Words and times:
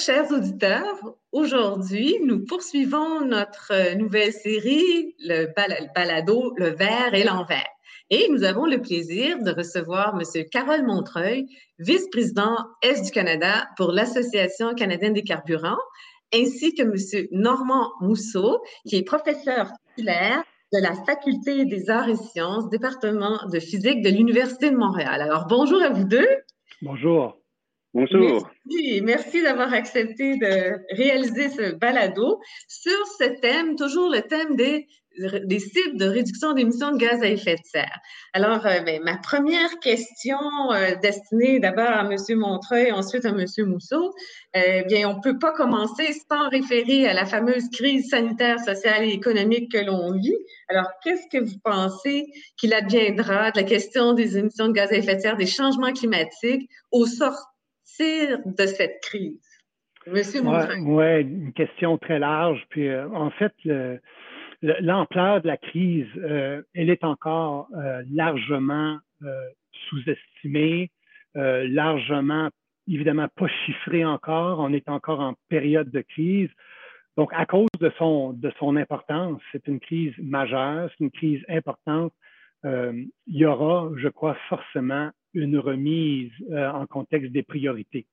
chers 0.00 0.30
auditeurs. 0.32 0.96
Aujourd'hui, 1.30 2.16
nous 2.24 2.44
poursuivons 2.44 3.20
notre 3.20 3.96
nouvelle 3.96 4.32
série, 4.32 5.14
le 5.18 5.46
balado 5.94 6.54
Le 6.56 6.70
vert 6.70 7.12
et 7.12 7.22
l'envers. 7.22 7.68
Et 8.08 8.28
nous 8.30 8.42
avons 8.42 8.64
le 8.64 8.80
plaisir 8.80 9.42
de 9.42 9.52
recevoir 9.52 10.18
M. 10.18 10.44
Carole 10.50 10.84
Montreuil, 10.86 11.46
vice-président 11.78 12.56
Est 12.82 13.04
du 13.04 13.10
Canada 13.10 13.68
pour 13.76 13.92
l'Association 13.92 14.74
canadienne 14.74 15.12
des 15.12 15.22
carburants, 15.22 15.78
ainsi 16.34 16.74
que 16.74 16.82
M. 16.82 17.28
Normand 17.32 17.90
Mousseau, 18.00 18.62
qui 18.88 18.96
est 18.96 19.02
professeur 19.02 19.70
titulaire 19.90 20.42
de 20.72 20.80
la 20.80 20.94
Faculté 21.04 21.66
des 21.66 21.90
arts 21.90 22.08
et 22.08 22.16
sciences, 22.16 22.70
département 22.70 23.46
de 23.52 23.60
physique 23.60 24.02
de 24.02 24.08
l'Université 24.08 24.70
de 24.70 24.76
Montréal. 24.76 25.20
Alors, 25.20 25.46
bonjour 25.46 25.82
à 25.82 25.90
vous 25.90 26.04
deux. 26.04 26.28
Bonjour. 26.80 27.39
Bonjour. 27.92 28.48
Merci, 28.66 29.02
merci 29.02 29.42
d'avoir 29.42 29.74
accepté 29.74 30.36
de 30.36 30.78
réaliser 30.94 31.48
ce 31.48 31.72
balado 31.72 32.40
sur 32.68 33.06
ce 33.18 33.40
thème, 33.40 33.74
toujours 33.74 34.08
le 34.08 34.20
thème 34.22 34.54
des, 34.54 34.86
des 35.44 35.58
cibles 35.58 35.98
de 35.98 36.06
réduction 36.06 36.52
d'émissions 36.52 36.92
de 36.92 36.98
gaz 36.98 37.20
à 37.20 37.26
effet 37.26 37.56
de 37.56 37.64
serre. 37.64 37.98
Alors, 38.32 38.64
euh, 38.64 38.80
ben, 38.80 39.02
ma 39.02 39.16
première 39.16 39.80
question 39.80 40.38
euh, 40.72 40.94
destinée 41.02 41.58
d'abord 41.58 41.90
à 41.90 42.08
M. 42.08 42.16
Montreuil, 42.38 42.92
ensuite 42.92 43.24
à 43.24 43.30
M. 43.30 43.44
Mousseau, 43.66 44.14
euh, 44.56 44.82
bien, 44.84 45.08
on 45.08 45.16
ne 45.16 45.20
peut 45.20 45.40
pas 45.40 45.52
commencer 45.52 46.12
sans 46.30 46.48
référer 46.48 47.08
à 47.08 47.12
la 47.12 47.26
fameuse 47.26 47.68
crise 47.70 48.08
sanitaire, 48.08 48.60
sociale 48.60 49.04
et 49.04 49.10
économique 49.10 49.72
que 49.72 49.84
l'on 49.84 50.12
vit. 50.12 50.38
Alors, 50.68 50.86
qu'est-ce 51.02 51.26
que 51.30 51.42
vous 51.42 51.58
pensez 51.64 52.26
qu'il 52.56 52.72
adviendra 52.72 53.50
de 53.50 53.58
la 53.58 53.64
question 53.64 54.12
des 54.12 54.38
émissions 54.38 54.68
de 54.68 54.74
gaz 54.74 54.92
à 54.92 54.96
effet 54.96 55.16
de 55.16 55.20
serre, 55.20 55.36
des 55.36 55.46
changements 55.46 55.92
climatiques 55.92 56.70
au 56.92 57.06
sort 57.06 57.49
de 57.98 58.66
cette 58.66 59.00
crise? 59.02 59.50
Monsieur 60.06 60.40
Oui, 60.42 61.20
une 61.20 61.52
question 61.52 61.98
très 61.98 62.18
large. 62.18 62.64
Puis, 62.70 62.88
euh, 62.88 63.08
en 63.10 63.30
fait, 63.30 63.52
l'ampleur 64.62 65.42
de 65.42 65.46
la 65.46 65.56
crise, 65.56 66.06
euh, 66.16 66.62
elle 66.74 66.90
est 66.90 67.04
encore 67.04 67.68
euh, 67.76 68.02
largement 68.10 68.98
sous-estimée, 69.88 70.90
largement, 71.34 72.48
évidemment, 72.88 73.28
pas 73.36 73.48
chiffrée 73.66 74.04
encore. 74.04 74.60
On 74.60 74.72
est 74.72 74.88
encore 74.88 75.20
en 75.20 75.34
période 75.48 75.90
de 75.90 76.00
crise. 76.00 76.48
Donc, 77.18 77.30
à 77.34 77.44
cause 77.44 77.68
de 77.80 77.92
son, 77.98 78.32
de 78.32 78.50
son 78.58 78.76
importance, 78.76 79.42
c'est 79.52 79.66
une 79.68 79.78
crise 79.78 80.14
majeure, 80.18 80.88
c'est 80.90 81.04
une 81.04 81.10
crise 81.10 81.42
importante. 81.48 82.14
Il 82.64 83.10
y 83.26 83.44
aura, 83.44 83.90
je 83.96 84.08
crois, 84.08 84.36
forcément 84.48 85.10
une 85.34 85.58
remise 85.58 86.32
euh, 86.50 86.70
en 86.70 86.86
contexte 86.86 87.32
des 87.32 87.42
priorités. 87.42 88.06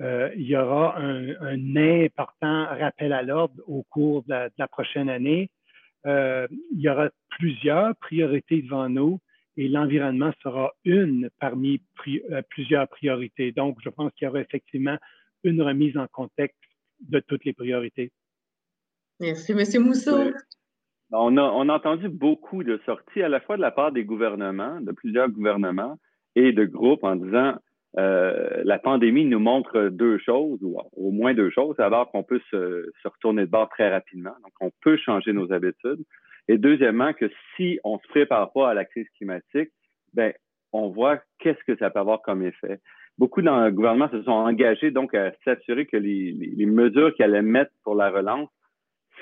Euh, 0.00 0.30
il 0.36 0.46
y 0.46 0.56
aura 0.56 0.98
un, 0.98 1.28
un, 1.40 1.76
important 1.76 2.66
rappel 2.66 3.12
à 3.12 3.22
l'ordre 3.22 3.62
au 3.66 3.84
cours 3.84 4.22
de 4.24 4.50
la, 4.56 4.68
prochaine 4.68 5.08
année. 5.08 5.50
Euh, 6.06 6.48
il 6.72 6.80
y 6.80 6.88
aura 6.88 7.10
plusieurs 7.30 7.94
priorités 7.96 8.62
devant 8.62 8.88
nous 8.88 9.20
et 9.56 9.68
l'environnement 9.68 10.32
sera 10.42 10.72
une 10.84 11.28
parmi 11.38 11.82
plusieurs 12.48 12.88
priorités. 12.88 13.52
Donc, 13.52 13.78
je 13.84 13.90
pense 13.90 14.10
qu'il 14.14 14.26
y 14.26 14.28
aura 14.28 14.40
effectivement 14.40 14.96
une 15.44 15.60
remise 15.60 15.96
en 15.96 16.06
contexte 16.08 16.58
de 17.00 17.20
toutes 17.20 17.44
les 17.44 17.52
priorités. 17.52 18.10
Merci, 19.20 19.52
M. 19.52 19.82
Mousseau. 19.84 20.32
On 21.12 21.36
a, 21.36 21.42
on 21.42 21.68
a 21.68 21.74
entendu 21.74 22.08
beaucoup 22.08 22.64
de 22.64 22.80
sorties 22.86 23.22
à 23.22 23.28
la 23.28 23.40
fois 23.40 23.56
de 23.56 23.62
la 23.62 23.70
part 23.70 23.92
des 23.92 24.04
gouvernements, 24.04 24.80
de 24.80 24.92
plusieurs 24.92 25.28
gouvernements, 25.28 25.98
et 26.34 26.52
de 26.52 26.64
groupes 26.64 27.04
en 27.04 27.16
disant 27.16 27.54
euh, 27.98 28.62
la 28.64 28.78
pandémie 28.78 29.26
nous 29.26 29.38
montre 29.38 29.88
deux 29.88 30.18
choses, 30.18 30.58
ou 30.62 30.80
au 30.96 31.10
moins 31.10 31.34
deux 31.34 31.50
choses. 31.50 31.76
D'abord, 31.76 32.10
qu'on 32.10 32.22
peut 32.22 32.40
se, 32.50 32.90
se, 33.02 33.08
retourner 33.08 33.42
de 33.44 33.50
bord 33.50 33.68
très 33.68 33.90
rapidement, 33.90 34.34
donc 34.42 34.52
on 34.60 34.70
peut 34.80 34.96
changer 34.96 35.34
nos 35.34 35.52
habitudes. 35.52 36.02
Et 36.48 36.56
deuxièmement, 36.56 37.12
que 37.12 37.30
si 37.56 37.78
on 37.84 37.98
se 37.98 38.08
prépare 38.08 38.52
pas 38.52 38.70
à 38.70 38.74
la 38.74 38.86
crise 38.86 39.08
climatique, 39.18 39.70
ben 40.14 40.32
on 40.72 40.88
voit 40.88 41.18
qu'est-ce 41.38 41.62
que 41.64 41.76
ça 41.78 41.90
peut 41.90 42.00
avoir 42.00 42.22
comme 42.22 42.42
effet. 42.42 42.80
Beaucoup 43.18 43.42
dans 43.42 43.62
le 43.62 43.70
gouvernement 43.70 44.08
se 44.10 44.22
sont 44.22 44.30
engagés 44.30 44.90
donc 44.90 45.14
à 45.14 45.32
s'assurer 45.44 45.84
que 45.84 45.98
les, 45.98 46.32
les, 46.32 46.66
mesures 46.66 47.14
qu'ils 47.14 47.26
allaient 47.26 47.42
mettre 47.42 47.70
pour 47.84 47.94
la 47.94 48.10
relance 48.10 48.48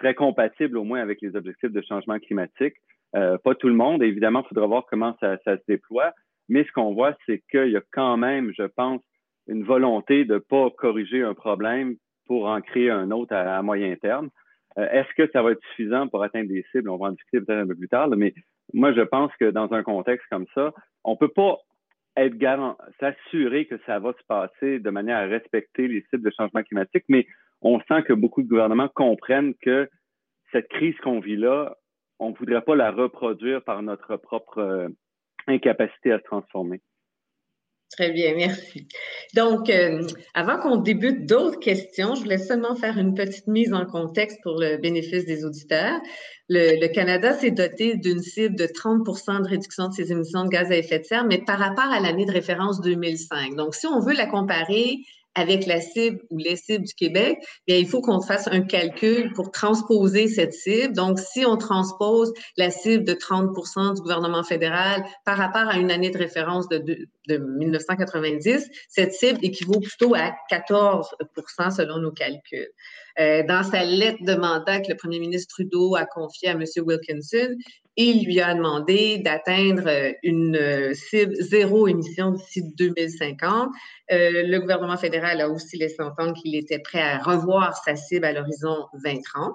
seraient 0.01 0.15
compatibles 0.15 0.79
au 0.79 0.85
moins 0.85 1.01
avec 1.01 1.21
les 1.21 1.37
objectifs 1.37 1.73
de 1.73 1.83
changement 1.83 2.19
climatique. 2.19 2.75
Euh, 3.17 3.39
pas 3.39 3.55
tout 3.55 3.69
le 3.69 3.75
monde, 3.75 4.03
évidemment, 4.03 4.43
il 4.45 4.49
faudra 4.49 4.67
voir 4.67 4.87
comment 4.89 5.17
ça, 5.21 5.37
ça 5.45 5.57
se 5.57 5.63
déploie, 5.67 6.13
mais 6.49 6.65
ce 6.65 6.73
qu'on 6.73 6.95
voit, 6.95 7.17
c'est 7.27 7.43
qu'il 7.51 7.71
y 7.71 7.77
a 7.77 7.83
quand 7.93 8.17
même, 8.17 8.53
je 8.57 8.65
pense, 8.65 9.03
une 9.49 9.65
volonté 9.65 10.25
de 10.25 10.35
ne 10.35 10.39
pas 10.39 10.71
corriger 10.71 11.23
un 11.23 11.35
problème 11.35 11.97
pour 12.27 12.47
en 12.47 12.61
créer 12.61 12.91
un 12.91 13.11
autre 13.11 13.35
à, 13.35 13.61
moyen 13.63 13.95
terme. 13.97 14.31
Euh, 14.79 14.89
est-ce 14.91 15.13
que 15.17 15.31
ça 15.33 15.43
va 15.43 15.53
être 15.53 15.63
suffisant 15.71 16.07
pour 16.07 16.23
atteindre 16.23 16.49
des 16.49 16.65
cibles? 16.71 16.89
On 16.89 16.97
va 16.97 17.09
en 17.09 17.13
discuter 17.13 17.41
peut-être 17.41 17.65
un 17.65 17.67
peu 17.67 17.75
plus 17.75 17.89
tard, 17.89 18.09
mais 18.11 18.35
moi, 18.73 18.93
je 18.93 19.01
pense 19.01 19.33
que 19.41 19.51
dans 19.51 19.73
un 19.73 19.83
contexte 19.83 20.27
comme 20.31 20.47
ça, 20.55 20.73
on 21.03 21.13
ne 21.13 21.17
peut 21.17 21.33
pas 21.33 21.59
être 22.17 22.37
garant, 22.37 22.77
s'assurer 22.99 23.67
que 23.67 23.77
ça 23.87 23.99
va 23.99 24.13
se 24.13 24.25
passer 24.27 24.79
de 24.79 24.91
manière 24.91 25.19
à 25.19 25.27
respecter 25.27 25.89
les 25.89 26.05
cibles 26.11 26.25
de 26.25 26.35
changement 26.37 26.63
climatique, 26.63 27.05
mais 27.09 27.27
on 27.63 27.79
sent 27.81 28.03
que 28.07 28.13
beaucoup 28.13 28.43
de 28.43 28.49
gouvernements 28.49 28.89
comprennent 28.89 29.55
que 29.63 29.89
cette 30.53 30.69
crise 30.69 30.97
qu'on 31.03 31.21
vit 31.21 31.37
là, 31.37 31.77
on 32.19 32.31
ne 32.31 32.35
voudrait 32.35 32.63
pas 32.63 32.77
la 32.77 32.91
reproduire 32.91 33.63
par 33.63 33.83
notre 33.83 34.17
propre 34.17 34.59
euh, 34.59 34.89
incapacité 35.47 36.13
à 36.13 36.19
se 36.19 36.25
transformer. 36.25 36.81
Très 37.93 38.13
bien, 38.13 38.35
merci. 38.37 38.87
Donc, 39.35 39.69
euh, 39.69 40.07
avant 40.35 40.59
qu'on 40.61 40.77
débute 40.77 41.27
d'autres 41.27 41.59
questions, 41.59 42.15
je 42.15 42.23
voulais 42.23 42.39
seulement 42.39 42.77
faire 42.77 42.97
une 42.99 43.15
petite 43.15 43.49
mise 43.49 43.73
en 43.73 43.85
contexte 43.85 44.39
pour 44.45 44.61
le 44.61 44.77
bénéfice 44.77 45.25
des 45.27 45.45
auditeurs. 45.45 45.99
Le, 46.49 46.81
le 46.81 46.87
Canada 46.93 47.33
s'est 47.33 47.51
doté 47.51 47.97
d'une 47.97 48.21
cible 48.21 48.55
de 48.55 48.67
30% 48.67 49.43
de 49.43 49.49
réduction 49.49 49.89
de 49.89 49.93
ses 49.93 50.13
émissions 50.13 50.45
de 50.45 50.51
gaz 50.51 50.71
à 50.71 50.77
effet 50.77 51.01
de 51.01 51.05
serre, 51.05 51.25
mais 51.25 51.43
par 51.45 51.59
rapport 51.59 51.91
à 51.91 51.99
l'année 51.99 52.27
de 52.27 52.33
référence 52.33 52.81
2005. 52.81 53.57
Donc, 53.57 53.75
si 53.75 53.89
on 53.89 53.99
veut 53.99 54.15
la 54.15 54.27
comparer 54.27 54.99
avec 55.35 55.67
la 55.67 55.81
cible 55.81 56.21
ou 56.31 56.39
les 56.39 56.57
cibles 56.57 56.85
du 56.85 56.95
Québec, 56.95 57.39
bien, 57.67 57.77
il 57.77 57.89
faut 57.89 58.01
qu'on 58.01 58.21
fasse 58.21 58.49
un 58.49 58.63
calcul 58.63 59.33
pour 59.35 59.51
transposer 59.51 60.29
cette 60.29 60.53
cible. 60.53 60.95
Donc, 60.95 61.19
si 61.19 61.47
on 61.47 61.57
transpose 61.57 62.33
la 62.57 62.71
cible 62.71 63.05
de 63.05 63.15
30% 63.15 63.95
du 63.95 64.03
gouvernement 64.03 64.43
fédéral 64.43 65.05
par 65.25 65.39
rapport 65.39 65.69
à 65.69 65.79
une 65.79 65.91
année 65.91 66.11
de 66.11 66.19
référence 66.19 66.69
de, 66.69 66.79
de, 66.79 67.07
de 67.29 67.37
1990, 67.37 68.69
cette 68.89 69.13
cible 69.13 69.39
équivaut 69.43 69.81
plutôt 69.81 70.15
à 70.15 70.35
14 70.49 71.09
selon 71.77 71.99
nos 71.99 72.13
calculs. 72.13 72.69
Euh, 73.19 73.43
dans 73.43 73.63
sa 73.63 73.85
lettre 73.85 74.23
de 74.23 74.35
mandat 74.35 74.81
que 74.81 74.91
le 74.91 74.97
premier 74.97 75.19
ministre 75.19 75.55
Trudeau 75.55 75.95
a 75.97 76.07
confiée 76.07 76.49
à 76.49 76.53
M. 76.53 76.65
Wilkinson, 76.79 77.57
il 77.97 78.25
lui 78.25 78.41
a 78.41 78.55
demandé 78.55 79.19
d'atteindre 79.19 79.89
euh, 79.89 80.13
une 80.23 80.57
euh, 80.57 80.95
cible 80.95 81.35
zéro 81.35 81.89
émission 81.89 82.31
d'ici 82.31 82.63
2050. 82.77 83.69
le 84.09 84.59
gouvernement 84.59 84.97
fédéral 84.97 85.41
a 85.41 85.49
aussi 85.49 85.77
laissé 85.77 86.01
entendre 86.01 86.35
qu'il 86.35 86.55
était 86.57 86.79
prêt 86.79 87.03
à 87.03 87.19
revoir 87.19 87.77
sa 87.85 87.97
cible 87.97 88.25
à 88.25 88.33
l'horizon 88.33 88.87
2030. 89.05 89.53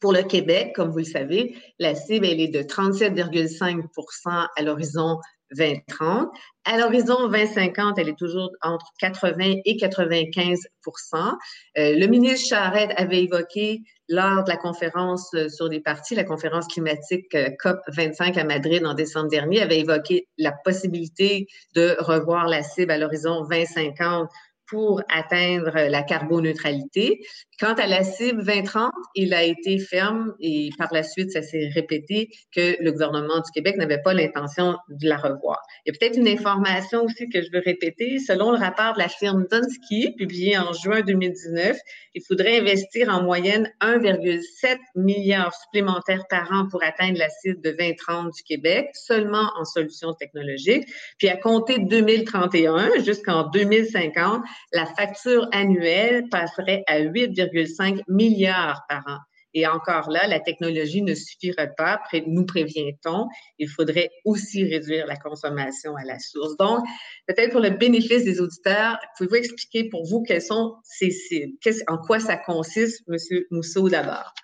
Pour 0.00 0.12
le 0.12 0.22
Québec, 0.22 0.72
comme 0.76 0.90
vous 0.90 0.98
le 0.98 1.04
savez, 1.04 1.56
la 1.78 1.94
cible, 1.94 2.26
elle 2.26 2.40
est 2.40 2.48
de 2.48 2.60
37,5% 2.60 4.46
à 4.56 4.62
l'horizon 4.62 5.18
2030. 5.56 6.28
À 6.64 6.76
l'horizon 6.76 7.28
2050, 7.28 7.98
elle 7.98 8.10
est 8.10 8.18
toujours 8.18 8.50
entre 8.62 8.86
80 9.00 9.60
et 9.64 9.76
95 9.76 10.58
euh, 10.64 11.34
Le 11.76 12.06
ministre 12.06 12.48
Charette 12.48 12.92
avait 12.96 13.22
évoqué 13.22 13.82
lors 14.08 14.44
de 14.44 14.50
la 14.50 14.56
conférence 14.56 15.32
euh, 15.34 15.48
sur 15.48 15.68
les 15.68 15.80
partis, 15.80 16.14
la 16.14 16.24
conférence 16.24 16.66
climatique 16.66 17.34
euh, 17.34 17.50
COP 17.58 17.78
25 17.88 18.36
à 18.36 18.44
Madrid 18.44 18.84
en 18.84 18.94
décembre 18.94 19.28
dernier, 19.28 19.60
avait 19.60 19.80
évoqué 19.80 20.28
la 20.38 20.52
possibilité 20.52 21.46
de 21.74 21.96
revoir 22.00 22.46
la 22.46 22.62
cible 22.62 22.90
à 22.90 22.98
l'horizon 22.98 23.44
2050 23.44 24.28
pour 24.68 25.02
atteindre 25.08 25.72
la 25.74 26.02
carboneutralité. 26.02 27.20
Quant 27.58 27.74
à 27.74 27.86
la 27.86 28.04
cible 28.04 28.44
2030, 28.44 28.92
il 29.14 29.34
a 29.34 29.42
été 29.42 29.78
ferme 29.78 30.34
et 30.40 30.70
par 30.78 30.92
la 30.92 31.02
suite, 31.02 31.32
ça 31.32 31.42
s'est 31.42 31.68
répété 31.74 32.30
que 32.54 32.76
le 32.80 32.92
gouvernement 32.92 33.40
du 33.40 33.50
Québec 33.52 33.76
n'avait 33.76 34.02
pas 34.02 34.14
l'intention 34.14 34.76
de 34.88 35.08
la 35.08 35.16
revoir. 35.16 35.58
Il 35.84 35.92
y 35.92 35.96
a 35.96 35.98
peut-être 35.98 36.18
une 36.18 36.28
information 36.28 37.04
aussi 37.04 37.28
que 37.28 37.42
je 37.42 37.50
veux 37.52 37.62
répéter. 37.64 38.18
Selon 38.18 38.52
le 38.52 38.58
rapport 38.58 38.94
de 38.94 38.98
la 38.98 39.08
firme 39.08 39.46
Dunsky, 39.50 40.14
publié 40.16 40.56
en 40.58 40.72
juin 40.72 41.00
2019, 41.00 41.76
il 42.14 42.22
faudrait 42.22 42.60
investir 42.60 43.08
en 43.08 43.22
moyenne 43.22 43.72
1,7 43.80 44.78
milliard 44.94 45.52
supplémentaires 45.54 46.24
par 46.28 46.52
an 46.52 46.68
pour 46.70 46.82
atteindre 46.82 47.18
la 47.18 47.28
cible 47.28 47.60
de 47.62 47.70
2030 47.70 48.34
du 48.34 48.42
Québec, 48.42 48.88
seulement 48.94 49.50
en 49.58 49.64
solutions 49.64 50.14
technologiques. 50.14 50.86
Puis 51.18 51.28
à 51.28 51.36
compter 51.36 51.78
de 51.78 51.88
2031 51.88 53.02
jusqu'en 53.04 53.48
2050, 53.48 54.42
la 54.72 54.86
facture 54.86 55.48
annuelle 55.52 56.28
passerait 56.30 56.84
à 56.86 57.00
8,5 57.00 58.02
milliards 58.08 58.82
par 58.88 59.02
an. 59.06 59.18
Et 59.54 59.66
encore 59.66 60.10
là, 60.10 60.26
la 60.28 60.40
technologie 60.40 61.02
ne 61.02 61.14
suffirait 61.14 61.72
pas, 61.76 62.00
nous 62.26 62.44
prévient-on. 62.44 63.26
Il 63.58 63.68
faudrait 63.68 64.10
aussi 64.24 64.64
réduire 64.64 65.06
la 65.06 65.16
consommation 65.16 65.96
à 65.96 66.04
la 66.04 66.18
source. 66.18 66.56
Donc, 66.58 66.84
peut-être 67.26 67.52
pour 67.52 67.60
le 67.60 67.70
bénéfice 67.70 68.24
des 68.24 68.40
auditeurs, 68.40 68.98
pouvez-vous 69.16 69.36
expliquer 69.36 69.88
pour 69.88 70.04
vous 70.04 70.22
quelles 70.22 70.42
sont 70.42 70.76
ces 70.84 71.10
cibles? 71.10 71.54
En 71.88 71.98
quoi 71.98 72.20
ça 72.20 72.36
consiste, 72.36 73.02
M. 73.08 73.16
Mousseau, 73.50 73.88
d'abord? 73.88 74.34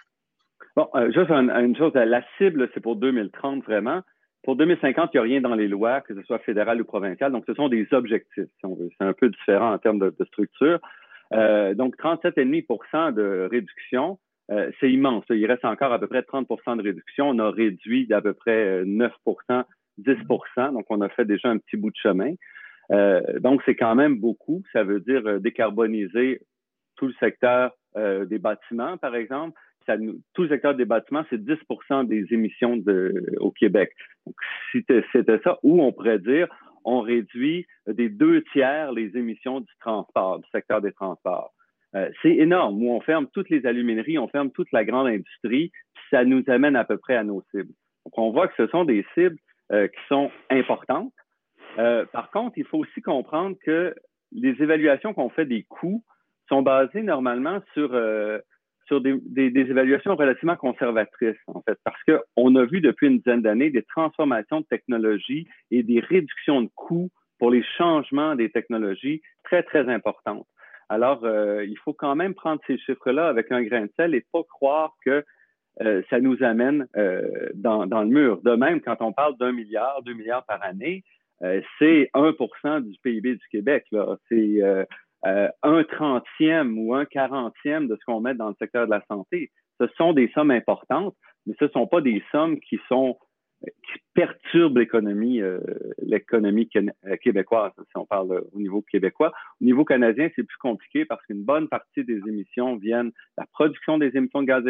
Bon, 0.77 0.89
euh, 0.97 1.13
juste 1.13 1.31
une, 1.31 1.77
chose, 1.77 1.93
la 1.95 2.23
cible, 2.39 2.69
c'est 2.75 2.81
pour 2.81 2.97
2030 2.97 3.63
vraiment. 3.65 4.01
Pour 4.45 4.57
2050, 4.57 5.11
il 5.13 5.17
n'y 5.17 5.21
a 5.21 5.23
rien 5.23 5.41
dans 5.41 5.55
les 5.55 5.69
lois, 5.69 6.03
que 6.03 6.15
ce 6.15 6.23
soit 6.23 6.39
fédéral 6.41 6.81
ou 6.81 6.85
provincial. 6.85 7.33
Donc, 7.33 7.45
ce 7.47 7.55
sont 7.55 7.69
des 7.69 7.87
objectifs, 7.93 8.45
si 8.59 8.67
on 8.67 8.75
veut. 8.75 8.91
C'est 8.99 9.05
un 9.05 9.15
peu 9.15 9.31
différent 9.31 9.73
en 9.73 9.79
termes 9.79 9.99
de, 9.99 10.25
structure. 10.27 10.79
Euh, 11.33 11.75
donc, 11.75 11.97
37,5% 11.97 13.15
de 13.15 13.49
réduction, 13.51 14.19
euh, 14.51 14.71
c'est 14.79 14.91
immense. 14.91 15.25
Il 15.31 15.47
reste 15.47 15.65
encore 15.65 15.93
à 15.93 15.99
peu 15.99 16.07
près 16.07 16.21
30% 16.21 16.77
de 16.77 16.83
réduction. 16.83 17.31
On 17.31 17.39
a 17.39 17.51
réduit 17.51 18.07
d'à 18.07 18.21
peu 18.21 18.35
près 18.35 18.85
9% 18.85 19.65
10% 20.01 20.73
donc 20.73 20.87
on 20.91 21.01
a 21.03 21.09
fait 21.09 21.25
déjà 21.25 21.49
un 21.49 21.59
petit 21.59 21.77
bout 21.77 21.91
de 21.91 21.97
chemin. 21.97 22.35
Euh, 22.91 23.21
donc, 23.41 23.63
c'est 23.65 23.77
quand 23.77 23.95
même 23.95 24.19
beaucoup. 24.19 24.63
Ça 24.73 24.83
veut 24.83 25.01
dire 25.01 25.23
euh, 25.27 25.39
décarboniser 25.39 26.43
tout 26.97 27.07
le 27.07 27.15
secteur 27.15 27.73
des 27.97 28.39
bâtiments, 28.39 28.97
par 28.97 29.15
exemple. 29.15 29.57
Tout 29.87 30.43
le 30.43 30.49
secteur 30.49 30.75
des 30.75 30.85
bâtiments, 30.85 31.25
c'est 31.31 31.43
10% 31.43 32.07
des 32.07 32.27
émissions 32.33 32.83
au 33.39 33.51
Québec. 33.51 33.93
Donc, 34.27 34.35
si 34.73 34.85
c'était 35.13 35.41
ça, 35.45 35.59
ou 35.63 35.83
on 35.83 35.93
pourrait 35.93 36.19
dire, 36.19 36.49
on 36.85 37.01
réduit 37.01 37.67
des 37.87 38.09
deux 38.09 38.43
tiers 38.53 38.93
les 38.93 39.17
émissions 39.17 39.61
du 39.61 39.73
transport, 39.81 40.41
du 40.41 40.49
secteur 40.51 40.81
des 40.81 40.93
transports. 40.93 41.53
Euh, 41.95 42.11
c'est 42.23 42.35
énorme, 42.35 42.83
où 42.83 42.91
on 42.91 43.01
ferme 43.01 43.29
toutes 43.33 43.51
les 43.51 43.67
alumineries, 43.67 44.19
on 44.19 44.29
ferme 44.29 44.51
toute 44.51 44.73
la 44.73 44.85
grande 44.85 45.07
industrie, 45.07 45.71
puis 45.95 46.05
ça 46.11 46.25
nous 46.25 46.43
amène 46.49 46.77
à 46.77 46.85
peu 46.85 46.99
près 46.99 47.17
à 47.17 47.25
nos 47.25 47.43
cibles. 47.51 47.73
Donc, 48.05 48.19
on 48.19 48.31
voit 48.31 48.49
que 48.49 48.55
ce 48.57 48.67
sont 48.69 48.85
des 48.85 49.07
cibles 49.15 49.39
euh, 49.73 49.87
qui 49.87 50.01
sont 50.09 50.31
importantes. 50.51 51.13
Euh, 51.79 52.05
par 52.07 52.31
contre, 52.31 52.59
il 52.59 52.67
faut 52.67 52.79
aussi 52.79 53.01
comprendre 53.01 53.57
que 53.65 53.95
les 54.33 54.61
évaluations 54.61 55.15
qu'on 55.15 55.31
fait 55.31 55.47
des 55.47 55.63
coûts 55.63 56.05
sont 56.49 56.63
basées 56.63 57.03
normalement 57.03 57.63
sur, 57.73 57.95
sur 58.87 59.01
des, 59.01 59.21
évaluations 59.37 60.17
relativement 60.17 60.57
conservatrices, 60.57 61.37
en 61.47 61.63
fait, 61.63 61.79
parce 61.85 62.01
qu'on 62.05 62.57
a 62.57 62.65
vu 62.65 62.81
depuis 62.81 63.09
une 63.09 63.19
dizaine 63.19 63.43
d'années 63.43 63.71
des 63.71 63.83
transformations 63.83 64.61
de 64.61 64.67
technologies 64.67 65.47
et 65.71 65.83
des 65.83 66.01
réductions 66.01 66.63
de 66.63 66.71
coûts 66.75 67.11
pour 67.39 67.51
les 67.51 67.65
changements 67.77 68.35
des 68.37 68.51
technologies 68.51 69.23
très, 69.43 69.63
très 69.63 69.89
importantes. 69.89 70.47
Alors, 70.89 71.25
euh, 71.25 71.65
il 71.65 71.79
faut 71.79 71.93
quand 71.93 72.15
même 72.15 72.35
prendre 72.35 72.61
ces 72.67 72.79
chiffres-là 72.79 73.29
avec 73.29 73.51
un 73.51 73.63
grain 73.63 73.83
de 73.83 73.91
sel 73.97 74.15
et 74.15 74.25
pas 74.33 74.43
croire 74.45 74.95
que 75.05 75.25
euh, 75.83 76.03
ça 76.09 76.21
nous 76.21 76.43
amène 76.43 76.87
euh, 76.97 77.49
dans, 77.55 77.85
le 77.85 78.07
mur. 78.07 78.41
De 78.43 78.55
même, 78.55 78.81
quand 78.81 78.97
on 79.01 79.13
parle 79.13 79.37
d'un 79.39 79.53
milliard, 79.53 80.03
deux 80.03 80.15
milliards 80.15 80.45
par 80.45 80.63
année, 80.63 81.03
c'est 81.79 82.09
1% 82.15 82.81
du 82.81 82.99
PIB 83.03 83.35
du 83.35 83.49
Québec. 83.51 83.85
Un 85.25 85.85
trentième 85.85 86.79
ou 86.79 86.95
un 86.95 87.05
quarantième 87.05 87.89
de 87.89 87.97
ce 87.97 88.05
qu'on 88.05 88.21
met 88.21 88.35
dans 88.35 88.49
le 88.49 88.55
secteur 88.59 88.87
de 88.87 88.91
la 88.91 89.03
santé. 89.09 89.51
Ce 89.81 89.87
sont 89.97 90.13
des 90.13 90.31
sommes 90.35 90.51
importantes, 90.51 91.15
mais 91.47 91.55
ce 91.59 91.65
ne 91.65 91.71
sont 91.71 91.87
pas 91.87 92.01
des 92.01 92.23
sommes 92.31 92.61
qui 92.61 92.79
sont 92.89 93.19
qui 93.65 94.01
perturbe 94.15 94.79
l'économie 94.79 95.41
euh, 95.41 95.59
l'économie 95.99 96.69
euh, 96.77 97.17
québécoise, 97.17 97.73
si 97.77 97.97
on 97.97 98.07
parle 98.07 98.45
au 98.53 98.59
niveau 98.59 98.83
québécois. 98.83 99.33
Au 99.61 99.65
niveau 99.65 99.85
canadien, 99.85 100.29
c'est 100.35 100.43
plus 100.43 100.59
compliqué 100.59 101.05
parce 101.05 101.25
qu'une 101.27 101.43
bonne 101.43 101.69
partie 101.69 102.05
des 102.05 102.21
émissions 102.29 102.77
viennent 102.77 103.09
de 103.09 103.15
la 103.39 103.47
production 103.47 103.99
des 103.99 104.17
émissions 104.17 104.43
de 104.43 104.47
gaz 104.47 104.65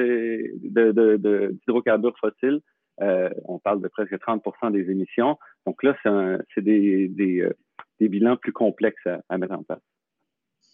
d'hydrocarbures 1.61 2.17
fossiles. 2.19 2.61
Euh, 3.01 3.31
on 3.45 3.59
parle 3.59 3.81
de 3.81 3.89
presque 3.89 4.15
30% 4.15 4.71
des 4.71 4.91
émissions. 4.91 5.39
Donc 5.67 5.83
là, 5.83 5.97
c'est 6.55 6.63
des, 6.63 7.09
des, 7.09 7.41
euh, 7.41 7.53
des, 7.99 8.09
bilans 8.09 8.37
plus 8.37 8.53
complexes 8.53 9.09
à 9.29 9.39
mettre 9.39 9.55
en 9.55 9.65
place. 9.65 9.81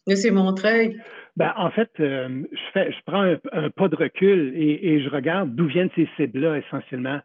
Monsieur 0.06 0.32
Montreuil. 0.32 1.00
Ben, 1.36 1.52
en 1.56 1.70
fait, 1.70 1.90
je, 1.98 2.44
fais, 2.72 2.92
je 2.92 2.98
prends 3.06 3.36
un, 3.52 3.70
pas 3.70 3.88
de 3.88 3.96
recul 3.96 4.52
et, 4.56 5.02
je 5.02 5.08
regarde 5.08 5.54
d'où 5.54 5.66
viennent 5.66 5.90
ces 5.94 6.08
cibles-là 6.16 6.58
essentiellement. 6.58 7.20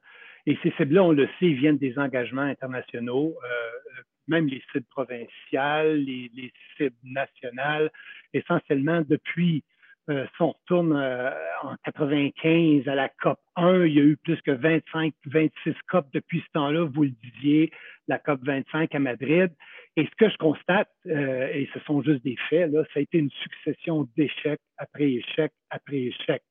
Et 0.45 0.57
ces 0.61 0.71
cibles-là, 0.77 1.03
on 1.03 1.11
le 1.11 1.27
sait, 1.39 1.53
viennent 1.53 1.77
des 1.77 1.97
engagements 1.97 2.43
internationaux, 2.43 3.35
euh, 3.43 4.01
même 4.27 4.47
les 4.47 4.61
cibles 4.71 4.85
provinciales, 4.91 5.97
les, 5.97 6.29
les, 6.35 6.53
cibles 6.77 6.95
nationales, 7.03 7.89
essentiellement 8.33 9.01
depuis, 9.07 9.63
euh, 10.09 10.25
si 10.35 10.41
on 10.41 10.51
retourne 10.51 10.93
euh, 10.93 11.31
en 11.63 11.75
95 11.83 12.87
à 12.87 12.95
la 12.95 13.09
COP 13.09 13.39
1, 13.55 13.85
il 13.85 13.93
y 13.93 13.99
a 13.99 14.03
eu 14.03 14.17
plus 14.17 14.41
que 14.41 14.51
25, 14.51 15.13
26 15.25 15.75
COP 15.87 16.07
depuis 16.13 16.41
ce 16.41 16.51
temps-là, 16.53 16.85
vous 16.85 17.03
le 17.03 17.13
disiez, 17.23 17.71
la 18.07 18.19
COP 18.19 18.39
25 18.43 18.93
à 18.93 18.99
Madrid. 18.99 19.51
Et 19.97 20.05
ce 20.05 20.15
que 20.17 20.29
je 20.29 20.37
constate, 20.37 20.89
euh, 21.07 21.47
et 21.47 21.69
ce 21.73 21.79
sont 21.81 22.01
juste 22.01 22.23
des 22.23 22.37
faits, 22.49 22.71
là, 22.71 22.83
ça 22.93 22.99
a 22.99 23.01
été 23.01 23.17
une 23.17 23.31
succession 23.31 24.07
d'échecs 24.15 24.61
après 24.77 25.11
échec 25.11 25.51
après 25.69 25.97
échec 25.97 26.43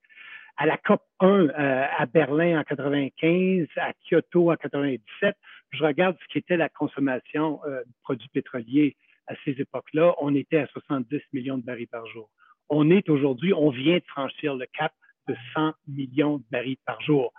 à 0.56 0.66
la 0.66 0.76
COP 0.76 1.02
1 1.20 1.26
euh, 1.26 1.86
à 1.98 2.06
Berlin 2.06 2.60
en 2.60 2.64
95, 2.64 3.66
à 3.76 3.92
Kyoto 4.08 4.52
en 4.52 4.56
97, 4.56 5.36
je 5.72 5.84
regarde 5.84 6.16
ce 6.22 6.32
qui 6.32 6.38
était 6.38 6.56
la 6.56 6.68
consommation 6.68 7.60
euh, 7.66 7.80
de 7.80 7.92
produits 8.02 8.28
pétroliers 8.28 8.96
à 9.26 9.34
ces 9.44 9.52
époques-là. 9.52 10.14
On 10.20 10.34
était 10.34 10.58
à 10.58 10.66
70 10.68 11.20
millions 11.32 11.58
de 11.58 11.64
barils 11.64 11.88
par 11.88 12.06
jour. 12.06 12.30
On 12.68 12.90
est 12.90 13.08
aujourd'hui, 13.08 13.52
on 13.52 13.70
vient 13.70 13.96
de 13.98 14.04
franchir 14.06 14.54
le 14.54 14.66
cap 14.72 14.92
de 15.28 15.34
100 15.54 15.72
millions 15.88 16.38
de 16.38 16.44
barils 16.50 16.78
par 16.86 17.00
jour. 17.00 17.32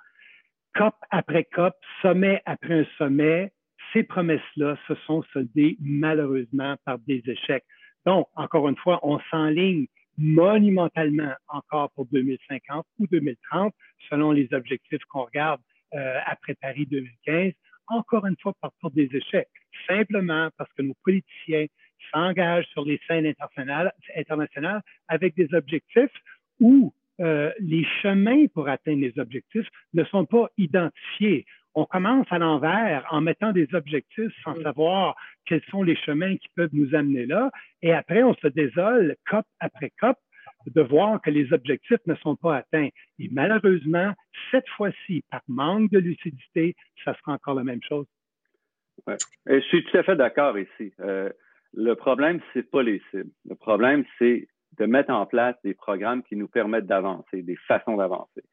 COP 0.75 0.95
après 1.10 1.45
COP, 1.45 1.74
sommet 2.01 2.42
après 2.45 2.81
un 2.81 2.86
sommet, 2.98 3.51
ces 3.94 4.04
promesses-là 4.04 4.77
se 4.88 4.95
sont 5.07 5.24
soldées 5.31 5.77
malheureusement 5.80 6.75
par 6.86 7.00
des 7.00 7.24
échecs. 7.25 7.66
Donc, 8.06 8.27
encore 8.36 8.68
une 8.68 8.75
fois, 8.75 9.00
on 9.04 9.19
s'enligne 9.31 9.88
monumentalement 10.18 11.33
encore 11.48 11.92
pour 11.92 12.06
2050 12.07 12.86
ou 13.00 13.07
2030, 13.07 13.74
selon 14.10 14.31
les 14.31 14.48
objectifs 14.54 15.04
qu'on 15.10 15.24
regarde 15.24 15.62
euh, 15.94 16.19
après 16.25 16.56
Paris 16.56 16.86
2015, 16.86 17.54
encore 17.88 18.25
une 18.25 18.36
fois 18.42 18.54
par 18.62 18.72
des 18.92 19.10
échecs, 19.13 19.50
simplement 19.88 20.50
parce 20.57 20.72
que 20.74 20.81
nos 20.81 20.95
politiciens 21.04 21.68
s'engagent 22.12 22.68
sur 22.68 22.86
les 22.86 23.00
scènes 23.07 23.25
internationales, 23.25 23.92
internationales 24.15 24.81
avec 25.07 25.36
des 25.36 25.53
objectifs 25.53 26.12
où 26.59 26.94
euh, 27.21 27.51
les 27.59 27.86
chemins 28.01 28.45
pour 28.53 28.68
atteindre 28.68 29.01
les 29.01 29.18
objectifs 29.19 29.68
ne 29.94 30.03
sont 30.06 30.25
pas 30.25 30.50
identifiés 30.57 31.46
on 31.75 31.86
commence 31.86 32.25
à 32.31 32.39
l'envers 32.39 33.05
en 33.12 33.22
mettant 33.22 33.51
des 33.51 33.67
objectifs 33.74 34.31
sans 34.43 34.55
savoir 34.62 35.15
quels 35.46 35.62
sont 35.70 35.84
les 35.84 35.98
chemins 35.98 36.38
qui 36.38 36.48
peuvent 36.55 36.74
nous 36.74 36.96
amener 36.96 37.25
là. 37.25 37.51
Et 37.81 37.93
après, 37.93 38.24
on 38.24 38.34
se 38.36 38.48
désole, 38.48 39.17
COP 39.29 39.46
après 39.60 39.91
COP, 40.00 40.17
de 40.67 40.81
voir 40.81 41.22
que 41.22 41.29
les 41.29 41.51
objectifs 41.53 42.00
ne 42.08 42.15
sont 42.15 42.38
pas 42.38 42.58
atteints. 42.58 42.89
Et 43.20 43.29
malheureusement, 43.31 44.13
cette 44.51 44.67
fois-ci, 44.70 45.24
par 45.29 45.41
manque 45.48 45.91
de 45.91 46.00
lucidité, 46.00 46.75
ça 47.03 47.13
sera 47.20 47.34
encore 47.34 47.55
la 47.55 47.65
même 47.65 47.84
chose. 47.84 48.08
Ouais. 49.05 49.17
Et 49.50 49.60
je 49.62 49.65
suis 49.67 49.84
tout 49.84 49.98
à 49.98 50.03
fait 50.03 50.15
d'accord 50.15 50.58
ici. 50.58 50.93
Euh, 51.01 51.29
le 51.75 51.94
problème, 51.96 52.39
c'est 52.53 52.70
pas 52.70 52.84
les 52.84 53.01
cibles. 53.12 53.32
Le 53.48 53.55
problème, 53.55 54.05
c'est 54.17 54.48
de 54.77 54.86
mettre 54.86 55.12
en 55.12 55.25
place 55.25 55.55
des 55.63 55.74
programmes 55.74 56.24
qui 56.24 56.36
nous 56.36 56.48
permettent 56.48 56.86
d'avancer, 56.86 57.41
des 57.41 57.58
façons 57.67 57.98
d'avancer. 57.98 58.44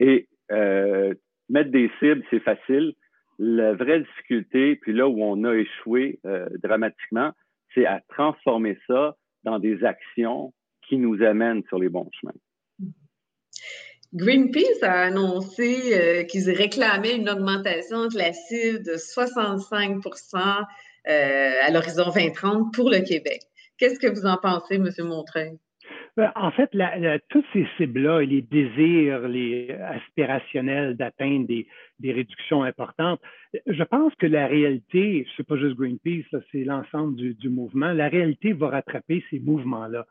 Et 0.00 0.28
euh, 0.52 1.14
mettre 1.48 1.70
des 1.70 1.90
cibles, 1.98 2.24
c'est 2.30 2.40
facile. 2.40 2.94
La 3.38 3.74
vraie 3.74 4.00
difficulté, 4.00 4.76
puis 4.76 4.92
là 4.92 5.08
où 5.08 5.22
on 5.22 5.44
a 5.44 5.54
échoué 5.54 6.20
euh, 6.24 6.48
dramatiquement, 6.62 7.32
c'est 7.74 7.86
à 7.86 8.00
transformer 8.08 8.78
ça 8.86 9.16
dans 9.44 9.58
des 9.58 9.84
actions 9.84 10.52
qui 10.88 10.98
nous 10.98 11.22
amènent 11.22 11.62
sur 11.68 11.78
les 11.78 11.88
bons 11.88 12.08
chemins. 12.20 12.32
Greenpeace 14.14 14.82
a 14.82 15.02
annoncé 15.02 15.92
euh, 15.92 16.24
qu'ils 16.24 16.50
réclamaient 16.50 17.16
une 17.16 17.28
augmentation 17.28 18.06
de 18.06 18.16
la 18.16 18.32
cible 18.32 18.82
de 18.82 18.96
65 18.96 19.98
euh, 20.06 20.62
à 21.06 21.70
l'horizon 21.70 22.10
2030 22.14 22.74
pour 22.74 22.90
le 22.90 23.00
Québec. 23.00 23.40
Qu'est-ce 23.78 23.98
que 23.98 24.08
vous 24.08 24.26
en 24.26 24.36
pensez, 24.36 24.74
M. 24.74 24.88
Montreuil? 25.00 25.58
Ben, 26.16 26.32
en 26.34 26.50
fait, 26.50 26.70
toutes 27.28 27.44
ces 27.52 27.66
cibles-là 27.76 28.22
et 28.22 28.26
les 28.26 28.42
désirs 28.42 29.28
les 29.28 29.70
aspirationnels 29.70 30.96
d'atteindre 30.96 31.46
des, 31.46 31.66
réductions 32.02 32.64
importantes, 32.64 33.20
je 33.66 33.84
pense 33.84 34.12
que 34.16 34.26
la 34.26 34.48
réalité, 34.48 35.26
c'est 35.36 35.46
pas 35.46 35.56
juste 35.56 35.76
Greenpeace, 35.76 36.26
c'est 36.50 36.64
l'ensemble 36.64 37.14
du, 37.14 37.34
du, 37.34 37.48
mouvement, 37.48 37.92
la 37.92 38.08
réalité 38.08 38.52
va 38.52 38.68
rattraper 38.68 39.24
ces 39.30 39.38
mouvements-là. 39.38 40.06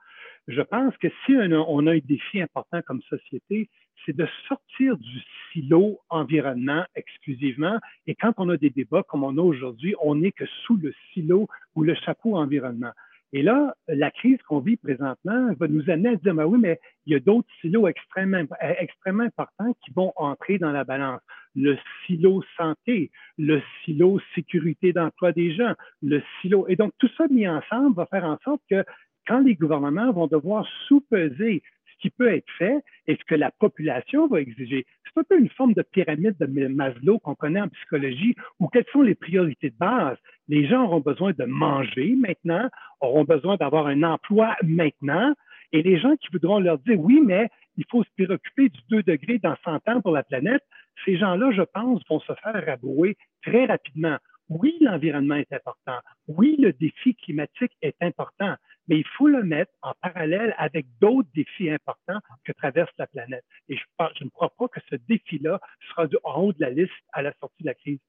Je 0.47 0.61
pense 0.61 0.95
que 0.97 1.07
si 1.25 1.35
on 1.35 1.87
a, 1.87 1.91
un 1.91 1.99
défi 1.99 2.41
important 2.41 2.81
comme 2.85 3.01
société, 3.03 3.69
c'est 4.05 4.15
de 4.15 4.27
sortir 4.47 4.97
du 4.97 5.19
silo 5.51 5.99
environnement 6.09 6.85
exclusivement. 6.95 7.77
Et 8.05 8.15
quand 8.15 8.33
on 8.37 8.47
a 8.49 8.57
des 8.57 8.69
débats 8.69 9.03
comme 9.03 9.23
on 9.23 9.37
a 9.37 9.41
aujourd'hui, 9.41 9.95
on 10.01 10.15
n'est 10.15 10.31
que 10.31 10.45
sous 10.63 10.77
le 10.77 10.93
silo 11.11 11.47
ou 11.75 11.83
le 11.83 11.95
chapeau 11.95 12.37
environnement. 12.37 12.91
Et 13.33 13.41
là, 13.41 13.75
la 13.89 14.09
crise 14.09 14.41
qu'on 14.43 14.59
vit 14.59 14.77
présentement 14.77 15.53
va 15.59 15.67
nous 15.67 15.89
amener 15.89 16.09
à 16.09 16.15
dire, 16.15 16.33
ben 16.33 16.45
oui, 16.45 16.59
mais 16.61 16.79
il 17.05 17.11
y 17.11 17.15
a 17.15 17.19
d'autres 17.19 17.49
silos 17.59 17.87
extrêmement, 17.87 18.43
extrêmement 18.61 19.23
importants 19.23 19.75
qui 19.83 19.91
vont 19.93 20.13
entrer 20.15 20.57
dans 20.59 20.71
la 20.71 20.85
balance. 20.85 21.19
Le 21.53 21.77
silo 22.05 22.41
santé, 22.55 23.11
le 23.37 23.61
silo 23.83 24.21
sécurité 24.33 24.93
d'emploi 24.93 25.33
des 25.33 25.53
gens, 25.53 25.73
le 26.01 26.23
silo. 26.39 26.67
Et 26.69 26.77
donc, 26.77 26.93
tout 26.99 27.09
ça 27.17 27.25
mis 27.29 27.47
ensemble 27.47 27.95
va 27.97 28.05
faire 28.05 28.23
en 28.23 28.37
sorte 28.45 28.61
que 28.69 28.85
quand 29.27 29.41
les 29.41 29.55
gouvernements 29.55 30.11
vont 30.11 30.27
devoir 30.27 30.65
sous-peser 30.87 31.61
ce 31.85 32.01
qui 32.01 32.09
peut 32.09 32.31
être 32.33 32.49
fait 32.57 32.83
et 33.07 33.15
ce 33.15 33.23
que 33.25 33.35
la 33.35 33.51
population 33.51 34.27
va 34.27 34.39
exiger. 34.39 34.85
C'est 35.03 35.19
un 35.19 35.23
peu 35.23 35.39
une 35.39 35.49
forme 35.49 35.73
de 35.73 35.81
pyramide 35.81 36.37
de 36.39 36.67
Maslow 36.67 37.19
qu'on 37.19 37.35
connaît 37.35 37.61
en 37.61 37.69
psychologie 37.69 38.35
où 38.59 38.67
quelles 38.67 38.85
sont 38.91 39.01
les 39.01 39.15
priorités 39.15 39.71
de 39.71 39.77
base? 39.77 40.17
Les 40.47 40.67
gens 40.67 40.85
auront 40.85 40.99
besoin 40.99 41.31
de 41.31 41.45
manger 41.45 42.15
maintenant, 42.15 42.69
auront 43.01 43.23
besoin 43.23 43.57
d'avoir 43.57 43.87
un 43.87 44.03
emploi 44.03 44.55
maintenant, 44.63 45.33
et 45.71 45.81
les 45.81 45.99
gens 45.99 46.15
qui 46.17 46.29
voudront 46.31 46.59
leur 46.59 46.77
dire 46.79 46.99
oui, 46.99 47.21
mais 47.25 47.49
il 47.77 47.85
faut 47.89 48.03
se 48.03 48.09
préoccuper 48.15 48.69
du 48.69 48.79
2 48.89 49.03
degrés 49.03 49.39
dans 49.39 49.55
100 49.63 49.87
ans 49.89 50.01
pour 50.01 50.11
la 50.11 50.23
planète, 50.23 50.63
ces 51.05 51.17
gens-là, 51.17 51.51
je 51.51 51.61
pense, 51.61 52.01
vont 52.09 52.19
se 52.21 52.33
faire 52.41 52.65
rabouer 52.65 53.17
très 53.43 53.65
rapidement. 53.65 54.17
Oui, 54.49 54.77
l'environnement 54.81 55.35
est 55.35 55.51
important. 55.51 55.99
Oui, 56.27 56.55
le 56.57 56.71
défi 56.73 57.15
climatique 57.15 57.73
est 57.81 58.01
important, 58.01 58.55
mais 58.87 58.97
il 58.97 59.07
faut 59.17 59.27
le 59.27 59.43
mettre 59.43 59.71
en 59.81 59.93
parallèle 60.01 60.55
avec 60.57 60.85
d'autres 60.99 61.29
défis 61.35 61.69
importants 61.69 62.19
que 62.45 62.51
traverse 62.53 62.91
la 62.97 63.07
planète. 63.07 63.43
Et 63.69 63.75
je, 63.75 63.83
je 64.19 64.23
ne 64.23 64.29
crois 64.29 64.53
pas 64.57 64.67
que 64.67 64.79
ce 64.89 64.95
défi-là 65.07 65.59
sera 65.89 66.07
en 66.23 66.41
haut 66.41 66.53
de 66.53 66.61
la 66.61 66.69
liste 66.69 66.91
à 67.13 67.21
la 67.21 67.33
sortie 67.39 67.63
de 67.63 67.67
la 67.67 67.73
crise. 67.73 67.99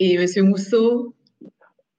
Et 0.00 0.14
M. 0.14 0.26
Mousseau? 0.48 1.14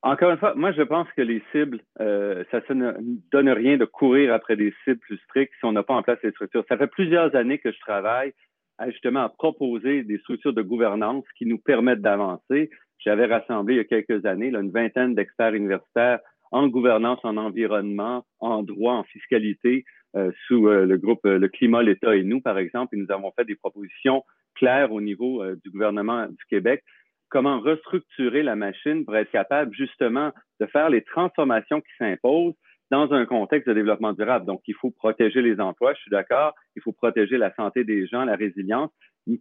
Encore 0.02 0.30
une 0.30 0.38
fois, 0.38 0.54
moi, 0.56 0.72
je 0.72 0.84
pense 0.84 1.08
que 1.18 1.22
les 1.22 1.42
cibles, 1.52 1.82
euh, 2.00 2.44
ça 2.52 2.62
ne 2.74 2.94
donne 3.32 3.50
rien 3.50 3.78
de 3.78 3.86
courir 3.86 4.34
après 4.34 4.56
des 4.56 4.72
cibles 4.84 5.00
plus 5.00 5.18
strictes 5.18 5.54
si 5.60 5.66
on 5.66 5.72
n'a 5.72 5.82
pas 5.82 5.96
en 5.96 6.04
place 6.04 6.20
les 6.22 6.32
structures. 6.32 6.64
Ça 6.70 6.78
fait 6.78 6.88
plusieurs 6.88 7.36
années 7.36 7.58
que 7.58 7.72
je 7.72 7.80
travaille 7.80 8.34
à 8.78 8.90
justement 8.92 9.22
à 9.22 9.30
proposer 9.30 10.04
des 10.04 10.20
structures 10.20 10.54
de 10.54 10.62
gouvernance 10.62 11.26
qui 11.38 11.46
nous 11.46 11.58
permettent 11.58 12.02
d'avancer. 12.02 12.70
J'avais 13.00 13.26
rassemblé 13.26 13.76
il 13.76 13.78
y 13.78 13.80
a 13.80 13.84
quelques 13.86 14.26
années 14.26 14.52
là, 14.52 14.60
une 14.60 14.72
vingtaine 14.72 15.16
d'experts 15.16 15.54
universitaires 15.54 16.20
en 16.52 16.68
gouvernance, 16.68 17.20
en 17.24 17.38
environnement, 17.38 18.26
en 18.40 18.64
droit, 18.64 18.94
en 18.94 19.04
fiscalité, 19.04 19.86
euh, 20.16 20.32
sous 20.48 20.70
euh, 20.70 20.86
le 20.86 20.98
groupe 20.98 21.26
euh, 21.26 21.38
Le 21.38 21.50
Climat, 21.50 21.84
l'État 21.84 22.16
et 22.16 22.24
nous, 22.24 22.40
par 22.40 22.58
exemple, 22.58 22.96
et 22.96 22.98
nous 22.98 23.12
avons 23.12 23.32
fait 23.36 23.44
des 23.44 23.56
propositions 23.56 24.24
claires 24.56 24.94
au 24.94 25.02
niveau 25.02 25.44
du 25.66 25.70
gouvernement 25.70 26.28
du 26.28 26.46
Québec, 26.50 26.82
comment 27.28 27.60
restructurer 27.60 28.42
la 28.42 28.56
machine 28.56 29.04
pour 29.04 29.18
être 29.18 29.30
capable 29.30 29.76
justement 29.76 30.32
de 30.62 30.66
faire 30.68 30.90
les 30.90 31.02
transformations 31.02 31.82
qui 31.82 31.92
s'imposent 31.98 32.54
dans 32.90 33.12
un 33.12 33.26
contexte 33.26 33.68
de 33.68 33.74
développement 33.74 34.14
durable? 34.14 34.46
Donc, 34.46 34.62
il 34.68 34.76
faut 34.76 34.92
protéger 34.92 35.42
les 35.42 35.60
emplois, 35.60 35.94
je 35.96 36.00
suis 36.00 36.12
d'accord, 36.12 36.54
il 36.78 36.82
faut 36.82 36.94
protéger 36.94 37.38
la 37.38 37.54
santé 37.56 37.84
des 37.84 38.08
gens, 38.08 38.24
la 38.24 38.38
résilience, 38.38 38.92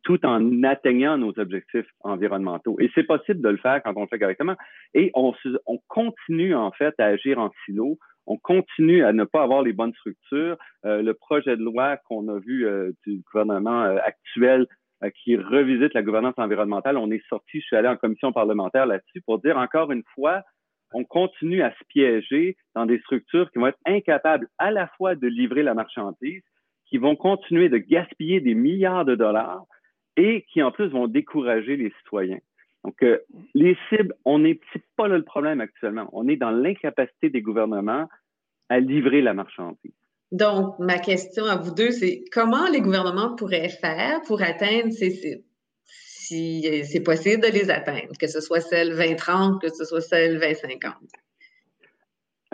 tout 0.03 0.25
en 0.25 0.62
atteignant 0.62 1.19
nos 1.19 1.38
objectifs 1.38 1.87
environnementaux. 2.00 2.76
Et 2.81 2.91
c'est 2.95 3.05
possible 3.05 3.41
de 3.43 3.49
le 3.50 3.57
faire 3.59 3.83
quand 3.83 3.93
on 3.97 4.03
le 4.03 4.07
fait 4.07 4.19
correctement. 4.19 4.57
Et 4.95 5.11
on, 5.14 5.35
on 5.67 5.79
continue 5.88 6.55
en 6.55 6.71
fait 6.73 6.95
à 6.99 7.07
agir 7.07 7.38
en 7.38 7.50
silo. 7.64 7.99
On 8.26 8.38
continue 8.38 9.05
à 9.05 9.12
ne 9.12 9.25
pas 9.25 9.43
avoir 9.43 9.62
les 9.62 9.75
bonnes 9.75 9.93
structures. 9.95 10.57
Euh, 10.87 11.03
le 11.03 11.12
projet 11.12 11.57
de 11.57 11.62
loi 11.62 11.99
qu'on 12.09 12.29
a 12.29 12.38
vu 12.38 12.67
euh, 12.67 12.93
du 13.07 13.23
gouvernement 13.31 13.83
euh, 13.85 13.99
actuel 14.03 14.67
qui 15.23 15.37
revisite 15.37 15.93
la 15.93 16.03
gouvernance 16.03 16.38
environnementale, 16.38 16.97
on 16.97 17.11
est 17.11 17.23
sorti, 17.29 17.61
je 17.61 17.67
suis 17.67 17.76
allé 17.76 17.88
en 17.88 17.97
commission 17.97 18.33
parlementaire 18.33 18.87
là-dessus 18.87 19.21
pour 19.26 19.38
dire 19.38 19.59
encore 19.59 19.93
une 19.93 20.05
fois, 20.14 20.43
on 20.95 21.05
continue 21.05 21.62
à 21.62 21.73
se 21.73 21.85
piéger 21.88 22.57
dans 22.75 22.87
des 22.87 23.00
structures 23.00 23.50
qui 23.50 23.59
vont 23.59 23.67
être 23.67 23.79
incapables 23.85 24.49
à 24.57 24.71
la 24.71 24.87
fois 24.97 25.14
de 25.14 25.26
livrer 25.26 25.62
la 25.62 25.75
marchandise, 25.75 26.43
qui 26.87 26.97
vont 26.97 27.17
continuer 27.17 27.69
de 27.69 27.76
gaspiller 27.76 28.41
des 28.41 28.55
milliards 28.55 29.05
de 29.05 29.14
dollars 29.14 29.64
et 30.16 30.44
qui 30.52 30.62
en 30.62 30.71
plus 30.71 30.88
vont 30.88 31.06
décourager 31.06 31.76
les 31.76 31.92
citoyens. 32.02 32.38
Donc, 32.85 33.02
euh, 33.02 33.18
les 33.54 33.76
cibles, 33.88 34.14
on 34.25 34.38
n'est 34.40 34.61
pas 34.97 35.09
là 35.09 35.16
le 35.16 35.25
problème 35.25 35.61
actuellement. 35.61 36.09
On 36.12 36.28
est 36.28 36.37
dans 36.37 36.50
l'incapacité 36.50 37.30
des 37.30 37.40
gouvernements 37.40 38.09
à 38.68 38.78
livrer 38.78 39.23
la 39.23 39.33
marchandise. 39.33 39.92
Donc, 40.33 40.78
ma 40.78 40.99
question 40.99 41.44
à 41.44 41.56
vous 41.56 41.75
deux, 41.75 41.90
c'est 41.90 42.25
comment 42.33 42.68
les 42.71 42.80
gouvernements 42.80 43.35
pourraient 43.37 43.68
faire 43.68 44.21
pour 44.26 44.42
atteindre 44.42 44.90
ces 44.90 45.11
cibles? 45.11 45.44
Si 45.85 46.62
c'est 46.85 47.02
possible 47.02 47.42
de 47.42 47.49
les 47.49 47.71
atteindre, 47.71 48.12
que 48.18 48.26
ce 48.26 48.40
soit 48.40 48.61
celle 48.61 48.90
2030, 48.90 49.61
que 49.61 49.68
ce 49.68 49.85
soit 49.85 50.00
celle 50.00 50.40
2050. 50.40 50.94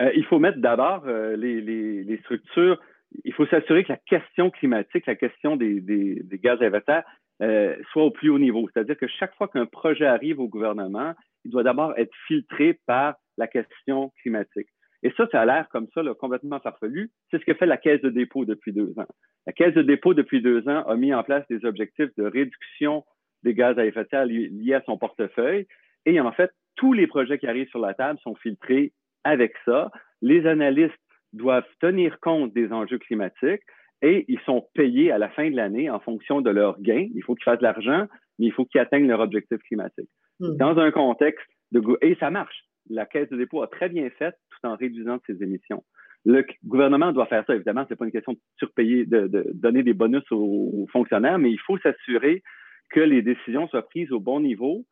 Euh, 0.01 0.11
il 0.15 0.25
faut 0.25 0.39
mettre 0.39 0.59
d'abord 0.59 1.03
euh, 1.05 1.35
les, 1.35 1.61
les, 1.61 2.03
les, 2.03 2.17
structures, 2.19 2.79
il 3.23 3.33
faut 3.33 3.45
s'assurer 3.47 3.83
que 3.83 3.91
la 3.91 3.97
question 3.97 4.49
climatique, 4.49 5.05
la 5.05 5.15
question 5.15 5.55
des, 5.55 5.81
des, 5.81 6.21
des 6.23 6.39
gaz 6.39 6.61
à 6.61 6.67
effet 6.67 6.79
de 6.79 6.85
serre, 6.85 7.03
euh, 7.41 7.75
soit 7.91 8.03
au 8.03 8.11
plus 8.11 8.29
haut 8.29 8.39
niveau. 8.39 8.69
C'est-à-dire 8.73 8.97
que 8.97 9.07
chaque 9.07 9.35
fois 9.35 9.47
qu'un 9.47 9.65
projet 9.65 10.05
arrive 10.05 10.39
au 10.39 10.47
gouvernement, 10.47 11.13
il 11.43 11.51
doit 11.51 11.63
d'abord 11.63 11.97
être 11.97 12.13
filtré 12.27 12.79
par 12.85 13.15
la 13.37 13.47
question 13.47 14.11
climatique. 14.21 14.67
Et 15.03 15.11
ça, 15.17 15.27
ça 15.31 15.41
a 15.41 15.45
l'air 15.45 15.67
comme 15.69 15.87
ça, 15.93 16.03
là, 16.03 16.13
complètement 16.13 16.59
farfelu. 16.59 17.09
C'est 17.31 17.39
ce 17.39 17.45
que 17.45 17.55
fait 17.55 17.65
la 17.65 17.77
Caisse 17.77 18.01
de 18.01 18.09
dépôt 18.09 18.45
depuis 18.45 18.71
deux 18.71 18.93
ans. 18.99 19.07
La 19.47 19.53
Caisse 19.53 19.73
de 19.73 19.81
dépôt 19.81 20.13
depuis 20.13 20.41
deux 20.41 20.67
ans 20.67 20.83
a 20.83 20.95
mis 20.95 21.13
en 21.13 21.23
place 21.23 21.43
des 21.49 21.65
objectifs 21.65 22.13
de 22.17 22.23
réduction 22.23 23.03
des 23.43 23.55
gaz 23.55 23.79
à 23.79 23.85
effet 23.85 24.03
de 24.03 24.09
serre 24.09 24.25
liés 24.25 24.75
à 24.75 24.83
son 24.85 24.99
portefeuille. 24.99 25.65
Et 26.05 26.19
en 26.19 26.31
fait, 26.31 26.51
tous 26.75 26.93
les 26.93 27.07
projets 27.07 27.39
qui 27.39 27.47
arrivent 27.47 27.69
sur 27.69 27.79
la 27.79 27.95
table 27.95 28.19
sont 28.19 28.35
filtrés 28.35 28.93
avec 29.23 29.53
ça. 29.65 29.91
Les 30.21 30.45
analystes 30.45 30.93
doivent 31.33 31.67
tenir 31.79 32.19
compte 32.19 32.53
des 32.53 32.71
enjeux 32.71 32.99
climatiques 32.99 33.61
et 34.01 34.25
ils 34.27 34.39
sont 34.41 34.67
payés 34.73 35.11
à 35.11 35.17
la 35.17 35.29
fin 35.29 35.49
de 35.49 35.55
l'année 35.55 35.89
en 35.89 35.99
fonction 35.99 36.41
de 36.41 36.49
leurs 36.49 36.79
gains. 36.81 37.07
Il 37.13 37.23
faut 37.23 37.35
qu'ils 37.35 37.43
fassent 37.43 37.59
de 37.59 37.63
l'argent, 37.63 38.07
mais 38.39 38.47
il 38.47 38.51
faut 38.51 38.65
qu'ils 38.65 38.81
atteignent 38.81 39.07
leur 39.07 39.19
objectif 39.19 39.59
climatique. 39.59 40.09
Hmm. 40.39 40.57
Dans 40.57 40.77
un 40.77 40.91
contexte 40.91 41.45
de... 41.71 41.81
Et 42.01 42.15
ça 42.19 42.31
marche. 42.31 42.65
La 42.89 43.05
Caisse 43.05 43.29
de 43.29 43.37
dépôt 43.37 43.61
a 43.61 43.67
très 43.67 43.89
bien 43.89 44.09
fait 44.09 44.31
tout 44.49 44.67
en 44.67 44.75
réduisant 44.75 45.19
ses 45.27 45.43
émissions. 45.43 45.83
Le 46.25 46.45
gouvernement 46.65 47.11
doit 47.11 47.25
faire 47.27 47.43
ça. 47.45 47.55
Évidemment, 47.55 47.85
c'est 47.87 47.95
pas 47.95 48.05
une 48.05 48.11
question 48.11 48.33
de 48.33 48.39
surpayer, 48.57 49.05
de, 49.05 49.27
de 49.27 49.45
donner 49.53 49.83
des 49.83 49.93
bonus 49.93 50.23
aux, 50.31 50.87
fonctionnaires, 50.91 51.39
mais 51.39 51.51
il 51.51 51.59
faut 51.59 51.77
s'assurer 51.79 52.43
que 52.89 52.99
les 52.99 53.21
décisions 53.21 53.67
soient 53.67 53.87
prises 53.87 54.11
au 54.11 54.19
bon 54.19 54.39
niveau. 54.39 54.85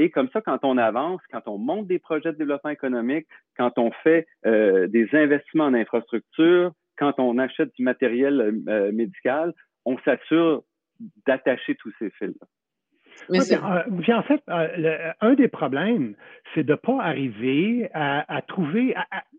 Et 0.00 0.08
comme 0.08 0.30
ça, 0.32 0.40
quand 0.40 0.60
on 0.62 0.78
avance, 0.78 1.20
quand 1.30 1.46
on 1.46 1.58
monte 1.58 1.86
des 1.86 1.98
projets 1.98 2.32
de 2.32 2.38
développement 2.38 2.70
économique, 2.70 3.26
quand 3.58 3.76
on 3.76 3.90
fait 4.02 4.26
euh, 4.46 4.86
des 4.86 5.06
investissements 5.12 5.66
en 5.66 5.74
infrastructure, 5.74 6.72
quand 6.96 7.12
on 7.18 7.36
achète 7.36 7.74
du 7.76 7.82
matériel 7.82 8.40
euh, 8.40 8.52
euh, 8.70 8.92
médical, 8.92 9.52
on 9.84 9.98
s'assure 9.98 10.62
d'attacher 11.26 11.74
tous 11.74 11.92
ces 11.98 12.08
fils-là. 12.12 12.46
Mais 13.28 14.14
en 14.14 14.22
fait, 14.22 14.42
un 15.20 15.34
des 15.34 15.48
problèmes, 15.48 16.14
c'est 16.54 16.64
de 16.64 16.72
ne 16.72 16.76
pas 16.76 17.02
arriver 17.02 17.90
à, 17.92 18.40
trouver. 18.48 18.94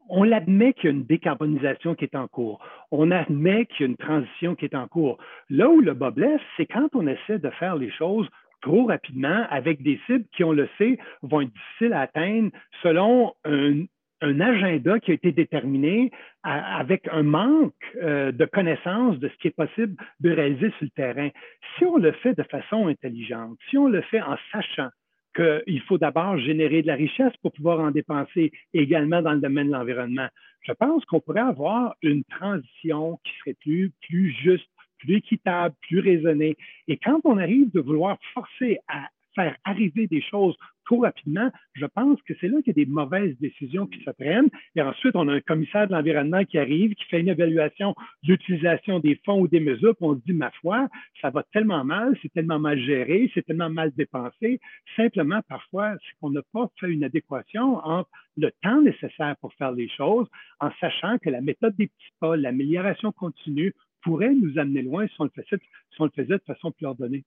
on 0.10 0.24
l'admet 0.24 0.74
qu'il 0.74 0.86
y 0.86 0.88
a 0.94 0.96
une 0.96 1.06
décarbonisation 1.06 1.96
qui 1.96 2.06
est 2.06 2.16
en 2.16 2.28
cours. 2.28 2.64
On 2.92 3.10
admet 3.10 3.66
qu'il 3.66 3.80
y 3.80 3.84
a 3.84 3.88
une 3.88 3.98
transition 3.98 4.54
qui 4.54 4.66
est 4.66 4.76
en 4.76 4.88
cours. 4.88 5.18
Là 5.50 5.70
où 5.70 5.82
le 5.82 5.96
bas 5.96 6.12
blesse, 6.12 6.42
c'est 6.56 6.68
quand 6.68 6.90
on 6.94 7.08
essaie 7.08 7.40
de 7.40 7.50
faire 7.50 7.76
les 7.76 7.90
choses 7.90 8.28
trop 8.62 8.86
rapidement 8.86 9.46
avec 9.50 9.82
des 9.82 10.00
cibles 10.06 10.26
qui, 10.36 10.44
on 10.44 10.52
le 10.52 10.70
sait, 10.78 10.98
vont 11.22 11.42
être 11.42 11.52
difficiles 11.52 11.94
à 11.94 12.02
atteindre 12.02 12.52
selon 12.84 13.34
un, 13.46 13.86
agenda 14.22 15.00
qui 15.00 15.10
a 15.10 15.14
été 15.16 15.32
déterminé 15.32 16.12
avec 16.44 17.08
un 17.12 17.24
manque 17.24 17.74
euh, 18.04 18.32
de 18.32 18.46
connaissance 18.46 19.18
de 19.18 19.28
ce 19.28 19.36
qui 19.38 19.48
est 19.48 19.56
possible 19.56 19.96
de 20.20 20.30
réaliser 20.30 20.70
sur 20.78 20.84
le 20.84 20.90
terrain. 20.92 21.30
Si 21.76 21.86
on 21.86 21.98
le 21.98 22.12
fait 22.12 22.36
de 22.36 22.44
façon 22.44 22.88
intelligente, 22.88 23.58
si 23.72 23.80
on 23.80 23.88
le 23.88 24.02
fait 24.02 24.22
en 24.22 24.38
sachant 24.52 24.90
qu'il 25.36 25.82
faut 25.88 25.98
d'abord 25.98 26.38
générer 26.38 26.84
de 26.84 26.88
la 26.88 26.96
richesse 26.96 27.34
pour 27.42 27.52
pouvoir 27.52 27.80
en 27.80 27.90
dépenser 27.90 28.52
également 28.76 29.24
dans 29.24 29.34
le 29.34 29.40
domaine 29.40 29.68
de 29.68 29.74
l'environnement, 29.74 30.28
je 30.62 30.74
pense 30.74 31.04
qu'on 31.06 31.20
pourrait 31.20 31.42
avoir 31.42 31.96
une 32.02 32.24
transition 32.26 33.20
qui 33.24 33.32
serait 33.40 33.56
plus 33.56 34.32
juste, 34.44 34.70
plus 35.02 35.16
équitable, 35.16 35.76
plus 35.82 36.00
raisonnée. 36.00 36.56
Et 36.88 36.98
quand 36.98 37.20
on 37.24 37.38
arrive 37.38 37.72
de 37.72 37.80
vouloir 37.80 38.18
forcer 38.34 38.80
à 38.88 39.10
faire 39.36 39.56
arriver 39.64 40.08
des 40.08 40.22
choses 40.22 40.56
trop 40.86 41.00
rapidement, 41.02 41.50
je 41.74 41.86
pense 41.86 42.22
que 42.24 42.34
c'est 42.42 42.48
là 42.48 42.58
qu'il 42.62 42.76
y 42.78 42.82
a 42.82 42.86
des 42.86 42.92
mauvaises 42.92 43.38
décisions 43.40 43.88
qui 43.88 44.04
se 44.04 44.10
prennent. 44.12 44.50
Et 44.76 44.82
ensuite, 44.82 45.16
on 45.16 45.28
a 45.30 45.34
un 45.34 45.40
commissaire 45.40 45.88
de 45.88 45.94
l'environnement 45.94 46.44
qui 46.44 46.58
arrive, 46.58 46.96
qui 46.96 47.06
fait 47.06 47.22
une 47.22 47.30
évaluation 47.30 47.96
d'utilisation 48.24 49.00
des 49.00 49.20
fonds 49.24 49.40
ou 49.40 49.48
des 49.48 49.60
mesures, 49.60 49.96
puis 49.96 50.06
on 50.06 50.16
se 50.16 50.22
dit, 50.26 50.34
ma 50.34 50.52
foi, 50.52 50.90
ça 51.22 51.30
va 51.30 51.44
tellement 51.54 51.86
mal, 51.86 52.18
c'est 52.22 52.34
tellement 52.34 52.60
mal 52.60 52.80
géré, 52.80 53.32
c'est 53.34 53.46
tellement 53.46 53.70
mal 53.70 53.92
dépensé. 53.96 54.60
Simplement, 54.96 55.42
parfois, 55.48 55.94
c'est 55.94 56.20
qu'on 56.20 56.32
n'a 56.32 56.42
pas 56.52 56.68
fait 56.80 56.90
une 56.90 57.04
adéquation 57.04 57.78
entre 57.86 58.10
le 58.38 58.52
temps 58.62 58.82
nécessaire 58.82 59.36
pour 59.40 59.54
faire 59.54 59.72
les 59.72 59.90
choses, 59.90 60.28
en 60.60 60.72
sachant 60.80 61.18
que 61.20 61.30
la 61.30 61.42
méthode 61.42 61.76
des 61.78 61.88
petits 61.88 62.14
pas, 62.20 62.36
l'amélioration 62.36 63.12
continue, 63.12 63.74
pourrait 64.04 64.34
nous 64.34 64.58
amener 64.58 64.82
loin 64.82 65.08
si 65.08 65.16
on 65.20 65.26
le 65.26 65.30
faisait, 65.30 65.62
si 65.92 66.02
on 66.02 66.06
le 66.06 66.12
faisait 66.12 66.38
de 66.38 66.44
façon 66.46 66.72
plus 66.72 66.86
ordonnée. 66.86 67.24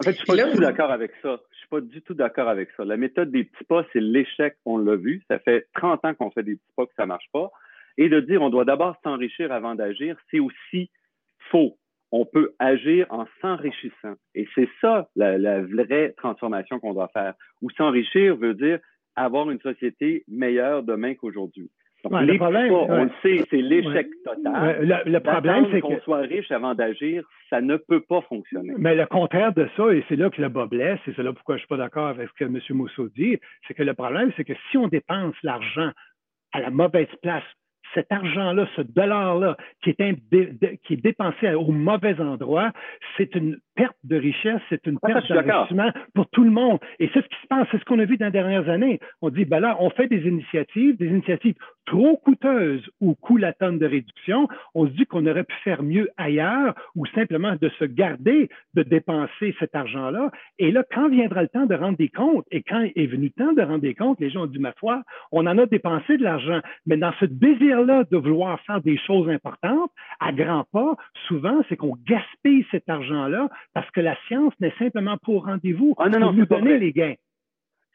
En 0.00 0.04
fait, 0.04 0.12
je 0.12 0.16
suis 0.18 0.26
pas 0.26 0.36
du 0.36 0.52
tout 0.52 0.60
d'accord 0.60 0.90
avec 0.90 1.12
ça. 1.22 1.40
Je 1.52 1.56
suis 1.56 1.68
pas 1.68 1.80
du 1.80 2.02
tout 2.02 2.14
d'accord 2.14 2.48
avec 2.48 2.68
ça. 2.76 2.84
La 2.84 2.96
méthode 2.96 3.30
des 3.30 3.44
petits 3.44 3.64
pas, 3.64 3.84
c'est 3.92 4.00
l'échec, 4.00 4.56
on 4.66 4.76
l'a 4.76 4.96
vu. 4.96 5.22
Ça 5.28 5.38
fait 5.38 5.68
30 5.74 6.04
ans 6.04 6.14
qu'on 6.14 6.30
fait 6.30 6.42
des 6.42 6.56
petits 6.56 6.72
pas 6.76 6.86
que 6.86 6.94
ça 6.96 7.06
marche 7.06 7.28
pas. 7.32 7.50
Et 7.96 8.10
de 8.10 8.20
dire 8.20 8.42
on 8.42 8.50
doit 8.50 8.66
d'abord 8.66 8.96
s'enrichir 9.02 9.52
avant 9.52 9.74
d'agir, 9.74 10.18
c'est 10.30 10.38
aussi 10.38 10.90
faux. 11.50 11.78
On 12.12 12.26
peut 12.26 12.54
agir 12.58 13.06
en 13.08 13.26
s'enrichissant. 13.40 14.14
Et 14.34 14.46
c'est 14.54 14.68
ça 14.80 15.08
la, 15.16 15.38
la 15.38 15.62
vraie 15.62 16.12
transformation 16.18 16.78
qu'on 16.78 16.92
doit 16.92 17.08
faire. 17.08 17.34
Ou 17.62 17.70
s'enrichir 17.70 18.36
veut 18.36 18.54
dire 18.54 18.80
avoir 19.16 19.50
une 19.50 19.60
société 19.60 20.24
meilleure 20.28 20.82
demain 20.82 21.14
qu'aujourd'hui 21.14 21.70
le 22.10 22.36
problème, 22.36 22.72
on 22.72 23.04
le 23.04 23.10
sait, 23.22 23.44
c'est 23.50 23.62
l'échec 23.62 24.08
total. 24.24 25.04
le, 25.06 25.18
problème, 25.18 25.66
c'est 25.70 25.80
qu'on 25.80 26.00
soit 26.00 26.20
riche 26.20 26.50
avant 26.50 26.74
d'agir, 26.74 27.24
ça 27.50 27.60
ne 27.60 27.76
peut 27.76 28.00
pas 28.00 28.20
fonctionner. 28.22 28.74
Mais 28.78 28.94
le 28.94 29.06
contraire 29.06 29.52
de 29.52 29.68
ça, 29.76 29.92
et 29.92 30.04
c'est 30.08 30.16
là 30.16 30.30
que 30.30 30.40
le 30.40 30.48
bas 30.48 30.66
blesse, 30.66 31.00
et 31.06 31.12
c'est 31.14 31.22
là 31.22 31.32
pourquoi 31.32 31.56
je 31.56 31.58
ne 31.58 31.66
suis 31.66 31.68
pas 31.68 31.76
d'accord 31.76 32.08
avec 32.08 32.28
ce 32.28 32.44
que 32.44 32.44
M. 32.44 32.58
Mousseau 32.70 33.08
dit, 33.08 33.38
c'est 33.66 33.74
que 33.74 33.82
le 33.82 33.94
problème, 33.94 34.32
c'est 34.36 34.44
que 34.44 34.54
si 34.70 34.78
on 34.78 34.88
dépense 34.88 35.34
l'argent 35.42 35.90
à 36.52 36.60
la 36.60 36.70
mauvaise 36.70 37.08
place, 37.22 37.44
cet 37.94 38.10
argent-là, 38.10 38.66
ce 38.76 38.82
dollar-là, 38.82 39.56
qui, 39.82 39.94
qui 39.94 40.94
est 40.94 41.02
dépensé 41.02 41.54
au 41.54 41.70
mauvais 41.70 42.20
endroit, 42.20 42.72
c'est 43.16 43.34
une 43.34 43.58
perte 43.76 43.96
de 44.04 44.16
richesse, 44.16 44.60
c'est 44.68 44.86
une 44.86 44.98
ah, 45.02 45.06
perte 45.06 45.28
d'investissement 45.28 45.90
pour 46.14 46.28
tout 46.30 46.44
le 46.44 46.50
monde. 46.50 46.78
Et 46.98 47.08
c'est 47.12 47.22
ce 47.22 47.28
qui 47.28 47.40
se 47.42 47.46
passe, 47.48 47.68
c'est 47.70 47.78
ce 47.78 47.84
qu'on 47.84 47.98
a 47.98 48.04
vu 48.04 48.16
dans 48.16 48.26
les 48.26 48.32
dernières 48.32 48.68
années. 48.68 48.98
On 49.22 49.30
dit, 49.30 49.44
ben 49.44 49.60
là, 49.60 49.76
on 49.80 49.90
fait 49.90 50.08
des 50.08 50.26
initiatives, 50.26 50.96
des 50.96 51.06
initiatives 51.06 51.54
trop 51.86 52.16
coûteuses 52.16 52.84
ou 53.00 53.14
coût 53.14 53.36
la 53.36 53.52
tonne 53.52 53.78
de 53.78 53.86
réduction. 53.86 54.48
On 54.74 54.86
se 54.86 54.92
dit 54.92 55.06
qu'on 55.06 55.26
aurait 55.26 55.44
pu 55.44 55.54
faire 55.62 55.82
mieux 55.82 56.08
ailleurs 56.16 56.74
ou 56.96 57.06
simplement 57.06 57.54
de 57.60 57.68
se 57.78 57.84
garder 57.84 58.48
de 58.74 58.82
dépenser 58.82 59.54
cet 59.58 59.74
argent-là. 59.74 60.30
Et 60.58 60.72
là, 60.72 60.82
quand 60.92 61.08
viendra 61.08 61.42
le 61.42 61.48
temps 61.48 61.66
de 61.66 61.74
rendre 61.74 61.96
des 61.96 62.08
comptes, 62.08 62.46
et 62.50 62.62
quand 62.62 62.82
est 62.82 63.06
venu 63.06 63.32
le 63.36 63.44
temps 63.44 63.52
de 63.52 63.62
rendre 63.62 63.80
des 63.80 63.94
comptes, 63.94 64.20
les 64.20 64.30
gens 64.30 64.42
ont 64.42 64.46
dit, 64.46 64.58
ma 64.58 64.72
foi, 64.72 65.02
on 65.30 65.46
en 65.46 65.58
a 65.58 65.66
dépensé 65.66 66.16
de 66.16 66.22
l'argent. 66.22 66.60
Mais 66.86 66.96
dans 66.96 67.12
ce 67.20 67.24
désir-là 67.24 68.04
de 68.10 68.16
vouloir 68.16 68.60
faire 68.62 68.80
des 68.80 68.98
choses 68.98 69.28
importantes, 69.28 69.90
à 70.20 70.32
grands 70.32 70.64
pas, 70.72 70.96
souvent, 71.28 71.60
c'est 71.68 71.76
qu'on 71.76 71.96
gaspille 72.06 72.66
cet 72.70 72.88
argent-là 72.88 73.48
parce 73.76 73.90
que 73.90 74.00
la 74.00 74.16
science 74.26 74.54
n'est 74.58 74.72
simplement 74.78 75.18
pas 75.18 75.32
au 75.32 75.38
rendez-vous 75.38 75.94
ah, 75.98 76.08
non, 76.08 76.18
non, 76.18 76.26
pour 76.28 76.34
nous 76.36 76.46
donner 76.46 76.78
les 76.78 76.92
gains. 76.94 77.16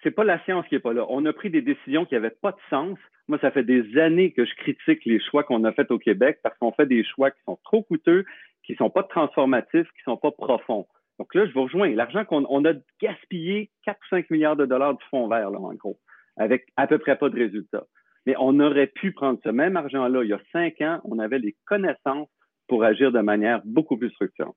C'est 0.03 0.11
pas 0.11 0.23
la 0.23 0.37
science 0.43 0.63
qui 0.67 0.75
est 0.75 0.79
pas 0.79 0.93
là. 0.93 1.07
On 1.09 1.25
a 1.25 1.33
pris 1.33 1.49
des 1.49 1.63
décisions 1.63 2.05
qui 2.05 2.13
n'avaient 2.13 2.29
pas 2.29 2.51
de 2.51 2.59
sens. 2.69 2.99
Moi, 3.27 3.39
ça 3.39 3.49
fait 3.49 3.63
des 3.63 3.97
années 3.97 4.31
que 4.31 4.45
je 4.45 4.53
critique 4.57 5.03
les 5.05 5.19
choix 5.19 5.43
qu'on 5.43 5.63
a 5.63 5.71
faits 5.71 5.89
au 5.89 5.97
Québec 5.97 6.37
parce 6.43 6.55
qu'on 6.59 6.71
fait 6.71 6.85
des 6.85 7.03
choix 7.03 7.31
qui 7.31 7.41
sont 7.47 7.57
trop 7.63 7.81
coûteux, 7.81 8.25
qui 8.63 8.75
sont 8.75 8.91
pas 8.91 9.01
transformatifs, 9.01 9.87
qui 9.97 10.03
sont 10.03 10.17
pas 10.17 10.29
profonds. 10.29 10.85
Donc 11.17 11.33
là, 11.33 11.47
je 11.47 11.51
vous 11.53 11.63
rejoins. 11.63 11.89
L'argent 11.89 12.25
qu'on 12.25 12.65
a 12.65 12.73
gaspillé 13.01 13.71
4 13.85 13.97
ou 13.97 14.07
5 14.11 14.29
milliards 14.29 14.57
de 14.57 14.67
dollars 14.67 14.93
du 14.95 15.03
fonds 15.09 15.27
vert, 15.27 15.49
là, 15.49 15.57
en 15.57 15.73
gros, 15.73 15.97
avec 16.37 16.67
à 16.77 16.85
peu 16.85 16.99
près 16.99 17.17
pas 17.17 17.29
de 17.29 17.39
résultats. 17.39 17.87
Mais 18.27 18.35
on 18.37 18.59
aurait 18.59 18.85
pu 18.85 19.13
prendre 19.13 19.39
ce 19.43 19.49
même 19.49 19.75
argent-là 19.77 20.23
il 20.25 20.29
y 20.29 20.33
a 20.33 20.41
cinq 20.51 20.79
ans. 20.81 21.01
On 21.05 21.17
avait 21.17 21.39
les 21.39 21.55
connaissances 21.65 22.29
pour 22.67 22.83
agir 22.83 23.11
de 23.11 23.21
manière 23.21 23.63
beaucoup 23.65 23.97
plus 23.97 24.11
structurante. 24.11 24.55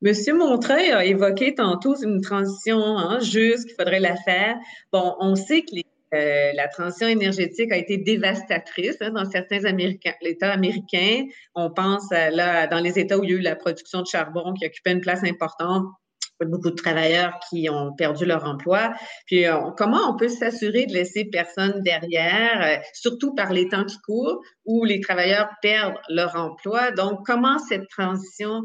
Monsieur 0.00 0.34
Montreuil 0.34 0.92
a 0.92 1.04
évoqué 1.04 1.54
tantôt 1.54 1.96
une 1.96 2.20
transition 2.20 2.78
hein, 2.78 3.18
juste, 3.20 3.66
qu'il 3.66 3.74
faudrait 3.74 3.98
la 3.98 4.14
faire. 4.14 4.56
Bon, 4.92 5.16
on 5.18 5.34
sait 5.34 5.62
que 5.62 5.74
euh, 6.14 6.52
la 6.54 6.68
transition 6.68 7.08
énergétique 7.08 7.72
a 7.72 7.76
été 7.76 7.98
dévastatrice 7.98 8.96
hein, 9.00 9.10
dans 9.10 9.24
certains 9.24 9.64
Américains, 9.64 10.14
États 10.22 10.52
américains. 10.52 11.24
On 11.56 11.70
pense 11.70 12.10
là 12.10 12.68
dans 12.68 12.78
les 12.78 12.98
États 12.98 13.18
où 13.18 13.24
il 13.24 13.30
y 13.30 13.32
a 13.34 13.36
eu 13.36 13.40
la 13.40 13.56
production 13.56 14.02
de 14.02 14.06
charbon 14.06 14.54
qui 14.54 14.66
occupait 14.66 14.92
une 14.92 15.00
place 15.00 15.24
importante 15.24 15.84
beaucoup 16.46 16.70
de 16.70 16.76
travailleurs 16.76 17.38
qui 17.48 17.68
ont 17.70 17.92
perdu 17.94 18.24
leur 18.24 18.44
emploi. 18.44 18.94
Puis 19.26 19.46
euh, 19.46 19.56
comment 19.76 20.10
on 20.10 20.16
peut 20.16 20.28
s'assurer 20.28 20.86
de 20.86 20.92
laisser 20.92 21.24
personne 21.24 21.82
derrière, 21.82 22.62
euh, 22.62 22.76
surtout 22.92 23.34
par 23.34 23.52
les 23.52 23.68
temps 23.68 23.84
qui 23.84 23.98
courent, 24.04 24.40
où 24.64 24.84
les 24.84 25.00
travailleurs 25.00 25.48
perdent 25.62 25.98
leur 26.08 26.36
emploi? 26.36 26.90
Donc, 26.92 27.20
comment 27.24 27.58
cette 27.58 27.88
transition 27.88 28.62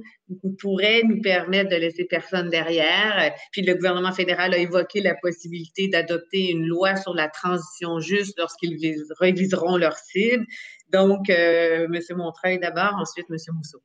pourrait 0.59 1.03
nous 1.03 1.21
permettre 1.21 1.69
de 1.69 1.75
laisser 1.75 2.05
personne 2.05 2.49
derrière? 2.49 3.33
Puis 3.51 3.61
le 3.61 3.73
gouvernement 3.75 4.11
fédéral 4.11 4.53
a 4.53 4.57
évoqué 4.57 5.01
la 5.01 5.15
possibilité 5.15 5.87
d'adopter 5.87 6.51
une 6.51 6.65
loi 6.65 6.95
sur 6.95 7.13
la 7.13 7.29
transition 7.29 7.99
juste 7.99 8.37
lorsqu'ils 8.37 9.03
réviseront 9.19 9.77
leurs 9.77 9.97
cibles. 9.97 10.45
Donc, 10.91 11.29
euh, 11.29 11.87
M. 11.91 12.17
Montreuil 12.17 12.59
d'abord, 12.59 12.95
ensuite 12.99 13.25
M. 13.29 13.37
Mousseau 13.55 13.81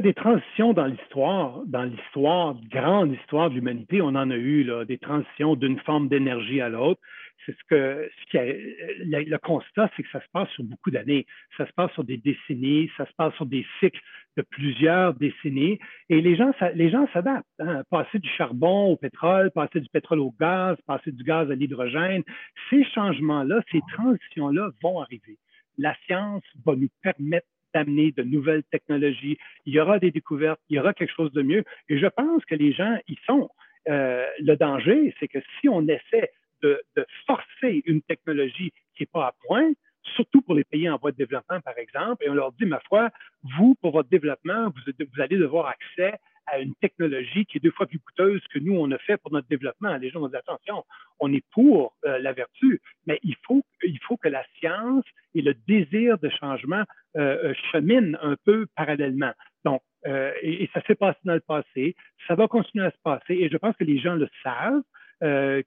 des 0.00 0.14
transitions 0.14 0.72
dans 0.72 0.86
l'histoire, 0.86 1.62
dans 1.66 1.84
l'histoire, 1.84 2.56
grande 2.70 3.12
histoire 3.12 3.50
de 3.50 3.54
l'humanité, 3.54 4.00
on 4.02 4.08
en 4.08 4.30
a 4.30 4.36
eu 4.36 4.66
des 4.86 4.98
transitions 4.98 5.54
d'une 5.54 5.78
forme 5.80 6.08
d'énergie 6.08 6.60
à 6.60 6.68
l'autre. 6.68 7.00
C'est 7.44 7.52
ce 7.52 7.64
que 7.68 8.10
ce 8.32 8.38
le, 8.38 9.36
constat, 9.38 9.90
c'est 9.96 10.04
que 10.04 10.10
ça 10.10 10.20
se 10.20 10.28
passe 10.32 10.48
sur 10.50 10.62
beaucoup 10.62 10.90
d'années. 10.90 11.26
Ça 11.56 11.66
se 11.66 11.72
passe 11.72 11.92
sur 11.92 12.04
des 12.04 12.16
décennies, 12.16 12.88
ça 12.96 13.04
se 13.04 13.12
passe 13.16 13.34
sur 13.34 13.46
des 13.46 13.66
cycles 13.80 14.00
de 14.36 14.42
plusieurs 14.42 15.14
décennies. 15.14 15.78
Et 16.08 16.20
les 16.20 16.36
gens, 16.36 16.52
les 16.74 16.90
gens 16.90 17.08
s'adaptent. 17.12 17.46
Hein. 17.58 17.82
Passer 17.90 18.20
du 18.20 18.28
charbon 18.28 18.92
au 18.92 18.96
pétrole, 18.96 19.50
passer 19.50 19.80
du 19.80 19.88
pétrole 19.88 20.20
au 20.20 20.32
gaz, 20.38 20.76
passer 20.86 21.10
du 21.10 21.24
gaz 21.24 21.50
à 21.50 21.54
l'hydrogène, 21.54 22.22
ces 22.70 22.84
changements-là, 22.84 23.60
ces 23.72 23.80
transitions-là 23.92 24.70
vont 24.82 25.00
arriver. 25.00 25.36
La 25.78 25.96
science 26.06 26.44
va 26.64 26.76
nous 26.76 26.90
permettre 27.02 27.46
d'amener 27.74 28.12
de 28.12 28.22
nouvelles 28.22 28.64
technologies. 28.64 29.38
Il 29.66 29.74
y 29.74 29.80
aura 29.80 29.98
des 29.98 30.10
découvertes, 30.10 30.60
il 30.68 30.76
y 30.76 30.78
aura 30.78 30.94
quelque 30.94 31.14
chose 31.14 31.32
de 31.32 31.42
mieux. 31.42 31.64
Et 31.88 31.98
je 31.98 32.06
pense 32.06 32.44
que 32.44 32.54
les 32.54 32.72
gens 32.72 32.96
y 33.08 33.16
sont. 33.26 33.50
Euh, 33.88 34.26
le 34.38 34.56
danger, 34.56 35.14
c'est 35.18 35.28
que 35.28 35.38
si 35.60 35.68
on 35.68 35.86
essaie 35.88 36.30
de, 36.62 36.80
forcer 37.26 37.82
une 37.86 38.02
technologie 38.02 38.72
qui 38.94 39.02
n'est 39.02 39.08
pas 39.12 39.26
à 39.26 39.34
point, 39.46 39.72
surtout 40.14 40.42
pour 40.42 40.54
les 40.54 40.64
pays 40.64 40.88
en 40.88 40.96
voie 40.96 41.10
de 41.10 41.16
développement, 41.16 41.60
par 41.60 41.76
exemple, 41.78 42.24
et 42.24 42.28
on 42.28 42.34
leur 42.34 42.52
dit, 42.52 42.66
ma 42.66 42.80
foi, 42.80 43.10
vous, 43.56 43.74
pour 43.80 43.92
votre 43.92 44.08
développement, 44.08 44.66
vous, 44.68 44.92
vous 44.98 45.20
allez 45.20 45.36
devoir 45.36 45.66
accès 45.66 46.18
à 46.46 46.58
une 46.58 46.74
technologie 46.76 47.46
qui 47.46 47.58
est 47.58 47.60
deux 47.60 47.70
fois 47.70 47.86
plus 47.86 47.98
coûteuse 47.98 48.42
que 48.52 48.58
nous, 48.58 48.74
on 48.74 48.90
a 48.90 48.98
fait 48.98 49.16
pour 49.16 49.32
notre 49.32 49.48
développement. 49.48 49.96
Les 49.96 50.10
gens 50.10 50.20
vont 50.20 50.28
dire, 50.28 50.40
attention, 50.40 50.84
on 51.20 51.32
est 51.32 51.44
pour 51.52 51.96
euh, 52.04 52.18
la 52.18 52.32
vertu, 52.32 52.80
mais 53.06 53.18
il 53.22 53.36
faut, 53.46 53.64
il 53.84 53.98
faut 54.00 54.16
que 54.16 54.28
la 54.28 54.44
science 54.58 55.04
et 55.34 55.42
le 55.42 55.54
désir 55.66 56.18
de 56.18 56.28
changement 56.28 56.84
euh, 57.16 57.50
euh 57.50 57.54
cheminent 57.70 58.18
un 58.22 58.36
peu 58.44 58.66
parallèlement. 58.76 59.32
Donc, 59.64 59.82
et, 60.04 60.68
ça 60.74 60.82
s'est 60.86 60.96
passé 60.96 61.18
dans 61.24 61.34
le 61.34 61.40
passé, 61.40 61.94
ça 62.26 62.34
va 62.34 62.48
continuer 62.48 62.84
à 62.84 62.90
se 62.90 63.00
passer, 63.04 63.34
et 63.34 63.48
je 63.48 63.56
pense 63.56 63.76
que 63.76 63.84
les 63.84 64.00
gens 64.00 64.16
le 64.16 64.28
savent, 64.42 64.82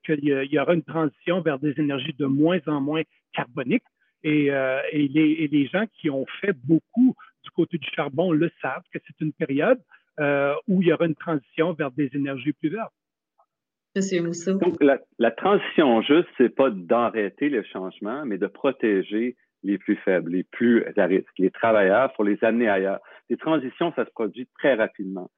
qu'il 0.03 0.25
y, 0.25 0.59
aura 0.59 0.73
une 0.73 0.83
transition 0.83 1.39
vers 1.39 1.57
des 1.57 1.79
énergies 1.79 2.11
de 2.19 2.25
moins 2.25 2.59
en 2.67 2.81
moins 2.81 3.03
carboniques, 3.31 3.85
et, 4.23 4.51
les, 4.91 5.31
et 5.39 5.47
les 5.47 5.67
gens 5.67 5.85
qui 5.93 6.09
ont 6.09 6.25
fait 6.41 6.51
beaucoup 6.51 7.15
du 7.45 7.51
côté 7.51 7.77
du 7.77 7.87
charbon 7.95 8.33
le 8.33 8.51
savent 8.61 8.83
que 8.91 8.99
c'est 9.07 9.23
une 9.23 9.31
période 9.31 9.79
où 10.19 10.81
il 10.81 10.87
y 10.87 10.93
aura 10.93 11.05
une 11.05 11.15
transition 11.15 11.73
vers 11.73 11.91
des 11.91 12.09
énergies 12.13 12.53
plus 12.53 12.69
vertes. 12.69 12.93
Monsieur 13.95 14.21
Mousseau. 14.21 14.57
Donc, 14.57 14.75
la, 14.81 15.31
transition 15.31 16.01
juste, 16.01 16.27
c'est 16.37 16.53
pas 16.53 16.69
d'arrêter 16.69 17.47
le 17.47 17.63
changement, 17.63 18.25
mais 18.25 18.37
de 18.37 18.47
protéger 18.47 19.37
les 19.63 19.77
plus 19.77 19.95
faibles, 19.95 20.31
les 20.31 20.43
plus 20.43 20.83
à 20.97 21.05
risque, 21.05 21.31
les 21.39 21.49
travailleurs 21.49 22.11
pour 22.13 22.25
les 22.25 22.37
amener 22.43 22.67
ailleurs. 22.67 22.99
Les 23.29 23.37
transitions, 23.37 23.93
ça 23.95 24.05
se 24.05 24.11
produit 24.11 24.47
très 24.59 24.73
rapidement. 24.73 25.29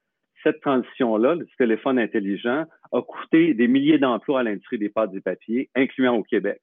Cette 0.44 0.60
transition-là, 0.62 1.36
le 1.36 1.48
téléphone 1.58 2.00
intelligent, 2.00 2.66
a 2.92 3.02
coûté 3.02 3.54
des 3.54 3.68
milliers 3.68 4.00
d'emplois 4.00 4.40
à 4.40 4.44
l'industrie 4.44 4.80
des 4.80 4.90
pâtes 4.90 5.13
et 5.13 5.22
papier, 5.22 5.70
incluant 5.76 6.16
au 6.16 6.24
Québec. 6.24 6.60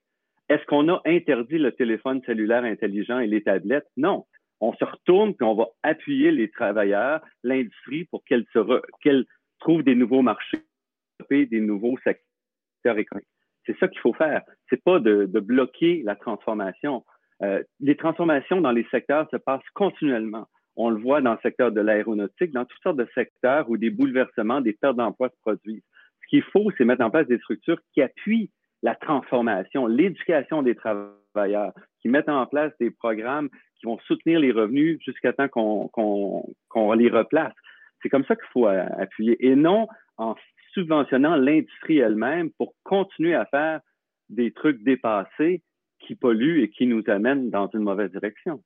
Est-ce 0.49 0.65
qu'on 0.67 0.89
a 0.89 1.01
interdit 1.07 1.59
le 1.59 1.73
téléphone 1.73 2.21
cellulaire 2.27 2.65
intelligent 2.65 3.21
et 3.21 3.27
les 3.29 3.43
tablettes? 3.43 3.89
Non 3.97 4.25
on 4.61 4.73
se 4.75 4.85
retourne 4.85 5.35
puis 5.35 5.45
on 5.45 5.55
va 5.55 5.69
appuyer 5.83 6.31
les 6.31 6.51
travailleurs, 6.51 7.21
l'industrie 7.43 8.05
pour 8.05 8.25
qu'elle 8.25 8.45
qu'elle 9.03 9.25
trouve 9.61 9.83
des 9.83 9.95
nouveaux 9.95 10.23
marchés, 10.23 10.65
des 11.31 11.61
nouveaux 11.61 11.97
secteurs 12.05 12.99
économiques. 12.99 13.29
C'est 13.67 13.77
ça 13.79 13.89
qu'il 13.89 14.01
faut 14.01 14.13
faire. 14.13 14.43
C'est 14.69 14.83
pas 14.83 15.01
de, 15.01 15.27
bloquer 15.27 16.03
la 16.05 16.17
transformation. 16.17 17.05
Euh, 17.43 17.63
les 17.81 17.97
transformations 17.97 18.61
dans 18.61 18.73
les 18.73 18.87
secteurs 18.91 19.29
se 19.31 19.37
passent 19.37 19.69
continuellement. 19.75 20.47
On 20.77 20.91
le 20.91 21.01
voit 21.01 21.21
dans 21.21 21.33
le 21.33 21.39
secteur 21.43 21.73
de 21.73 21.81
l'aéronautique, 21.81 22.53
dans 22.53 22.65
toutes 22.65 22.83
sortes 22.83 22.97
de 22.97 23.09
secteurs 23.15 23.69
où 23.71 23.77
des 23.77 23.91
bouleversements, 23.91 24.61
des 24.61 24.73
pertes 24.73 24.97
d'emplois 24.97 25.29
se 25.29 25.41
produisent. 25.41 25.85
Ce 26.23 26.29
qu'il 26.29 26.43
faut, 26.43 26.71
c'est 26.77 26.85
mettre 26.85 27.05
en 27.05 27.11
place 27.11 27.27
des 27.27 27.39
structures 27.39 27.79
qui 27.93 28.03
appuient 28.03 28.51
la 28.83 28.95
transformation, 28.95 29.87
l'éducation 29.87 30.63
des 30.63 30.75
travailleurs, 30.75 31.73
qui 32.01 32.09
mettent 32.09 32.29
en 32.29 32.47
place 32.47 32.73
des 32.79 32.91
programmes 32.91 33.49
qui 33.85 33.87
vont 33.87 33.99
soutenir 34.07 34.41
les 34.41 34.53
revenus 34.53 34.99
jusqu'à 35.05 35.33
temps 35.33 35.49
qu'on 35.49 36.93
les 36.93 37.11
replace. 37.11 37.53
C'est 38.03 38.09
comme 38.09 38.25
ça 38.25 38.35
qu'il 38.35 38.49
faut 38.53 38.67
euh, 38.67 38.85
appuyer 38.99 39.37
et 39.47 39.55
non 39.57 39.87
en 40.17 40.35
subventionnant 40.73 41.37
l'industrie 41.37 41.99
elle-même 41.99 42.51
pour 42.53 42.75
continuer 42.83 43.35
à 43.35 43.47
faire 43.47 43.81
des 44.29 44.53
trucs 44.53 44.83
dépassés 44.83 45.63
qui 46.01 46.15
polluent 46.15 46.63
et 46.63 46.71
qui 46.71 46.87
nous 46.87 47.03
amènent 47.09 47.51
dans 47.51 47.69
une 47.73 47.81
mauvaise 47.81 48.11
direction. 48.11 48.63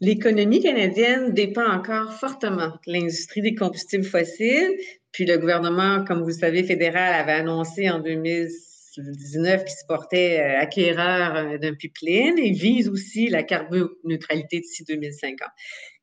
L'économie 0.00 0.62
canadienne 0.62 1.32
dépend 1.32 1.70
encore 1.70 2.14
fortement 2.14 2.78
de 2.86 2.92
l'industrie 2.92 3.42
des 3.42 3.54
combustibles 3.54 4.04
fossiles. 4.04 4.74
Puis 5.12 5.26
le 5.26 5.36
gouvernement, 5.36 6.04
comme 6.04 6.20
vous 6.20 6.28
le 6.28 6.32
savez, 6.32 6.64
fédéral 6.64 7.14
avait 7.14 7.32
annoncé 7.32 7.90
en 7.90 7.98
2006 7.98 8.69
19 8.98 9.64
qui 9.64 9.72
se 9.72 9.86
portait 9.86 10.40
euh, 10.40 10.60
acquéreur 10.60 11.36
euh, 11.36 11.58
d'un 11.58 11.74
pipeline 11.74 12.38
et 12.38 12.52
vise 12.52 12.88
aussi 12.88 13.28
la 13.28 13.42
carboneutralité 13.42 14.60
d'ici 14.60 14.84
2050. 14.84 15.48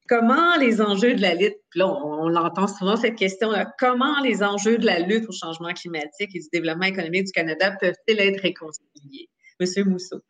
Comment 0.07 0.55
les 0.57 0.81
enjeux 0.81 1.15
de 1.15 1.21
la 1.21 1.35
lutte, 1.35 1.57
on, 1.75 2.29
l'entend 2.29 2.67
souvent 2.67 2.95
cette 2.95 3.15
question, 3.15 3.51
là, 3.51 3.65
comment 3.77 4.21
les 4.23 4.41
enjeux 4.41 4.77
de 4.77 4.85
la 4.85 4.99
lutte 4.99 5.27
au 5.27 5.33
changement 5.33 5.73
climatique 5.73 6.33
et 6.33 6.39
du 6.39 6.47
développement 6.53 6.85
économique 6.85 7.25
du 7.25 7.31
Canada 7.33 7.75
peuvent-ils 7.81 8.19
être 8.21 8.39
réconciliés? 8.39 9.27
Monsieur 9.59 9.83
Mousseau. 9.83 10.21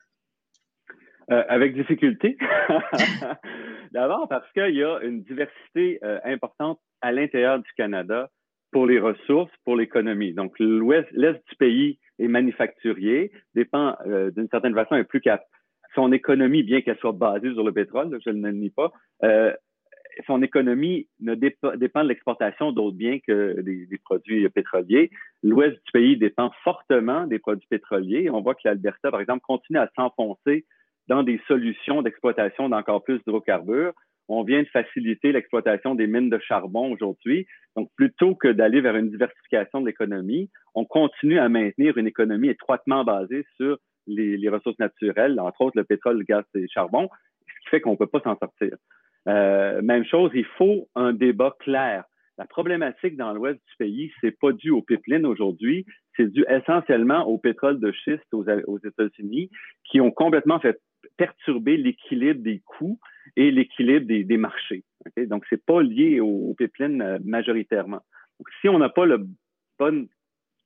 Euh, 1.29 1.43
avec 1.47 1.75
difficulté. 1.75 2.37
D'abord 3.91 4.27
parce 4.29 4.51
qu'il 4.53 4.75
y 4.75 4.83
a 4.83 4.99
une 5.03 5.21
diversité 5.23 5.99
importante 6.23 6.79
à 7.01 7.11
l'intérieur 7.11 7.59
du 7.59 7.69
Canada 7.77 8.31
pour 8.71 8.87
les 8.87 8.99
ressources, 8.99 9.51
pour 9.63 9.75
l'économie. 9.75 10.33
Donc, 10.33 10.53
l'ouest, 10.59 11.07
l'est 11.11 11.33
du 11.33 11.55
pays 11.57 11.99
est 12.19 12.27
manufacturier, 12.27 13.31
dépend 13.55 13.95
euh, 14.05 14.31
d'une 14.31 14.49
certaine 14.49 14.73
façon, 14.73 14.95
et 14.95 15.03
plus 15.03 15.21
qu'à 15.21 15.43
son 15.95 16.11
économie, 16.11 16.63
bien 16.63 16.81
qu'elle 16.81 16.97
soit 16.97 17.13
basée 17.13 17.53
sur 17.53 17.63
le 17.63 17.71
pétrole, 17.71 18.17
je 18.23 18.29
ne 18.29 18.47
le 18.47 18.53
nie 18.53 18.69
pas, 18.69 18.91
euh, 19.23 19.53
son 20.25 20.41
économie 20.41 21.07
ne 21.19 21.35
dépend 21.35 22.03
de 22.03 22.07
l'exportation 22.07 22.71
d'autres 22.71 22.97
biens 22.97 23.19
que 23.25 23.61
des, 23.61 23.85
des, 23.85 23.97
produits 23.99 24.49
pétroliers. 24.49 25.11
L'ouest 25.43 25.75
du 25.75 25.91
pays 25.91 26.17
dépend 26.17 26.51
fortement 26.63 27.27
des 27.27 27.37
produits 27.37 27.67
pétroliers. 27.69 28.29
On 28.31 28.41
voit 28.41 28.55
que 28.55 28.61
l'Alberta, 28.65 29.11
par 29.11 29.21
exemple, 29.21 29.41
continue 29.41 29.77
à 29.77 29.91
s'enfoncer 29.95 30.65
dans 31.07 31.21
des 31.21 31.39
solutions 31.47 32.01
d'exploitation 32.01 32.67
d'encore 32.67 33.03
plus 33.03 33.19
d'hydrocarbures 33.19 33.93
on 34.27 34.43
vient 34.43 34.61
de 34.61 34.67
faciliter 34.67 35.31
l'exploitation 35.31 35.95
des 35.95 36.07
mines 36.07 36.29
de 36.29 36.39
charbon 36.39 36.91
aujourd'hui. 36.91 37.47
Donc, 37.75 37.89
plutôt 37.95 38.35
que 38.35 38.47
d'aller 38.47 38.81
vers 38.81 38.95
une 38.95 39.09
diversification 39.09 39.81
de 39.81 39.87
l'économie, 39.87 40.49
on 40.75 40.85
continue 40.85 41.39
à 41.39 41.49
maintenir 41.49 41.97
une 41.97 42.07
économie 42.07 42.49
étroitement 42.49 43.03
basée 43.03 43.45
sur 43.55 43.77
les, 44.07 44.49
ressources 44.49 44.79
naturelles, 44.79 45.39
entre 45.39 45.61
autres 45.61 45.77
le 45.77 45.83
pétrole, 45.83 46.17
le 46.17 46.23
gaz 46.23 46.43
et 46.55 46.61
le 46.61 46.67
charbon, 46.73 47.09
ce 47.47 47.63
qui 47.63 47.69
fait 47.69 47.81
qu'on 47.81 47.91
ne 47.91 47.97
peut 47.97 48.07
pas 48.07 48.21
s'en 48.21 48.37
sortir. 48.37 48.75
Euh, 49.27 49.81
même 49.81 50.05
chose, 50.05 50.31
il 50.33 50.45
faut 50.57 50.87
un 50.95 51.13
débat 51.13 51.55
clair. 51.59 52.05
La 52.37 52.45
problématique 52.45 53.17
dans 53.17 53.33
l'ouest 53.33 53.59
du 53.67 53.75
pays, 53.77 54.11
c'est 54.21 54.37
pas 54.39 54.51
dû 54.51 54.69
aux 54.69 54.81
pipelines 54.81 55.25
aujourd'hui, 55.25 55.85
c'est 56.15 56.31
dû 56.31 56.45
essentiellement 56.47 57.27
au 57.27 57.37
pétrole 57.37 57.79
de 57.79 57.91
schiste 57.91 58.31
aux, 58.31 58.45
aux 58.67 58.79
États-Unis 58.79 59.49
qui 59.83 59.99
ont 59.99 60.11
complètement 60.11 60.59
fait 60.59 60.79
perturber 61.17 61.77
l'équilibre 61.77 62.41
des 62.41 62.61
coûts 62.65 62.99
et 63.35 63.51
l'équilibre 63.51 64.07
des, 64.07 64.37
marchés. 64.37 64.83
Donc, 65.17 65.45
ce 65.49 65.55
n'est 65.55 65.61
pas 65.65 65.81
lié 65.81 66.19
aux, 66.19 66.53
pipelines 66.57 67.01
euh, 67.01 67.19
majoritairement. 67.23 68.01
Donc, 68.39 68.47
si 68.61 68.69
on 68.69 68.79
n'a 68.79 68.89
pas 68.89 69.05
la 69.05 69.17
bonne 69.79 70.07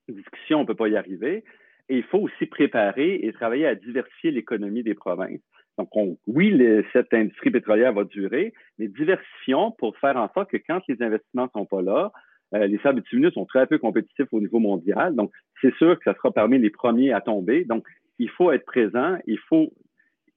discussion, 0.07 0.59
on 0.59 0.61
ne 0.61 0.67
peut 0.67 0.75
pas 0.75 0.89
y 0.89 0.95
arriver. 0.95 1.43
Et 1.89 1.97
il 1.97 2.03
faut 2.03 2.19
aussi 2.19 2.45
préparer 2.45 3.15
et 3.15 3.33
travailler 3.33 3.67
à 3.67 3.75
diversifier 3.75 4.31
l'économie 4.31 4.83
des 4.83 4.93
provinces. 4.93 5.41
Donc, 5.77 5.89
oui, 6.27 6.61
cette 6.93 7.13
industrie 7.13 7.49
pétrolière 7.49 7.93
va 7.93 8.03
durer, 8.03 8.53
mais 8.77 8.87
diversifions 8.87 9.71
pour 9.71 9.97
faire 9.97 10.17
en 10.17 10.29
sorte 10.33 10.51
que 10.51 10.57
quand 10.57 10.81
les 10.87 11.01
investissements 11.01 11.45
ne 11.45 11.59
sont 11.59 11.65
pas 11.65 11.81
là, 11.81 12.11
euh, 12.53 12.67
les 12.67 12.77
sables 12.79 13.01
bitumineux 13.01 13.31
sont 13.31 13.45
très 13.45 13.65
peu 13.65 13.77
compétitifs 13.77 14.27
au 14.31 14.41
niveau 14.41 14.59
mondial. 14.59 15.15
Donc, 15.15 15.31
c'est 15.61 15.73
sûr 15.75 15.97
que 15.97 16.03
ça 16.03 16.13
sera 16.15 16.31
parmi 16.31 16.59
les 16.59 16.69
premiers 16.69 17.13
à 17.13 17.21
tomber. 17.21 17.63
Donc, 17.63 17.85
il 18.19 18.29
faut 18.29 18.51
être 18.51 18.65
présent, 18.65 19.17
il 19.25 19.39
faut 19.39 19.71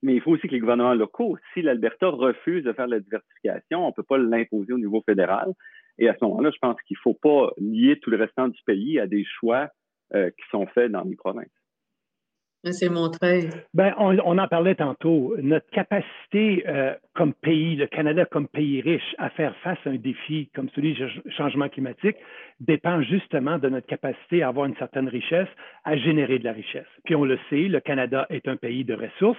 mais 0.04 0.14
il 0.14 0.20
faut 0.20 0.32
aussi 0.32 0.46
que 0.46 0.52
les 0.52 0.60
gouvernements 0.60 0.92
locaux, 0.92 1.38
si 1.54 1.62
l'Alberta 1.62 2.08
refuse 2.08 2.62
de 2.62 2.74
faire 2.74 2.86
la 2.86 3.00
diversification, 3.00 3.84
on 3.84 3.88
ne 3.88 3.92
peut 3.92 4.02
pas 4.02 4.18
l'imposer 4.18 4.74
au 4.74 4.78
niveau 4.78 5.02
fédéral. 5.06 5.52
Et 5.98 6.10
à 6.10 6.14
ce 6.14 6.24
moment-là, 6.26 6.50
je 6.52 6.58
pense 6.60 6.76
qu'il 6.82 6.96
ne 6.96 7.00
faut 7.02 7.14
pas 7.14 7.52
lier 7.56 7.98
tout 8.00 8.10
le 8.10 8.18
restant 8.18 8.48
du 8.48 8.60
pays 8.66 8.98
à 9.00 9.06
des 9.06 9.24
choix 9.24 9.68
euh, 10.14 10.28
qui 10.28 10.44
sont 10.50 10.66
faits 10.66 10.92
dans 10.92 11.04
les 11.04 11.16
provinces. 11.16 11.46
Monsieur 12.64 12.88
Montreuil. 12.88 13.50
Ben, 13.74 13.94
on, 13.98 14.38
en 14.38 14.48
parlait 14.48 14.74
tantôt. 14.74 15.34
Notre 15.42 15.68
capacité 15.68 16.64
euh, 16.66 16.94
comme 17.12 17.34
pays, 17.34 17.76
le 17.76 17.86
Canada 17.86 18.24
comme 18.24 18.48
pays 18.48 18.80
riche, 18.80 19.14
à 19.18 19.28
faire 19.28 19.54
face 19.56 19.76
à 19.84 19.90
un 19.90 19.96
défi 19.96 20.48
comme 20.54 20.70
celui 20.70 20.94
du 20.94 21.06
changement 21.36 21.68
climatique 21.68 22.16
dépend 22.60 23.02
justement 23.02 23.58
de 23.58 23.68
notre 23.68 23.86
capacité 23.86 24.42
à 24.42 24.48
avoir 24.48 24.64
une 24.64 24.76
certaine 24.76 25.08
richesse, 25.08 25.48
à 25.84 25.98
générer 25.98 26.38
de 26.38 26.44
la 26.44 26.52
richesse. 26.52 26.86
Puis 27.04 27.14
on 27.14 27.26
le 27.26 27.38
sait, 27.50 27.68
le 27.68 27.80
Canada 27.80 28.26
est 28.30 28.48
un 28.48 28.56
pays 28.56 28.84
de 28.84 28.94
ressources. 28.94 29.38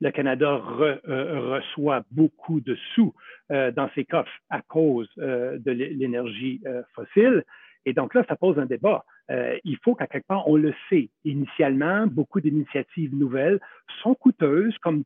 Le 0.00 0.10
Canada 0.10 0.58
euh, 0.80 1.56
reçoit 1.58 2.04
beaucoup 2.10 2.60
de 2.62 2.74
sous 2.94 3.12
euh, 3.50 3.70
dans 3.70 3.90
ses 3.94 4.06
coffres 4.06 4.32
à 4.48 4.62
cause 4.62 5.10
de 5.16 5.70
l'énergie 5.70 6.62
fossile. 6.94 7.44
Et 7.84 7.92
donc 7.92 8.14
là, 8.14 8.24
ça 8.28 8.36
pose 8.36 8.58
un 8.58 8.66
débat. 8.66 9.04
Euh, 9.32 9.58
il 9.64 9.78
faut 9.78 9.94
qu'à 9.94 10.06
quelque 10.06 10.26
part, 10.26 10.46
on 10.48 10.56
le 10.56 10.74
sait. 10.88 11.08
Initialement, 11.24 12.06
beaucoup 12.06 12.40
d'initiatives 12.40 13.14
nouvelles 13.14 13.60
sont 14.02 14.14
coûteuses, 14.14 14.76
comme 14.78 15.04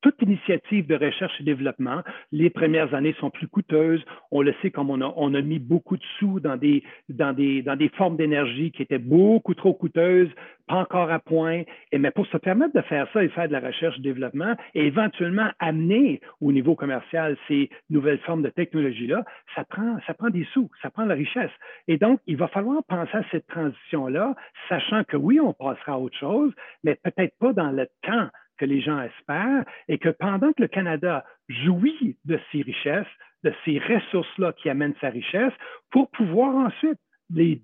toute 0.00 0.20
initiative 0.22 0.86
de 0.86 0.94
recherche 0.94 1.32
et 1.40 1.44
développement, 1.44 2.02
les 2.32 2.50
premières 2.50 2.94
années 2.94 3.14
sont 3.20 3.30
plus 3.30 3.48
coûteuses. 3.48 4.04
On 4.30 4.42
le 4.42 4.54
sait 4.62 4.70
comme 4.70 4.90
on 4.90 5.00
a, 5.00 5.12
on 5.16 5.34
a 5.34 5.40
mis 5.40 5.58
beaucoup 5.58 5.96
de 5.96 6.02
sous 6.18 6.40
dans 6.40 6.56
des, 6.56 6.82
dans 7.08 7.32
des, 7.32 7.62
dans 7.62 7.76
des 7.76 7.88
formes 7.90 8.16
d'énergie 8.16 8.70
qui 8.70 8.82
étaient 8.82 8.98
beaucoup 8.98 9.54
trop 9.54 9.74
coûteuses, 9.74 10.30
pas 10.66 10.76
encore 10.76 11.10
à 11.10 11.18
point. 11.18 11.62
Et 11.92 11.98
mais 11.98 12.10
pour 12.10 12.26
se 12.26 12.36
permettre 12.36 12.74
de 12.74 12.82
faire 12.82 13.08
ça 13.12 13.24
et 13.24 13.28
faire 13.28 13.48
de 13.48 13.52
la 13.52 13.60
recherche 13.60 13.98
et 13.98 14.02
développement 14.02 14.54
et 14.74 14.86
éventuellement 14.86 15.50
amener 15.58 16.20
au 16.40 16.52
niveau 16.52 16.74
commercial 16.74 17.36
ces 17.48 17.70
nouvelles 17.90 18.20
formes 18.20 18.42
de 18.42 18.50
technologie-là, 18.50 19.24
ça 19.54 19.64
prend, 19.64 19.98
ça 20.06 20.14
prend 20.14 20.30
des 20.30 20.46
sous, 20.52 20.70
ça 20.82 20.90
prend 20.90 21.04
de 21.04 21.08
la 21.08 21.14
richesse. 21.14 21.50
Et 21.88 21.96
donc, 21.96 22.20
il 22.26 22.36
va 22.36 22.48
falloir 22.48 22.82
penser 22.84 23.16
à 23.16 23.24
cette 23.30 23.46
transition-là, 23.48 24.34
sachant 24.68 25.04
que 25.04 25.16
oui, 25.16 25.40
on 25.40 25.52
passera 25.52 25.92
à 25.92 25.98
autre 25.98 26.16
chose, 26.18 26.52
mais 26.84 26.96
peut-être 27.02 27.36
pas 27.38 27.52
dans 27.52 27.70
le 27.70 27.86
temps 28.02 28.28
que 28.58 28.64
les 28.64 28.80
gens 28.80 29.00
espèrent 29.00 29.64
et 29.88 29.98
que 29.98 30.08
pendant 30.08 30.52
que 30.52 30.62
le 30.62 30.68
Canada 30.68 31.24
jouit 31.48 32.16
de 32.24 32.38
ces 32.52 32.62
richesses, 32.62 33.06
de 33.44 33.52
ces 33.64 33.78
ressources-là 33.78 34.52
qui 34.52 34.68
amènent 34.68 34.96
sa 35.00 35.10
richesse, 35.10 35.52
pour 35.90 36.10
pouvoir 36.10 36.54
ensuite 36.54 36.98
les, 37.30 37.60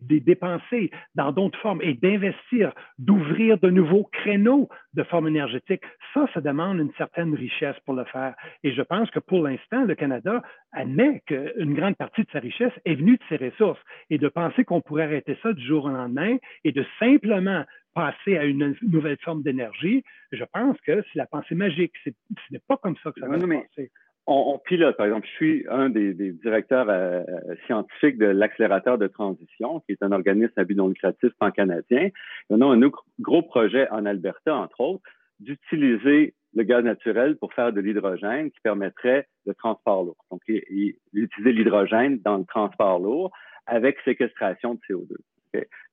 dépenser 0.00 0.90
dans 1.14 1.32
d'autres 1.32 1.58
formes 1.58 1.82
et 1.82 1.94
d'investir, 1.94 2.72
d'ouvrir 2.98 3.58
de 3.58 3.68
nouveaux 3.70 4.04
créneaux 4.12 4.68
de 4.94 5.02
formes 5.02 5.28
énergétiques. 5.28 5.82
Ça, 6.14 6.26
ça 6.32 6.40
demande 6.40 6.78
une 6.78 6.92
certaine 6.96 7.34
richesse 7.34 7.76
pour 7.84 7.94
le 7.94 8.04
faire. 8.04 8.34
Et 8.62 8.72
je 8.72 8.82
pense 8.82 9.10
que 9.10 9.18
pour 9.18 9.42
l'instant, 9.42 9.84
le 9.84 9.94
Canada 9.94 10.42
admet 10.72 11.22
qu'une 11.26 11.74
grande 11.74 11.96
partie 11.96 12.22
de 12.22 12.30
sa 12.32 12.38
richesse 12.38 12.72
est 12.84 12.94
venue 12.94 13.16
de 13.16 13.22
ses 13.28 13.44
ressources. 13.44 13.80
Et 14.10 14.18
de 14.18 14.28
penser 14.28 14.64
qu'on 14.64 14.80
pourrait 14.80 15.04
arrêter 15.04 15.36
ça 15.42 15.52
du 15.52 15.64
jour 15.64 15.86
au 15.86 15.88
lendemain 15.88 16.36
et 16.64 16.72
de 16.72 16.84
simplement 16.98 17.64
passer 17.94 18.36
à 18.38 18.44
une 18.44 18.74
nouvelle 18.82 19.18
forme 19.22 19.42
d'énergie, 19.42 20.02
je 20.30 20.44
pense 20.52 20.76
que 20.80 21.02
c'est 21.12 21.18
la 21.18 21.26
pensée 21.26 21.54
magique. 21.54 21.92
Ce 22.04 22.10
n'est 22.50 22.60
pas 22.66 22.76
comme 22.76 22.96
ça 23.02 23.12
que 23.12 23.20
ça 23.20 23.28
va 23.28 23.38
se 23.38 23.46
passer 23.46 23.90
on, 24.26 24.60
pilote, 24.64 24.96
par 24.96 25.06
exemple, 25.06 25.26
je 25.26 25.32
suis 25.32 25.66
un 25.68 25.88
des, 25.88 26.14
directeurs 26.14 26.88
euh, 26.88 27.22
scientifiques 27.66 28.18
de 28.18 28.26
l'accélérateur 28.26 28.96
de 28.96 29.08
transition, 29.08 29.80
qui 29.80 29.92
est 29.92 30.02
un 30.02 30.12
organisme 30.12 30.52
à 30.56 30.64
but 30.64 30.76
non 30.76 30.88
lucratif 30.88 31.32
pan-canadien. 31.38 32.10
On 32.48 32.60
a 32.60 32.66
un 32.66 32.90
gros 33.20 33.42
projet 33.42 33.88
en 33.90 34.06
Alberta, 34.06 34.54
entre 34.54 34.80
autres, 34.80 35.02
d'utiliser 35.40 36.34
le 36.54 36.62
gaz 36.62 36.84
naturel 36.84 37.36
pour 37.36 37.52
faire 37.52 37.72
de 37.72 37.80
l'hydrogène 37.80 38.50
qui 38.50 38.60
permettrait 38.62 39.26
le 39.46 39.54
transport 39.54 40.04
lourd. 40.04 40.24
Donc, 40.30 40.42
utiliser 40.46 41.52
l'hydrogène 41.52 42.20
dans 42.20 42.38
le 42.38 42.44
transport 42.44 43.00
lourd 43.00 43.32
avec 43.66 43.98
séquestration 44.04 44.74
de 44.74 44.80
CO2. 44.88 45.16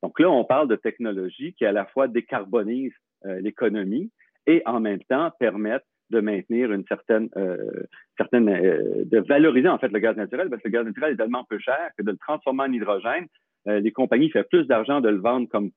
Donc 0.02 0.18
là, 0.20 0.30
on 0.30 0.44
parle 0.44 0.68
de 0.68 0.76
technologies 0.76 1.54
qui 1.54 1.64
à 1.64 1.72
la 1.72 1.86
fois 1.86 2.08
décarbonisent 2.08 2.92
euh, 3.26 3.40
l'économie 3.40 4.10
et 4.46 4.62
en 4.66 4.80
même 4.80 5.02
temps 5.04 5.30
permettent 5.38 5.84
de 6.10 6.20
maintenir 6.20 6.72
une 6.72 6.84
certaine, 6.86 7.28
euh, 7.36 7.84
euh, 8.20 9.04
de 9.04 9.18
valoriser 9.28 9.68
en 9.68 9.78
fait 9.78 9.92
le 9.92 9.98
gaz 9.98 10.16
naturel, 10.16 10.48
parce 10.50 10.62
que 10.62 10.68
le 10.68 10.72
gaz 10.72 10.84
naturel 10.84 11.12
est 11.12 11.16
tellement 11.16 11.44
peu 11.44 11.58
cher 11.58 11.90
que 11.96 12.02
de 12.02 12.10
le 12.10 12.16
transformer 12.16 12.64
en 12.64 12.72
hydrogène, 12.72 13.26
les 13.66 13.92
compagnies 13.92 14.30
font 14.30 14.42
plus 14.50 14.66
d'argent 14.66 15.02
de 15.02 15.10
le 15.10 15.20
vendre 15.20 15.46
comme, 15.50 15.70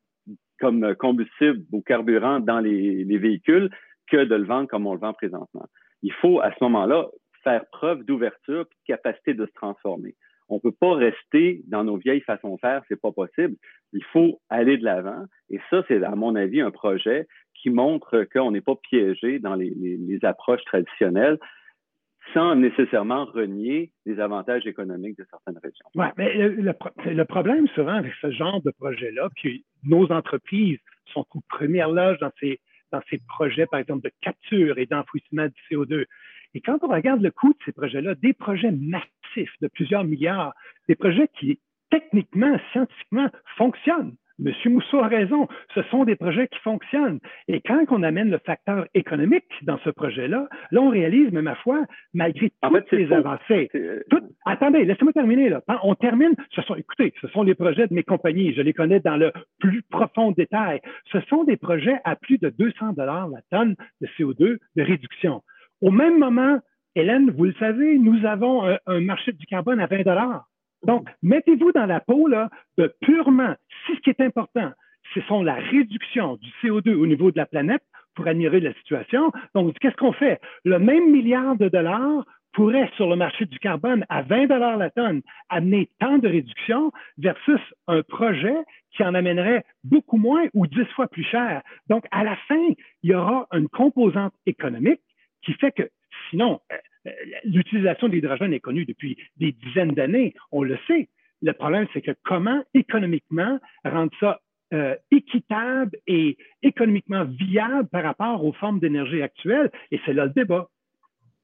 comme 0.57 0.95
combustible 0.95 1.65
ou 1.73 1.81
carburant 1.81 2.39
dans 2.39 2.61
les, 2.61 3.03
les 3.03 3.17
véhicules 3.17 3.69
que 4.09 4.23
de 4.23 4.35
le 4.35 4.45
vendre 4.45 4.69
comme 4.69 4.87
on 4.87 4.93
le 4.93 5.01
vend 5.01 5.11
présentement. 5.11 5.67
Il 6.01 6.13
faut 6.13 6.39
à 6.39 6.51
ce 6.51 6.63
moment-là 6.63 7.09
faire 7.43 7.65
preuve 7.71 8.03
d'ouverture 8.05 8.61
et 8.61 8.63
de 8.63 8.95
capacité 8.95 9.33
de 9.33 9.45
se 9.45 9.51
transformer. 9.51 10.15
On 10.53 10.57
ne 10.57 10.71
peut 10.71 10.77
pas 10.79 10.93
rester 10.93 11.61
dans 11.67 11.83
nos 11.83 11.97
vieilles 11.97 12.21
façons 12.21 12.55
de 12.55 12.59
faire, 12.59 12.83
c'est 12.87 13.01
pas 13.01 13.11
possible. 13.11 13.55
Il 13.91 14.03
faut 14.03 14.39
aller 14.49 14.77
de 14.77 14.83
l'avant. 14.83 15.23
Et 15.49 15.59
ça, 15.71 15.83
c'est, 15.87 16.03
à 16.03 16.15
mon 16.15 16.35
avis, 16.35 16.61
un 16.61 16.69
projet 16.69 17.27
qui 17.55 17.71
montre 17.71 18.27
qu'on 18.31 18.51
n'est 18.51 18.61
pas 18.61 18.75
piégé 18.75 19.39
dans 19.39 19.55
les, 19.55 20.19
approches 20.21 20.63
traditionnelles 20.65 21.39
sans 22.33 22.55
nécessairement 22.55 23.25
renier 23.25 23.91
les 24.05 24.19
avantages 24.19 24.65
économiques 24.67 25.17
de 25.17 25.25
certaines 25.29 25.59
régions. 25.61 25.85
Oui, 25.95 26.05
mais 26.17 26.33
le, 26.33 27.25
problème 27.25 27.67
souvent 27.69 27.95
avec 27.95 28.13
ce 28.21 28.31
genre 28.31 28.61
de 28.61 28.71
projet-là, 28.79 29.29
puis 29.35 29.65
nos 29.83 30.09
entreprises 30.11 30.79
sont 31.07 31.25
aux 31.33 31.41
premières 31.49 31.89
loges 31.89 32.19
dans 32.19 32.31
ces, 32.39 32.59
dans 32.91 33.01
ces 33.09 33.19
projets, 33.27 33.65
par 33.65 33.79
exemple, 33.79 34.03
de 34.03 34.11
capture 34.21 34.77
et 34.77 34.85
d'enfouissement 34.85 35.47
du 35.47 35.75
CO2. 35.75 36.05
Et 36.53 36.61
quand 36.61 36.79
on 36.83 36.87
regarde 36.87 37.21
le 37.21 37.31
coût 37.31 37.49
de 37.49 37.59
ces 37.65 37.71
projets-là, 37.71 38.15
des 38.15 38.33
projets 38.33 38.71
massifs 38.71 39.53
de 39.61 39.67
plusieurs 39.67 40.03
milliards, 40.03 40.53
des 40.87 40.95
projets 40.95 41.27
qui 41.39 41.59
techniquement, 41.89 42.57
scientifiquement 42.71 43.29
fonctionnent, 43.57 44.15
Monsieur 44.39 44.71
Mousseau 44.71 44.99
a 44.99 45.07
raison. 45.07 45.47
Ce 45.75 45.83
sont 45.83 46.05
des 46.05 46.15
projets 46.15 46.47
qui 46.47 46.59
fonctionnent. 46.59 47.19
Et 47.47 47.61
quand 47.61 47.85
on 47.89 48.01
amène 48.01 48.31
le 48.31 48.39
facteur 48.39 48.87
économique 48.93 49.45
dans 49.61 49.77
ce 49.83 49.91
projet-là, 49.91 50.47
là, 50.71 50.81
on 50.81 50.89
réalise, 50.89 51.31
mais 51.31 51.41
ma 51.41 51.55
foi, 51.55 51.85
malgré 52.13 52.51
toutes 52.61 52.91
les 52.91 53.11
avancées. 53.13 53.69
Euh, 53.75 54.01
attendez, 54.45 54.85
laissez-moi 54.85 55.13
terminer 55.13 55.49
là. 55.49 55.61
On 55.83 55.93
termine. 55.93 56.33
Ce 56.51 56.61
sont, 56.63 56.75
écoutez, 56.75 57.13
ce 57.21 57.27
sont 57.27 57.43
les 57.43 57.55
projets 57.55 57.87
de 57.87 57.93
mes 57.93 58.03
compagnies. 58.03 58.53
Je 58.53 58.61
les 58.61 58.73
connais 58.73 58.99
dans 58.99 59.17
le 59.17 59.31
plus 59.59 59.83
profond 59.83 60.31
détail. 60.31 60.81
Ce 61.11 61.21
sont 61.21 61.43
des 61.43 61.57
projets 61.57 61.99
à 62.03 62.15
plus 62.15 62.39
de 62.39 62.49
200 62.49 62.93
dollars 62.93 63.27
la 63.27 63.41
tonne 63.51 63.75
de 64.01 64.07
CO2 64.17 64.57
de 64.75 64.81
réduction. 64.81 65.43
Au 65.81 65.91
même 65.91 66.19
moment, 66.19 66.59
Hélène, 66.95 67.31
vous 67.31 67.45
le 67.45 67.53
savez, 67.53 67.97
nous 67.97 68.25
avons 68.25 68.63
un, 68.85 68.99
marché 69.01 69.31
du 69.31 69.45
carbone 69.45 69.79
à 69.79 69.87
20 69.87 70.03
dollars. 70.03 70.45
Donc, 70.85 71.09
mettez-vous 71.21 71.71
dans 71.71 71.85
la 71.85 71.99
peau 71.99 72.27
là, 72.27 72.49
de 72.77 72.93
purement, 73.01 73.55
si 73.85 73.95
ce 73.95 74.01
qui 74.01 74.09
est 74.09 74.21
important, 74.21 74.71
ce 75.13 75.21
sont 75.21 75.43
la 75.43 75.55
réduction 75.55 76.37
du 76.37 76.49
CO2 76.61 76.93
au 76.93 77.07
niveau 77.07 77.31
de 77.31 77.37
la 77.37 77.45
planète 77.45 77.83
pour 78.15 78.27
admirer 78.27 78.59
la 78.59 78.73
situation. 78.75 79.31
Donc, 79.55 79.77
qu'est-ce 79.79 79.95
qu'on 79.95 80.13
fait? 80.13 80.39
Le 80.65 80.79
même 80.79 81.11
milliard 81.11 81.55
de 81.55 81.67
dollars 81.67 82.25
pourrait, 82.53 82.91
sur 82.95 83.09
le 83.09 83.15
marché 83.15 83.45
du 83.45 83.57
carbone, 83.57 84.05
à 84.09 84.21
20 84.21 84.47
dollars 84.47 84.77
la 84.77 84.91
tonne, 84.91 85.21
amener 85.49 85.89
tant 85.99 86.19
de 86.19 86.27
réduction 86.27 86.91
versus 87.17 87.59
un 87.87 88.03
projet 88.03 88.55
qui 88.91 89.03
en 89.03 89.15
amènerait 89.15 89.65
beaucoup 89.83 90.17
moins 90.17 90.45
ou 90.53 90.67
dix 90.67 90.85
fois 90.95 91.07
plus 91.07 91.23
cher. 91.23 91.63
Donc, 91.89 92.05
à 92.11 92.23
la 92.23 92.35
fin, 92.47 92.63
il 93.01 93.09
y 93.09 93.15
aura 93.15 93.47
une 93.51 93.67
composante 93.67 94.33
économique 94.45 95.01
qui 95.43 95.53
fait 95.53 95.71
que 95.71 95.89
sinon, 96.29 96.59
euh, 96.71 96.75
euh, 97.07 97.11
l'utilisation 97.45 98.07
de 98.07 98.13
l'hydrogène 98.13 98.53
est 98.53 98.59
connue 98.59 98.85
depuis 98.85 99.17
des 99.37 99.51
dizaines 99.51 99.91
d'années, 99.91 100.33
on 100.51 100.63
le 100.63 100.77
sait. 100.87 101.09
Le 101.41 101.53
problème, 101.53 101.87
c'est 101.93 102.01
que 102.01 102.11
comment 102.23 102.63
économiquement 102.73 103.59
rendre 103.83 104.11
ça 104.19 104.39
euh, 104.73 104.95
équitable 105.11 105.97
et 106.07 106.37
économiquement 106.63 107.25
viable 107.25 107.87
par 107.89 108.03
rapport 108.03 108.43
aux 108.43 108.53
formes 108.53 108.79
d'énergie 108.79 109.21
actuelles, 109.21 109.69
et 109.91 109.99
c'est 110.05 110.13
là 110.13 110.25
le 110.25 110.31
débat. 110.31 110.67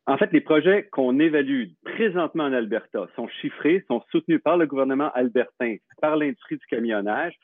En 0.07 0.17
fait, 0.17 0.31
les 0.31 0.41
projets 0.41 0.87
qu'on 0.91 1.19
évalue 1.19 1.65
présentement 1.83 2.45
en 2.45 2.53
Alberta 2.53 3.07
sont 3.15 3.27
chiffrés, 3.41 3.83
sont 3.87 4.01
soutenus 4.09 4.41
par 4.41 4.57
le 4.57 4.65
gouvernement 4.65 5.11
albertain, 5.13 5.75
par 6.01 6.17
l'industrie 6.17 6.57
du 6.57 6.65
camionnage. 6.65 7.35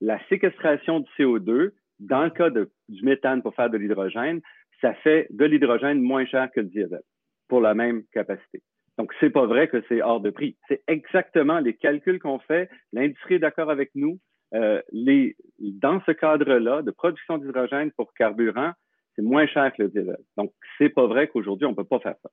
La 0.00 0.20
séquestration 0.28 1.00
du 1.00 1.08
CO2, 1.18 1.70
dans 1.98 2.22
le 2.22 2.30
cas 2.30 2.50
du 2.50 3.02
méthane 3.02 3.42
pour 3.42 3.56
faire 3.56 3.70
de 3.70 3.78
l'hydrogène, 3.78 4.40
ça 4.82 4.92
fait 4.94 5.26
de 5.30 5.46
l'hydrogène 5.46 6.02
moins 6.02 6.26
cher 6.26 6.50
que 6.52 6.60
le 6.60 6.66
diesel 6.66 7.00
pour 7.48 7.60
la 7.62 7.72
même 7.72 8.02
capacité. 8.12 8.62
Donc, 8.98 9.12
c'est 9.20 9.30
pas 9.30 9.46
vrai 9.46 9.68
que 9.68 9.82
c'est 9.88 10.02
hors 10.02 10.20
de 10.20 10.30
prix. 10.30 10.56
C'est 10.68 10.82
exactement 10.86 11.60
les 11.60 11.74
calculs 11.74 12.18
qu'on 12.18 12.38
fait. 12.40 12.68
L'industrie 12.92 13.34
est 13.34 13.38
d'accord 13.38 13.70
avec 13.70 13.90
nous. 13.94 14.18
Euh, 14.54 14.82
les, 14.90 15.34
dans 15.58 16.02
ce 16.04 16.12
cadre-là 16.12 16.82
de 16.82 16.90
production 16.90 17.38
d'hydrogène 17.38 17.90
pour 17.92 18.12
carburant, 18.12 18.72
c'est 19.14 19.22
moins 19.22 19.46
cher 19.46 19.72
que 19.72 19.84
le 19.84 19.88
diesel. 19.88 20.18
Donc, 20.36 20.52
c'est 20.76 20.90
pas 20.90 21.06
vrai 21.06 21.28
qu'aujourd'hui, 21.28 21.66
on 21.66 21.74
peut 21.74 21.84
pas 21.84 22.00
faire 22.00 22.16
ça. 22.22 22.30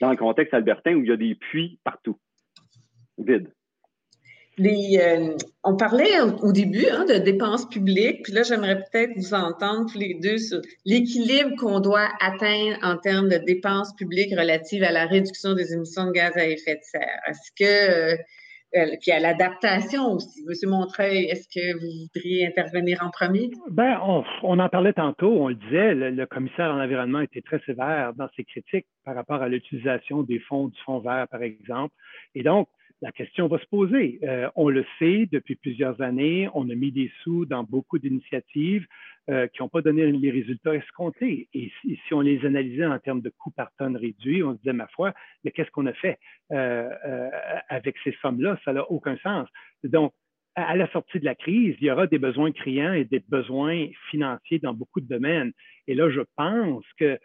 Dans 0.00 0.10
le 0.10 0.16
contexte 0.16 0.54
albertain 0.54 0.94
où 0.94 1.02
il 1.02 1.08
y 1.08 1.12
a 1.12 1.16
des 1.16 1.34
puits 1.34 1.80
partout, 1.82 2.18
vides. 3.18 3.52
Euh, 4.66 5.36
on 5.64 5.76
parlait 5.76 6.20
au, 6.20 6.52
début 6.52 6.86
hein, 6.90 7.04
de 7.04 7.14
dépenses 7.14 7.68
publiques, 7.68 8.22
puis 8.24 8.32
là, 8.32 8.42
j'aimerais 8.42 8.76
peut-être 8.76 9.12
vous 9.16 9.34
entendre 9.34 9.90
tous 9.90 9.98
les 9.98 10.14
deux 10.14 10.38
sur 10.38 10.60
l'équilibre 10.84 11.50
qu'on 11.58 11.80
doit 11.80 12.08
atteindre 12.20 12.76
en 12.82 12.96
termes 12.96 13.28
de 13.28 13.38
dépenses 13.38 13.94
publiques 13.94 14.34
relatives 14.36 14.82
à 14.82 14.92
la 14.92 15.06
réduction 15.06 15.54
des 15.54 15.72
émissions 15.72 16.06
de 16.06 16.12
gaz 16.12 16.36
à 16.36 16.46
effet 16.46 16.76
de 16.76 16.82
serre. 16.82 17.20
Est-ce 17.28 17.50
que, 17.58 18.18
euh, 18.76 18.96
puis 19.00 19.10
à 19.10 19.18
l'adaptation 19.18 20.12
aussi. 20.12 20.44
Monsieur 20.46 20.68
Montreuil, 20.68 21.24
est-ce 21.24 21.48
que 21.48 21.74
vous 21.74 22.08
voudriez 22.14 22.46
intervenir 22.46 23.02
en 23.02 23.10
premier? 23.10 23.50
Ben, 23.70 23.98
on, 24.42 24.58
en 24.58 24.68
parlait 24.68 24.92
tantôt, 24.92 25.30
on 25.30 25.48
le 25.48 25.56
disait, 25.56 25.94
le, 25.94 26.10
le, 26.10 26.26
commissaire 26.26 26.70
en 26.70 26.80
environnement 26.80 27.20
était 27.20 27.42
très 27.42 27.60
sévère 27.66 28.12
dans 28.14 28.28
ses 28.36 28.44
critiques 28.44 28.86
par 29.04 29.14
rapport 29.14 29.42
à 29.42 29.48
l'utilisation 29.48 30.22
des 30.22 30.38
fonds 30.38 30.68
du 30.68 30.78
fonds 30.84 31.00
vert, 31.00 31.26
par 31.28 31.42
exemple. 31.42 31.94
Et 32.34 32.42
donc, 32.42 32.68
la 33.02 33.12
question 33.12 33.48
va 33.48 33.58
se 33.58 33.66
poser. 33.66 34.18
Euh, 34.22 34.50
on 34.56 34.68
le 34.68 34.84
sait 34.98 35.26
depuis 35.30 35.56
plusieurs 35.56 36.00
années, 36.02 36.48
on 36.54 36.68
a 36.68 36.74
mis 36.74 36.92
des 36.92 37.10
sous 37.22 37.46
dans 37.46 37.64
beaucoup 37.64 37.98
d'initiatives 37.98 38.86
euh, 39.30 39.46
qui 39.48 39.62
n'ont 39.62 39.68
pas 39.68 39.80
donné 39.80 40.10
les 40.12 40.30
résultats 40.30 40.74
escomptés. 40.74 41.48
Et 41.54 41.72
si, 41.80 41.98
on 42.12 42.20
les 42.20 42.44
analysait 42.44 42.86
en 42.86 42.98
termes 42.98 43.22
de 43.22 43.30
coûts 43.30 43.52
par 43.52 43.70
tonne 43.78 43.96
réduit, 43.96 44.42
on 44.42 44.52
se 44.52 44.58
disait, 44.58 44.72
ma 44.72 44.86
foi, 44.88 45.14
mais 45.44 45.50
qu'est-ce 45.50 45.70
qu'on 45.70 45.86
a 45.86 45.94
fait 45.94 46.18
euh, 46.52 46.90
avec 47.68 47.96
ces 48.04 48.12
sommes-là? 48.20 48.58
Ça 48.64 48.72
n'a 48.72 48.90
aucun 48.90 49.16
sens. 49.18 49.48
Donc, 49.84 50.12
à 50.56 50.76
la 50.76 50.90
sortie 50.90 51.20
de 51.20 51.24
la 51.24 51.36
crise, 51.36 51.76
il 51.80 51.86
y 51.86 51.90
aura 51.90 52.06
des 52.06 52.18
besoins 52.18 52.50
criants 52.52 52.92
et 52.92 53.04
des 53.04 53.20
besoins 53.20 53.86
financiers 54.10 54.58
dans 54.58 54.74
beaucoup 54.74 55.00
de 55.00 55.06
domaines. 55.06 55.52
Et 55.86 55.94
là, 55.94 56.10
je 56.10 56.20
pense 56.36 56.84
que 56.98 57.18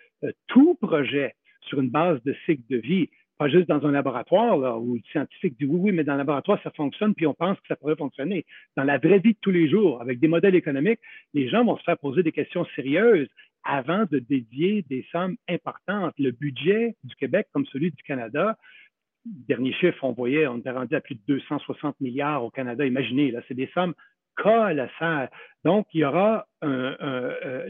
tout 0.48 0.76
projet 0.76 1.34
sur 1.62 1.82
une 1.82 1.90
base 1.90 2.22
de 2.24 2.36
cycle 2.46 2.64
de 2.70 2.78
vie 2.78 3.10
pas 3.38 3.50
juste 3.50 3.68
dans 3.68 3.86
un 3.86 3.92
laboratoire 3.92 4.82
où 4.82 4.96
le 4.96 5.02
scientifique 5.12 5.58
dit 5.60 5.66
oui, 5.66 5.80
oui, 5.80 5.92
mais 5.92 6.04
dans 6.04 6.14
le 6.14 6.20
laboratoire, 6.20 6.60
ça 6.64 6.72
fonctionne, 6.72 7.14
puis 7.14 7.28
on 7.28 7.34
pense 7.34 7.58
que 7.60 7.68
ça 7.68 7.76
pourrait 7.76 7.96
fonctionner. 7.96 8.46
Dans 8.78 8.84
la 8.84 8.98
vraie 8.98 9.20
vie 9.20 9.34
de 9.34 9.40
tous 9.42 9.52
les 9.52 9.70
jours, 9.70 10.02
avec 10.02 10.20
des 10.20 10.28
modèles 10.28 10.56
économiques, 10.56 11.00
les 11.34 11.50
gens 11.50 11.66
vont 11.66 11.78
se 11.78 11.84
faire 11.84 11.98
poser 11.98 12.24
des 12.24 12.32
questions 12.32 12.66
sérieuses 12.76 13.28
avant 13.64 14.06
de 14.10 14.20
dédier 14.20 14.86
des 14.90 15.06
sommes 15.12 15.36
importantes. 15.50 16.14
Le 16.20 16.32
budget 16.32 16.96
du 17.04 17.16
Québec, 17.16 17.48
comme 17.52 17.66
celui 17.66 17.92
du 17.92 18.04
Canada, 18.04 18.58
dernier 19.26 19.74
chiffre, 19.74 20.04
on 20.04 20.12
voyait, 20.12 20.48
on 20.48 20.58
était 20.58 20.72
rendu 20.72 20.96
à 20.96 21.02
plus 21.02 21.16
de 21.16 21.22
260 21.28 22.00
milliards 22.00 22.44
au 22.44 22.52
Canada. 22.52 22.86
Imaginez, 22.86 23.32
là, 23.32 23.42
c'est 23.48 23.56
des 23.56 23.70
sommes 23.74 23.94
Donc, 25.64 25.88
il 25.94 26.02
y 26.02 26.06
aura 26.06 26.48
euh, 26.64 27.70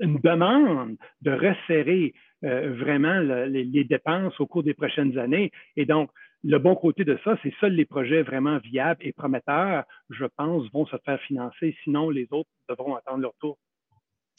une 0.00 0.18
demande 0.18 0.96
de 1.22 1.32
resserrer 1.32 2.14
euh, 2.44 2.74
vraiment 2.74 3.18
les, 3.18 3.84
dépenses 3.84 4.38
au 4.40 4.46
cours 4.46 4.62
des 4.62 4.74
prochaines 4.74 5.18
années. 5.18 5.50
Et 5.76 5.86
donc, 5.86 6.10
le 6.44 6.58
bon 6.58 6.76
côté 6.76 7.04
de 7.04 7.18
ça, 7.24 7.36
c'est 7.42 7.52
seuls 7.60 7.72
les 7.72 7.86
projets 7.86 8.22
vraiment 8.22 8.58
viables 8.58 9.00
et 9.02 9.12
prometteurs, 9.12 9.84
je 10.10 10.26
pense, 10.36 10.70
vont 10.72 10.86
se 10.86 10.96
faire 11.04 11.20
financer. 11.22 11.76
Sinon, 11.82 12.10
les 12.10 12.28
autres 12.30 12.50
devront 12.68 12.94
attendre 12.94 13.22
leur 13.22 13.34
tour. 13.40 13.58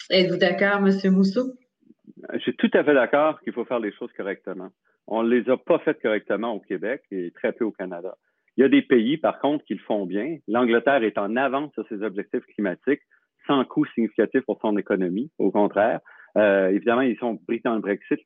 Êtes-vous 0.10 0.38
d'accord, 0.38 0.88
M. 0.88 1.12
Mousseau? 1.12 1.54
Je 2.34 2.40
suis 2.40 2.56
tout 2.56 2.72
à 2.74 2.84
fait 2.84 2.94
d'accord 2.94 3.42
qu'il 3.42 3.54
faut 3.54 3.66
faire 3.66 3.80
les 3.80 3.92
choses 3.94 4.12
correctement. 4.16 4.70
On 5.08 5.24
ne 5.24 5.30
les 5.30 5.50
a 5.50 5.58
pas 5.58 5.80
faites 5.80 6.02
correctement 6.02 6.54
au 6.54 6.60
Québec 6.60 7.04
et 7.12 7.32
très 7.32 7.52
peu 7.52 7.66
au 7.66 7.72
Canada. 7.72 8.16
Il 8.58 8.62
y 8.62 8.64
a 8.64 8.70
des 8.70 8.82
pays, 8.82 9.18
par 9.18 9.40
contre, 9.40 9.64
qui 9.66 9.76
le 9.76 9.80
font 9.80 10.06
bien. 10.06 10.38
L'Angleterre 10.48 11.04
est 11.04 11.18
en 11.20 11.36
avance 11.36 11.72
sur 11.74 11.88
ses 11.88 12.02
objectifs 12.02 12.46
climatiques 12.56 13.02
sans 13.46 13.64
coût 13.64 13.86
significatif 13.86 14.42
pour 14.42 14.60
son 14.62 14.76
économie. 14.78 15.32
Au 15.38 15.52
contraire, 15.52 16.02
euh, 16.38 16.70
évidemment, 16.70 17.02
ils 17.02 17.18
sont 17.18 17.38
pris 17.38 17.62
dans 17.64 17.76
le 17.76 17.82
Brexit. 17.82 18.20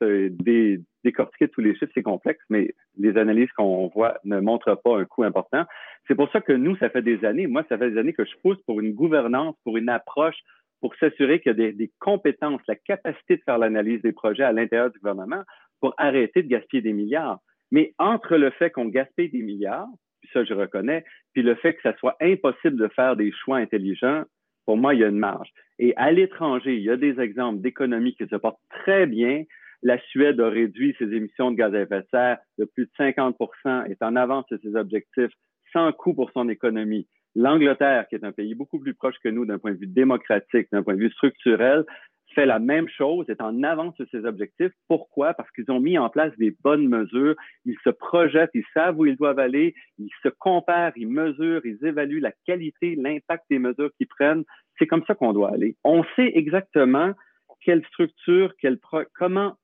décortiquer 1.04 1.48
tous 1.50 1.62
les 1.62 1.76
chiffres, 1.76 1.92
c'est 1.94 2.02
complexe, 2.02 2.44
mais 2.50 2.74
les 2.98 3.18
analyses 3.18 3.52
qu'on 3.58 3.88
voit 3.88 4.20
ne 4.24 4.40
montrent 4.40 4.76
pas 4.82 4.98
un 4.98 5.06
coût 5.06 5.24
important. 5.24 5.66
C'est 6.08 6.16
pour 6.16 6.32
ça 6.32 6.42
que 6.42 6.54
nous, 6.54 6.76
ça 6.78 6.90
fait 6.90 7.02
des 7.02 7.24
années, 7.24 7.48
moi, 7.48 7.64
ça 7.70 7.78
fait 7.78 7.92
des 7.92 7.98
années 7.98 8.14
que 8.14 8.26
je 8.26 8.36
pousse 8.42 8.62
pour 8.66 8.80
une 8.80 8.94
gouvernance, 8.94 9.56
pour 9.64 9.78
une 9.78 9.90
approche, 9.90 10.38
pour 10.82 10.96
s'assurer 10.96 11.40
qu'il 11.40 11.58
y 11.58 11.66
a 11.66 11.72
des, 11.72 11.92
compétences, 12.00 12.62
la 12.68 12.76
capacité 12.76 13.38
de 13.38 13.42
faire 13.44 13.60
l'analyse 13.60 14.02
des 14.02 14.12
projets 14.12 14.44
à 14.44 14.52
l'intérieur 14.52 14.92
du 14.92 14.98
gouvernement 15.00 15.44
pour 15.80 15.94
arrêter 15.98 16.42
de 16.42 16.48
gaspiller 16.48 16.82
des 16.82 16.94
milliards. 16.94 17.40
Mais 17.72 17.94
entre 17.98 18.36
le 18.36 18.50
fait 18.50 18.72
qu'on 18.72 18.86
gaspille 18.86 19.30
des 19.30 19.44
milliards, 19.44 19.88
puis 20.22 20.30
ça 20.34 20.44
je 20.44 20.54
reconnais, 20.54 21.04
puis 21.34 21.44
le 21.44 21.56
fait 21.56 21.74
que 21.74 21.82
ça 21.82 21.96
soit 21.98 22.16
impossible 22.22 22.78
de 22.78 22.88
faire 22.90 23.16
des 23.16 23.32
choix 23.32 23.58
intelligents, 23.58 24.24
pour 24.66 24.78
moi, 24.78 24.94
il 24.94 25.02
y 25.02 25.04
a 25.04 25.08
une 25.08 25.18
marge. 25.18 25.50
Et 25.80 25.94
à 25.98 26.12
l'étranger, 26.12 26.76
il 26.76 26.84
y 26.84 26.90
a 26.90 26.98
des 26.98 27.20
exemples 27.20 27.62
d'économies 27.62 28.16
qui 28.16 28.28
se 28.28 28.36
portent 28.36 28.62
très 28.70 29.06
bien. 29.08 29.44
La 29.82 30.00
Suède 30.10 30.40
a 30.40 30.50
réduit 30.50 30.96
ses 31.00 31.12
émissions 31.14 31.52
de 31.52 31.58
gaz 31.58 31.74
à 31.74 31.82
effet 31.82 32.02
de 32.02 32.08
serre 32.12 32.38
de 32.60 32.66
plus 32.66 32.86
de 32.86 32.92
50% 32.98 33.90
est 33.90 34.02
en 34.04 34.16
avance 34.16 34.46
sur 34.48 34.60
ses 34.62 34.76
objectifs 34.76 35.32
sans 35.74 35.92
coût 35.92 36.14
pour 36.14 36.32
son 36.32 36.50
économie. 36.50 37.08
L'Angleterre, 37.36 38.08
qui 38.08 38.16
est 38.16 38.24
un 38.24 38.32
pays 38.32 38.54
beaucoup 38.54 38.80
plus 38.80 38.94
proche 38.94 39.16
que 39.24 39.30
nous 39.30 39.46
d'un 39.46 39.58
point 39.58 39.72
de 39.72 39.78
vue 39.78 39.88
démocratique, 39.88 40.68
d'un 40.72 40.84
point 40.84 40.96
de 40.96 41.00
vue 41.00 41.12
structurel, 41.12 41.86
fait 42.34 42.46
la 42.46 42.60
même 42.60 42.88
chose, 42.88 43.30
est 43.30 43.42
en 43.42 43.64
avance 43.64 43.96
sur 43.96 44.06
ses 44.10 44.26
objectifs. 44.26 44.72
Pourquoi? 44.88 45.34
Parce 45.34 45.50
qu'ils 45.52 45.70
ont 45.72 45.80
mis 45.80 45.98
en 45.98 46.10
place 46.10 46.34
des 46.38 46.56
bonnes 46.64 46.88
mesures. 46.88 47.36
Ils 47.66 47.78
se 47.84 47.90
projettent, 47.90 48.52
ils 48.54 48.66
savent 48.74 48.98
où 49.00 49.06
ils 49.06 49.18
doivent 49.18 49.40
aller, 49.40 49.74
ils 49.98 50.10
se 50.24 50.30
comparent, 50.30 50.94
ils 50.96 51.08
mesurent, 51.08 51.66
ils 51.66 51.84
évaluent 51.86 52.22
la 52.22 52.34
qualité, 52.46 52.96
l'impact 52.96 53.46
des 53.50 53.60
mesures 53.60 53.92
qu'ils 53.98 54.08
prennent. 54.08 54.44
C'est 54.78 54.88
comme 54.88 55.04
ça 55.06 55.16
qu'on 55.16 55.34
doit 55.34 55.52
aller. 55.52 55.76
On 55.84 56.04
sait 56.16 56.32
exactement 56.36 57.14
quelle 57.62 57.86
structure, 57.86 58.54
quelle 58.60 58.80
comment 59.14 59.56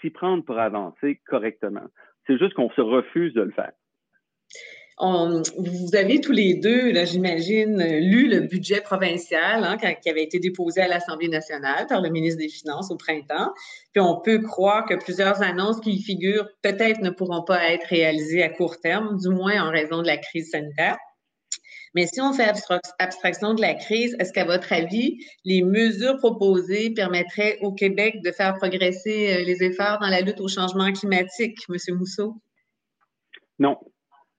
s'y 0.00 0.10
prendre 0.10 0.44
pour 0.44 0.58
avancer 0.58 1.20
correctement. 1.26 1.86
C'est 2.26 2.38
juste 2.38 2.54
qu'on 2.54 2.70
se 2.70 2.80
refuse 2.80 3.34
de 3.34 3.42
le 3.42 3.52
faire 3.52 3.72
vous 4.98 5.94
avez 5.94 6.20
tous 6.20 6.32
les 6.32 6.54
deux, 6.54 6.90
là, 6.90 7.04
j'imagine, 7.04 7.82
lu 7.82 8.28
le 8.28 8.40
budget 8.40 8.80
provincial 8.80 9.62
hein, 9.62 9.76
qui 9.76 10.08
avait 10.08 10.22
été 10.22 10.38
déposé 10.38 10.80
à 10.80 10.88
l'Assemblée 10.88 11.28
nationale 11.28 11.86
par 11.86 12.00
le 12.00 12.08
ministre 12.08 12.38
des 12.38 12.48
Finances 12.48 12.90
au 12.90 12.96
printemps. 12.96 13.52
Puis 13.92 14.00
on 14.00 14.20
peut 14.20 14.38
croire 14.38 14.86
que 14.86 14.94
plusieurs 14.94 15.42
annonces 15.42 15.80
qui 15.80 15.92
y 15.92 16.02
figurent 16.02 16.48
peut-être 16.62 17.00
ne 17.00 17.10
pourront 17.10 17.44
pas 17.44 17.72
être 17.72 17.86
réalisées 17.88 18.42
à 18.42 18.48
court 18.48 18.80
terme, 18.80 19.18
du 19.18 19.28
moins 19.28 19.66
en 19.66 19.70
raison 19.70 20.00
de 20.00 20.06
la 20.06 20.16
crise 20.16 20.50
sanitaire. 20.50 20.96
Mais 21.94 22.06
si 22.06 22.20
on 22.20 22.32
fait 22.32 22.52
abstraction 22.98 23.54
de 23.54 23.60
la 23.62 23.74
crise, 23.74 24.16
est-ce 24.18 24.32
qu'à 24.32 24.44
votre 24.44 24.70
avis, 24.72 25.18
les 25.44 25.62
mesures 25.62 26.18
proposées 26.18 26.90
permettraient 26.90 27.58
au 27.62 27.72
Québec 27.72 28.16
de 28.22 28.32
faire 28.32 28.54
progresser 28.54 29.32
euh, 29.32 29.44
les 29.44 29.62
efforts 29.62 29.98
dans 30.00 30.08
la 30.08 30.20
lutte 30.20 30.40
au 30.40 30.48
changement 30.48 30.92
climatique, 30.92 31.58
M. 31.70 31.96
Mousseau? 31.96 32.34
Non. 33.58 33.78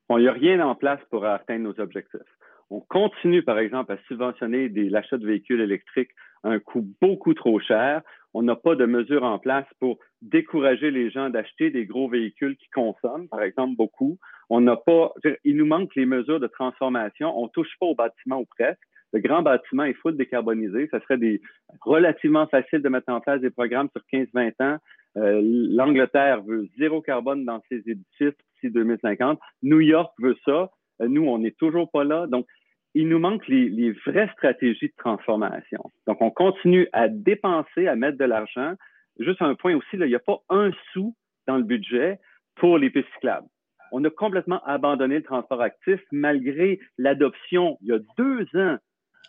Il 0.09 0.17
n'y 0.17 0.27
a 0.27 0.33
rien 0.33 0.65
en 0.65 0.75
place 0.75 0.99
pour 1.09 1.25
atteindre 1.25 1.63
nos 1.63 1.79
objectifs. 1.79 2.21
On 2.69 2.81
continue, 2.81 3.43
par 3.43 3.59
exemple, 3.59 3.93
à 3.93 3.97
subventionner 4.07 4.69
l'achat 4.69 5.17
de 5.17 5.25
véhicules 5.25 5.61
électriques 5.61 6.11
à 6.43 6.49
un 6.49 6.59
coût 6.59 6.85
beaucoup 7.01 7.33
trop 7.33 7.59
cher. 7.59 8.01
On 8.33 8.43
n'a 8.43 8.55
pas 8.55 8.75
de 8.75 8.85
mesures 8.85 9.23
en 9.23 9.39
place 9.39 9.65
pour 9.79 9.99
décourager 10.21 10.91
les 10.91 11.09
gens 11.09 11.29
d'acheter 11.29 11.69
des 11.69 11.85
gros 11.85 12.09
véhicules 12.09 12.57
qui 12.57 12.69
consomment, 12.69 13.27
par 13.29 13.41
exemple, 13.41 13.75
beaucoup. 13.75 14.17
On 14.49 14.61
n'a 14.61 14.75
pas, 14.75 15.13
il 15.43 15.57
nous 15.57 15.65
manque 15.65 15.95
les 15.95 16.05
mesures 16.05 16.39
de 16.39 16.47
transformation. 16.47 17.37
On 17.37 17.47
touche 17.47 17.73
pas 17.79 17.85
au 17.85 17.95
bâtiment 17.95 18.39
ou 18.39 18.45
presque. 18.45 18.81
Le 19.13 19.19
grand 19.19 19.41
bâtiment 19.41 19.83
est 19.83 19.93
full 19.93 20.17
décarbonisé. 20.17 20.87
Ça 20.91 20.99
serait 21.01 21.17
des, 21.17 21.41
relativement 21.81 22.47
facile 22.47 22.81
de 22.81 22.89
mettre 22.89 23.11
en 23.11 23.21
place 23.21 23.39
des 23.39 23.49
programmes 23.49 23.89
sur 23.95 24.01
15-20 24.11 24.53
ans. 24.61 24.77
Euh, 25.17 25.41
L'Angleterre 25.43 26.43
veut 26.43 26.67
zéro 26.77 27.01
carbone 27.01 27.45
dans 27.45 27.61
ses 27.69 27.77
édifices 27.77 28.35
d'ici 28.61 28.71
2050. 28.71 29.39
New 29.63 29.79
York 29.79 30.13
veut 30.19 30.37
ça. 30.45 30.69
Euh, 31.01 31.07
nous, 31.07 31.23
on 31.23 31.39
n'est 31.39 31.51
toujours 31.51 31.89
pas 31.89 32.03
là. 32.03 32.27
Donc, 32.27 32.45
il 32.93 33.09
nous 33.09 33.19
manque 33.19 33.47
les, 33.47 33.91
vraies 34.05 34.29
stratégies 34.33 34.87
de 34.87 34.93
transformation. 34.97 35.91
Donc, 36.07 36.21
on 36.21 36.31
continue 36.31 36.87
à 36.93 37.07
dépenser, 37.07 37.87
à 37.87 37.95
mettre 37.95 38.17
de 38.17 38.25
l'argent. 38.25 38.73
Juste 39.19 39.41
un 39.41 39.55
point 39.55 39.75
aussi, 39.75 39.87
il 39.93 40.05
n'y 40.05 40.15
a 40.15 40.19
pas 40.19 40.39
un 40.49 40.71
sou 40.93 41.15
dans 41.47 41.57
le 41.57 41.63
budget 41.63 42.19
pour 42.55 42.77
les 42.77 42.89
pistes 42.89 43.07
cyclables. 43.15 43.47
On 43.91 44.03
a 44.03 44.09
complètement 44.09 44.63
abandonné 44.65 45.15
le 45.15 45.23
transport 45.23 45.61
actif 45.61 46.01
malgré 46.11 46.79
l'adoption, 46.97 47.77
il 47.81 47.87
y 47.87 47.93
a 47.93 47.99
deux 48.17 48.45
ans, 48.55 48.77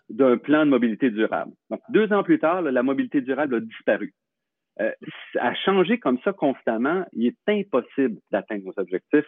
d'un 0.08 0.38
plan 0.38 0.64
de 0.64 0.70
mobilité 0.70 1.10
durable. 1.10 1.52
Donc, 1.70 1.80
deux 1.90 2.12
ans 2.12 2.22
plus 2.22 2.38
tard, 2.38 2.62
la 2.62 2.82
mobilité 2.82 3.20
durable 3.20 3.56
a 3.56 3.60
disparu. 3.60 4.14
Euh, 4.80 4.92
à 5.40 5.54
changer 5.54 5.98
comme 5.98 6.18
ça 6.24 6.32
constamment, 6.32 7.04
il 7.12 7.26
est 7.26 7.52
impossible 7.52 8.18
d'atteindre 8.30 8.64
nos 8.64 8.74
objectifs. 8.76 9.26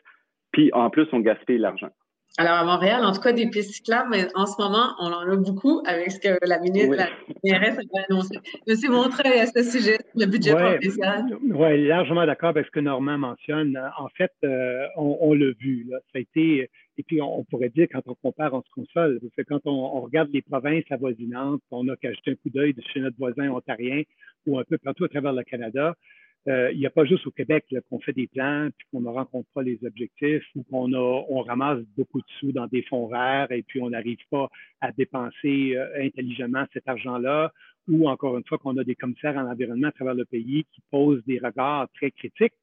Puis, 0.52 0.70
en 0.72 0.90
plus, 0.90 1.06
on 1.12 1.20
gaspille 1.20 1.58
l'argent. 1.58 1.90
Alors, 2.38 2.54
à 2.54 2.64
Montréal, 2.64 3.04
en 3.04 3.12
tout 3.12 3.20
cas, 3.20 3.32
des 3.32 3.48
pistes 3.50 3.72
cyclables, 3.72 4.08
mais 4.10 4.28
en 4.36 4.46
ce 4.46 4.60
moment, 4.60 4.94
on 5.00 5.06
en 5.06 5.28
a 5.28 5.36
beaucoup 5.36 5.82
avec 5.84 6.12
ce 6.12 6.20
que 6.20 6.38
la 6.46 6.60
ministre, 6.60 6.94
la 6.94 7.08
mairesse 7.42 7.76
a 7.78 8.02
annoncé. 8.08 8.36
Monsieur 8.68 8.90
Montreuil, 8.90 9.40
à 9.40 9.46
ce 9.46 9.62
sujet, 9.64 9.98
le 10.14 10.26
budget 10.26 10.54
provincial. 10.54 11.24
Oui, 11.42 11.86
largement 11.88 12.24
d'accord 12.24 12.50
avec 12.50 12.66
ce 12.66 12.70
que 12.70 12.80
Normand 12.80 13.18
mentionne. 13.18 13.76
En 13.98 14.08
fait, 14.16 14.30
euh, 14.44 14.86
on, 14.96 15.34
l'a 15.34 15.50
vu. 15.58 15.86
Là. 15.90 15.98
Ça 16.12 16.18
a 16.18 16.20
été, 16.20 16.70
et 17.00 17.02
puis 17.02 17.22
on, 17.22 17.44
pourrait 17.44 17.70
dire, 17.70 17.86
quand 17.90 18.02
on 18.08 18.14
compare, 18.14 18.52
on 18.52 18.60
se 18.60 18.68
console. 18.74 19.20
Parce 19.22 19.34
que 19.34 19.42
quand 19.42 19.60
on, 19.64 20.02
regarde 20.02 20.28
les 20.34 20.42
provinces 20.42 20.84
avoisinantes, 20.90 21.62
on 21.70 21.88
a 21.88 21.96
qu'à 21.96 22.12
jeter 22.12 22.32
un 22.32 22.34
coup 22.34 22.50
d'œil 22.50 22.74
chez 22.92 23.00
notre 23.00 23.16
voisin 23.16 23.48
ontarien 23.48 24.02
ou 24.46 24.58
un 24.58 24.64
peu 24.64 24.76
partout 24.76 25.04
à 25.04 25.08
travers 25.08 25.32
le 25.32 25.42
Canada, 25.42 25.96
euh, 26.46 26.70
il 26.72 26.78
n'y 26.78 26.84
a 26.84 26.90
pas 26.90 27.06
juste 27.06 27.26
au 27.26 27.30
Québec 27.30 27.64
qu'on 27.88 28.00
fait 28.00 28.12
des 28.12 28.26
plans 28.26 28.68
puis 28.76 28.86
qu'on 28.90 29.00
ne 29.00 29.08
rencontre 29.08 29.48
pas 29.54 29.62
les 29.62 29.78
objectifs 29.82 30.44
ou 30.54 30.62
qu'on 30.64 30.92
on 30.92 31.40
ramasse 31.40 31.80
beaucoup 31.96 32.20
de 32.20 32.26
sous 32.38 32.52
dans 32.52 32.66
des 32.66 32.82
fonds 32.82 33.06
verts 33.06 33.50
et 33.50 33.62
puis 33.62 33.80
on 33.80 33.88
n'arrive 33.88 34.20
pas 34.30 34.50
à 34.82 34.92
dépenser 34.92 35.76
euh, 35.76 36.04
intelligemment 36.04 36.66
cet 36.74 36.86
argent-là 36.86 37.50
ou 37.88 38.10
encore 38.10 38.36
une 38.36 38.44
fois 38.44 38.58
qu'on 38.58 38.76
a 38.76 38.84
des 38.84 38.94
commissaires 38.94 39.38
en 39.38 39.50
environnement 39.50 39.88
à 39.88 39.92
travers 39.92 40.14
le 40.14 40.26
pays 40.26 40.64
qui 40.74 40.82
posent 40.90 41.24
des 41.24 41.38
regards 41.38 41.88
très 41.94 42.10
critiques 42.10 42.54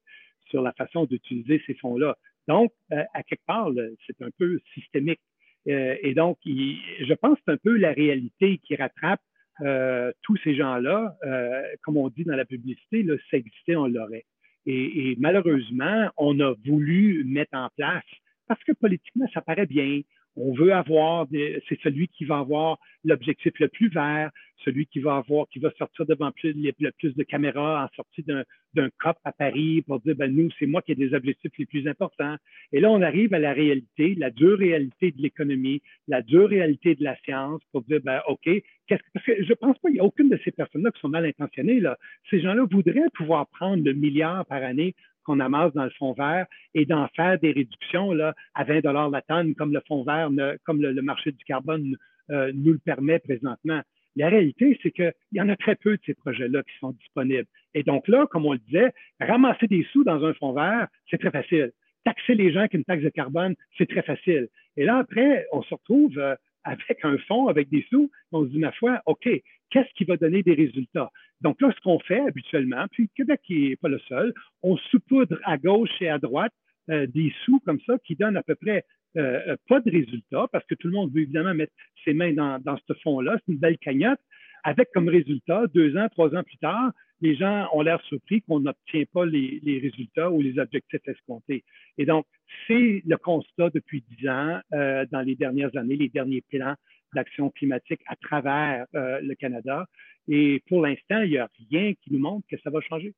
sur 0.48 0.62
la 0.62 0.72
façon 0.72 1.06
d'utiliser 1.06 1.60
ces 1.66 1.74
fonds-là. 1.74 2.16
Donc, 2.48 2.72
euh, 2.92 3.04
à 3.14 3.22
quelque 3.22 3.44
part, 3.46 3.70
c'est 4.06 4.20
un 4.22 4.30
peu 4.38 4.58
systémique. 4.74 5.20
et 5.66 6.14
donc, 6.14 6.38
je 6.46 7.14
pense 7.14 7.36
que 7.38 7.42
c'est 7.46 7.52
un 7.52 7.58
peu 7.58 7.76
la 7.76 7.92
réalité 7.92 8.58
qui 8.64 8.74
rattrape 8.74 9.20
euh, 9.62 10.12
tous 10.22 10.36
ces 10.44 10.54
gens-là, 10.54 11.16
euh, 11.24 11.62
comme 11.82 11.96
on 11.96 12.08
dit 12.08 12.24
dans 12.24 12.36
la 12.36 12.44
publicité, 12.44 13.02
là, 13.02 13.14
ça 13.30 13.36
existait, 13.36 13.74
on 13.74 13.86
l'aurait. 13.86 14.24
Et, 14.66 15.16
malheureusement, 15.18 16.10
on 16.18 16.38
a 16.40 16.54
voulu 16.66 17.24
mettre 17.24 17.56
en 17.56 17.70
place, 17.76 18.04
parce 18.46 18.62
que 18.64 18.72
politiquement, 18.72 19.26
ça 19.32 19.40
paraît 19.40 19.66
bien, 19.66 20.02
on 20.38 20.52
veut 20.54 20.72
avoir, 20.72 21.26
c'est 21.68 21.80
celui 21.82 22.08
qui 22.08 22.24
va 22.24 22.38
avoir 22.38 22.78
l'objectif 23.04 23.52
le 23.58 23.68
plus 23.68 23.88
vert, 23.88 24.30
celui 24.64 24.86
qui 24.86 25.00
va 25.00 25.16
avoir, 25.16 25.48
qui 25.48 25.58
va 25.58 25.70
sortir 25.78 26.04
devant 26.06 26.32
plus, 26.32 26.52
le 26.54 26.90
plus 26.92 27.14
de 27.14 27.22
caméras 27.22 27.84
en 27.84 27.94
sortie 27.94 28.22
d'un 28.22 28.90
COP 28.98 29.16
à 29.24 29.32
Paris 29.32 29.82
pour 29.82 30.00
dire, 30.00 30.16
ben 30.16 30.34
nous, 30.34 30.48
c'est 30.58 30.66
moi 30.66 30.82
qui 30.82 30.92
ai 30.92 30.94
des 30.94 31.14
objectifs 31.14 31.52
les 31.58 31.66
plus 31.66 31.86
importants. 31.86 32.36
Et 32.72 32.80
là, 32.80 32.90
on 32.90 33.00
arrive 33.02 33.34
à 33.34 33.38
la 33.38 33.52
réalité, 33.52 34.14
la 34.16 34.30
dure 34.30 34.58
réalité 34.58 35.12
de 35.12 35.22
l'économie, 35.22 35.82
la 36.06 36.22
dure 36.22 36.48
réalité 36.48 36.94
de 36.94 37.04
la 37.04 37.16
science 37.24 37.60
pour 37.72 37.82
dire, 37.82 38.00
ben 38.02 38.20
OK, 38.28 38.48
parce 38.88 39.24
que 39.24 39.44
je 39.44 39.52
pense 39.54 39.78
pas, 39.78 39.90
il 39.90 39.94
n'y 39.94 40.00
a 40.00 40.04
aucune 40.04 40.28
de 40.28 40.38
ces 40.44 40.50
personnes-là 40.50 40.90
qui 40.90 41.00
sont 41.00 41.08
mal 41.08 41.24
intentionnées. 41.24 41.82
Ces 42.30 42.40
gens-là 42.40 42.66
voudraient 42.70 43.00
pouvoir 43.14 43.46
prendre 43.48 43.84
le 43.84 43.92
milliard 43.92 44.44
par 44.46 44.62
année 44.62 44.94
qu'on 45.28 45.40
amasse 45.40 45.74
dans 45.74 45.84
le 45.84 45.90
fonds 45.90 46.14
vert 46.14 46.46
et 46.74 46.86
d'en 46.86 47.06
faire 47.08 47.38
des 47.38 47.52
réductions 47.52 48.12
là, 48.12 48.34
à 48.54 48.64
20 48.64 48.80
dollars 48.80 49.10
la 49.10 49.20
tonne, 49.20 49.54
comme 49.54 49.74
le 49.74 49.82
fonds 49.86 50.02
vert, 50.02 50.30
comme 50.64 50.80
le, 50.80 51.02
marché 51.02 51.32
du 51.32 51.44
carbone 51.44 51.96
euh, 52.30 52.50
nous 52.54 52.72
le 52.72 52.78
permet 52.78 53.18
présentement. 53.18 53.82
La 54.16 54.30
réalité, 54.30 54.78
c'est 54.82 54.90
qu'il 54.90 55.12
y 55.32 55.40
en 55.40 55.50
a 55.50 55.56
très 55.56 55.76
peu 55.76 55.96
de 55.96 56.02
ces 56.06 56.14
projets-là 56.14 56.62
qui 56.62 56.78
sont 56.80 56.92
disponibles. 56.92 57.46
Et 57.74 57.82
donc 57.82 58.08
là, 58.08 58.26
comme 58.30 58.46
on 58.46 58.54
le 58.54 58.58
disait, 58.58 58.92
ramasser 59.20 59.66
des 59.66 59.86
sous 59.92 60.02
dans 60.02 60.24
un 60.24 60.32
fonds 60.34 60.54
vert, 60.54 60.88
c'est 61.10 61.18
très 61.18 61.30
facile. 61.30 61.72
Taxer 62.04 62.34
les 62.34 62.50
gens 62.50 62.60
avec 62.60 62.74
une 62.74 62.84
taxe 62.84 63.04
de 63.04 63.10
carbone, 63.10 63.54
c'est 63.76 63.88
très 63.88 64.02
facile. 64.02 64.48
Et 64.78 64.84
là, 64.84 64.96
après, 64.96 65.46
on 65.52 65.62
se 65.62 65.74
retrouve 65.74 66.18
euh, 66.18 66.34
avec 66.64 67.04
un 67.04 67.18
fonds, 67.28 67.48
avec 67.48 67.68
des 67.68 67.84
sous, 67.90 68.10
on 68.32 68.44
se 68.44 68.50
dit, 68.50 68.58
ma 68.58 68.72
foi, 68.72 69.02
OK, 69.04 69.28
qu'est-ce 69.70 69.92
qui 69.94 70.04
va 70.04 70.16
donner 70.16 70.42
des 70.42 70.54
résultats? 70.54 71.10
Donc 71.40 71.60
là, 71.60 71.72
ce 71.74 71.80
qu'on 71.82 71.98
fait 72.00 72.20
habituellement, 72.20 72.86
puis 72.90 73.08
Québec 73.14 73.40
n'est 73.48 73.76
pas 73.76 73.88
le 73.88 74.00
seul, 74.08 74.34
on 74.62 74.76
saupoudre 74.76 75.38
à 75.44 75.56
gauche 75.56 75.90
et 76.00 76.08
à 76.08 76.18
droite 76.18 76.52
euh, 76.90 77.06
des 77.06 77.32
sous 77.44 77.60
comme 77.60 77.80
ça 77.86 77.98
qui 78.04 78.16
donnent 78.16 78.36
à 78.36 78.42
peu 78.42 78.54
près 78.54 78.84
euh, 79.16 79.40
euh, 79.48 79.56
pas 79.68 79.80
de 79.80 79.90
résultats 79.90 80.46
parce 80.50 80.64
que 80.64 80.74
tout 80.74 80.88
le 80.88 80.94
monde 80.94 81.12
veut 81.12 81.22
évidemment 81.22 81.54
mettre 81.54 81.72
ses 82.04 82.14
mains 82.14 82.32
dans, 82.32 82.78
ce 82.86 82.94
fonds-là. 83.02 83.38
C'est 83.38 83.52
une 83.52 83.58
belle 83.58 83.78
cagnotte 83.78 84.20
avec 84.64 84.88
comme 84.92 85.08
résultat, 85.08 85.66
deux 85.72 85.96
ans, 85.96 86.08
trois 86.10 86.34
ans 86.34 86.42
plus 86.42 86.56
tard, 86.56 86.90
les 87.20 87.36
gens 87.36 87.68
ont 87.72 87.82
l'air 87.82 88.00
surpris 88.02 88.42
qu'on 88.42 88.60
n'obtient 88.60 89.04
pas 89.12 89.26
les, 89.26 89.60
résultats 89.82 90.30
ou 90.30 90.40
les 90.40 90.58
objectifs 90.58 91.06
escomptés. 91.06 91.64
Et 91.96 92.06
donc, 92.06 92.26
c'est 92.66 93.02
le 93.06 93.16
constat 93.16 93.70
depuis 93.70 94.02
dix 94.08 94.28
ans 94.28 94.60
dans 94.70 95.24
les 95.24 95.36
dernières 95.36 95.76
années, 95.76 95.96
les 95.96 96.08
derniers 96.08 96.42
plans 96.42 96.74
d'action 97.14 97.50
climatique 97.50 98.00
à 98.06 98.16
travers 98.16 98.86
euh, 98.94 99.20
le 99.20 99.34
Canada. 99.34 99.86
Et 100.28 100.62
pour 100.68 100.82
l'instant, 100.82 101.20
il 101.22 101.30
n'y 101.30 101.38
a 101.38 101.48
rien 101.70 101.94
qui 101.94 102.12
nous 102.12 102.18
montre 102.18 102.46
que 102.50 102.56
ça 102.62 102.70
va 102.70 102.80
changer. 102.80 103.14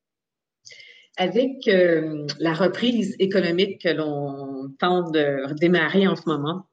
Avec 1.17 1.67
euh, 1.69 2.27
la 2.39 2.55
reprise 2.55 3.17
économique 3.19 3.83
que 3.83 3.89
l'on 3.89 4.71
tente 4.79 5.13
de 5.13 5.53
démarrer 5.59 6.07
en 6.07 6.17
ce 6.17 6.29
moment, 6.29 6.70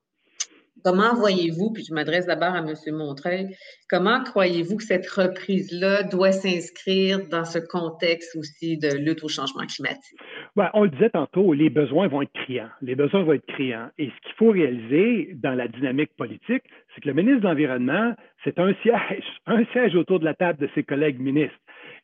Comment 0.84 1.14
voyez-vous, 1.16 1.72
puis 1.72 1.84
je 1.84 1.94
m'adresse 1.94 2.26
d'abord 2.26 2.54
à 2.54 2.60
M. 2.60 2.74
Montreuil, 2.94 3.56
comment 3.90 4.24
croyez-vous 4.24 4.78
que 4.78 4.84
cette 4.84 5.10
reprise-là 5.10 6.04
doit 6.04 6.32
s'inscrire 6.32 7.28
dans 7.30 7.46
ce 7.46 7.60
contexte 7.60 8.36
aussi 8.36 8.78
de 8.78 8.96
lutte 8.98 9.24
au 9.24 9.28
changement 9.28 9.66
climatique? 9.66 10.18
on 10.74 10.84
le 10.84 10.90
disait 10.90 11.10
tantôt, 11.10 11.54
les 11.54 11.70
besoins 11.70 12.08
vont 12.08 12.22
être 12.22 12.34
criants. 12.34 12.70
Les 12.82 12.96
besoins 12.96 13.24
vont 13.24 13.34
être 13.34 13.46
criants. 13.46 13.90
Et 13.98 14.08
ce 14.08 14.28
qu'il 14.28 14.36
faut 14.38 14.52
réaliser 14.52 15.34
dans 15.36 15.54
la 15.54 15.68
dynamique 15.68 16.16
politique, 16.18 16.64
c'est 16.94 17.02
que 17.02 17.08
le 17.08 17.14
ministre 17.14 17.42
de 17.42 17.48
l'Environnement, 17.48 18.16
c'est 18.44 18.60
un 18.60 18.74
siège, 18.82 19.24
un 19.46 19.66
siège 19.74 19.96
autour 19.96 20.20
de 20.20 20.26
la 20.26 20.34
table 20.34 20.60
de 20.60 20.70
ses 20.76 20.84
collègues 20.84 21.20
ministres. 21.20 21.58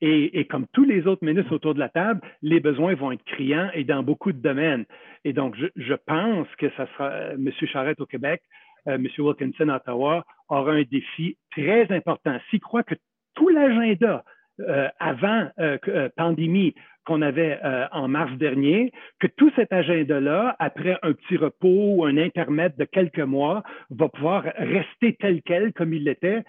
Et, 0.05 0.43
comme 0.49 0.65
tous 0.73 0.83
les 0.83 1.07
autres 1.07 1.25
ministres 1.25 1.55
autour 1.55 1.73
de 1.73 1.79
la 1.79 1.87
table, 1.87 2.19
les 2.41 2.59
besoins 2.59 2.93
vont 2.93 3.13
être 3.13 3.23
criants 3.23 3.69
et 3.73 3.85
dans 3.85 4.03
beaucoup 4.03 4.33
de 4.33 4.37
domaines. 4.37 4.83
Et 5.23 5.31
donc, 5.31 5.55
je, 5.55 5.93
pense 5.93 6.45
que 6.57 6.69
ça 6.75 6.87
sera 6.87 7.09
euh, 7.09 7.35
M. 7.35 7.49
Charette 7.71 8.01
au 8.01 8.05
Québec, 8.05 8.41
euh, 8.89 8.95
M. 8.95 9.07
Wilkinson 9.17 9.69
à 9.69 9.77
Ottawa, 9.77 10.25
aura 10.49 10.73
un 10.73 10.83
défi 10.83 11.37
très 11.51 11.89
important. 11.89 12.37
S'il 12.49 12.59
croit 12.59 12.83
que 12.83 12.95
tout 13.33 13.47
l'agenda 13.47 14.25
euh, 14.59 14.89
avant 14.99 15.47
euh 15.59 16.09
pandémie 16.17 16.75
qu'on 17.05 17.21
avait 17.21 17.59
en 17.91 18.07
mars 18.07 18.31
dernier, 18.37 18.93
que 19.19 19.27
tout 19.27 19.51
cet 19.57 19.73
agenda-là, 19.73 20.55
après 20.59 20.97
un 21.01 21.11
petit 21.11 21.35
repos 21.35 21.95
ou 21.95 22.05
un 22.05 22.17
intermède 22.17 22.77
de 22.77 22.85
quelques 22.85 23.19
mois, 23.19 23.61
va 23.89 24.07
pouvoir 24.07 24.45
rester 24.57 25.17
tel 25.19 25.41
quel 25.43 25.73
comme 25.73 25.93
il 25.93 26.05
l'était, 26.05 26.43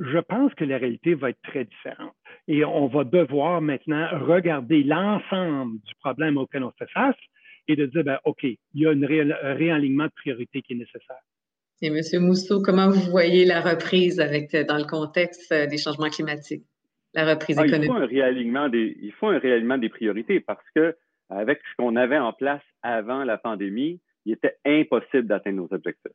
je 0.00 0.18
pense 0.18 0.52
que 0.54 0.64
la 0.64 0.78
réalité 0.78 1.14
va 1.14 1.30
être 1.30 1.42
très 1.42 1.64
différente. 1.64 2.14
Et 2.48 2.64
on 2.64 2.86
va 2.86 3.04
devoir 3.04 3.60
maintenant 3.60 4.08
regarder 4.12 4.82
l'ensemble 4.82 5.78
du 5.84 5.94
problème 6.00 6.36
auquel 6.36 6.64
on 6.64 6.72
fait 6.72 6.90
face 6.90 7.16
et 7.68 7.76
de 7.76 7.86
dire, 7.86 8.04
ben, 8.04 8.18
OK, 8.24 8.42
il 8.42 8.58
y 8.74 8.86
a 8.86 8.90
un 8.90 9.54
réalignement 9.54 10.04
de 10.04 10.12
priorité 10.16 10.62
qui 10.62 10.74
est 10.74 10.76
nécessaire. 10.76 11.22
Et 11.82 11.88
M. 11.88 12.22
Mousseau, 12.22 12.62
comment 12.62 12.88
vous 12.88 13.10
voyez 13.10 13.44
la 13.44 13.60
reprise 13.60 14.18
avec, 14.18 14.54
euh, 14.54 14.64
dans 14.64 14.78
le 14.78 14.84
contexte 14.84 15.52
euh, 15.52 15.66
des 15.66 15.76
changements 15.76 16.08
climatiques, 16.08 16.64
la 17.12 17.28
reprise 17.28 17.58
économique? 17.58 17.90
Ah, 17.90 17.94
il, 17.94 17.98
faut 17.98 18.02
un 18.02 18.06
réalignement 18.06 18.68
des, 18.68 18.96
il 19.00 19.12
faut 19.12 19.26
un 19.26 19.38
réalignement 19.38 19.76
des 19.76 19.90
priorités 19.90 20.40
parce 20.40 20.64
que 20.74 20.96
avec 21.28 21.58
ce 21.58 21.76
qu'on 21.76 21.96
avait 21.96 22.18
en 22.18 22.32
place 22.32 22.62
avant 22.82 23.24
la 23.24 23.36
pandémie, 23.36 24.00
il 24.24 24.32
était 24.32 24.56
impossible 24.64 25.26
d'atteindre 25.26 25.58
nos 25.58 25.68
objectifs. 25.74 26.12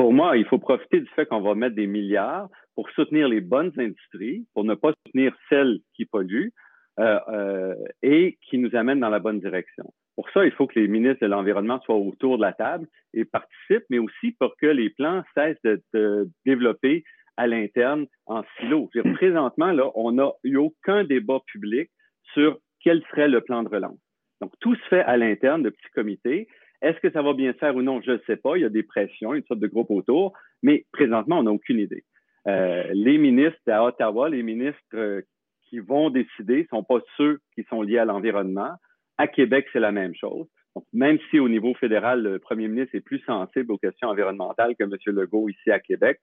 Pour 0.00 0.14
moi, 0.14 0.38
il 0.38 0.46
faut 0.46 0.56
profiter 0.56 1.00
du 1.00 1.08
fait 1.08 1.26
qu'on 1.26 1.42
va 1.42 1.54
mettre 1.54 1.76
des 1.76 1.86
milliards 1.86 2.48
pour 2.74 2.88
soutenir 2.92 3.28
les 3.28 3.42
bonnes 3.42 3.70
industries, 3.76 4.46
pour 4.54 4.64
ne 4.64 4.74
pas 4.74 4.94
soutenir 5.04 5.36
celles 5.50 5.80
qui 5.94 6.06
polluent 6.06 6.54
euh, 6.98 7.20
euh, 7.28 7.74
et 8.02 8.38
qui 8.48 8.56
nous 8.56 8.74
amènent 8.74 9.00
dans 9.00 9.10
la 9.10 9.18
bonne 9.18 9.40
direction. 9.40 9.92
Pour 10.16 10.30
ça, 10.30 10.46
il 10.46 10.52
faut 10.52 10.66
que 10.66 10.80
les 10.80 10.88
ministres 10.88 11.20
de 11.20 11.26
l'Environnement 11.26 11.82
soient 11.82 11.98
autour 11.98 12.38
de 12.38 12.42
la 12.42 12.54
table 12.54 12.86
et 13.12 13.26
participent, 13.26 13.84
mais 13.90 13.98
aussi 13.98 14.32
pour 14.40 14.56
que 14.56 14.68
les 14.68 14.88
plans 14.88 15.22
cessent 15.34 15.60
de, 15.64 15.82
de 15.92 16.30
développer 16.46 17.04
à 17.36 17.46
l'interne 17.46 18.06
en 18.24 18.42
silo. 18.58 18.88
Présentement, 19.12 19.70
là, 19.70 19.90
on 19.94 20.12
n'a 20.12 20.32
eu 20.44 20.56
aucun 20.56 21.04
débat 21.04 21.40
public 21.46 21.90
sur 22.32 22.58
quel 22.82 23.02
serait 23.10 23.28
le 23.28 23.42
plan 23.42 23.62
de 23.62 23.68
relance. 23.68 24.00
Donc, 24.40 24.52
tout 24.60 24.74
se 24.76 24.88
fait 24.88 25.02
à 25.02 25.18
l'interne 25.18 25.62
de 25.62 25.68
petits 25.68 25.92
comités. 25.94 26.48
Est-ce 26.82 26.98
que 27.00 27.10
ça 27.10 27.22
va 27.22 27.34
bien 27.34 27.52
se 27.52 27.58
faire 27.58 27.76
ou 27.76 27.82
non? 27.82 28.00
Je 28.00 28.12
ne 28.12 28.18
sais 28.26 28.36
pas. 28.36 28.56
Il 28.56 28.62
y 28.62 28.64
a 28.64 28.70
des 28.70 28.82
pressions, 28.82 29.34
une 29.34 29.44
sorte 29.44 29.60
de 29.60 29.66
groupe 29.66 29.90
autour, 29.90 30.32
mais 30.62 30.86
présentement, 30.92 31.38
on 31.38 31.42
n'a 31.42 31.52
aucune 31.52 31.78
idée. 31.78 32.04
Euh, 32.46 32.84
les 32.92 33.18
ministres 33.18 33.60
à 33.68 33.84
Ottawa, 33.84 34.28
les 34.28 34.42
ministres 34.42 34.80
euh, 34.94 35.22
qui 35.68 35.78
vont 35.78 36.10
décider, 36.10 36.62
ne 36.62 36.66
sont 36.68 36.84
pas 36.84 37.00
ceux 37.16 37.40
qui 37.54 37.64
sont 37.64 37.82
liés 37.82 37.98
à 37.98 38.04
l'environnement. 38.04 38.72
À 39.18 39.26
Québec, 39.26 39.66
c'est 39.72 39.80
la 39.80 39.92
même 39.92 40.14
chose. 40.14 40.46
Donc, 40.74 40.84
même 40.92 41.18
si 41.30 41.38
au 41.38 41.48
niveau 41.48 41.74
fédéral, 41.74 42.22
le 42.22 42.38
premier 42.38 42.68
ministre 42.68 42.94
est 42.94 43.00
plus 43.00 43.20
sensible 43.20 43.72
aux 43.72 43.78
questions 43.78 44.08
environnementales 44.08 44.74
que 44.76 44.84
M. 44.84 44.96
Legault 45.06 45.48
ici 45.48 45.70
à 45.70 45.80
Québec, 45.80 46.18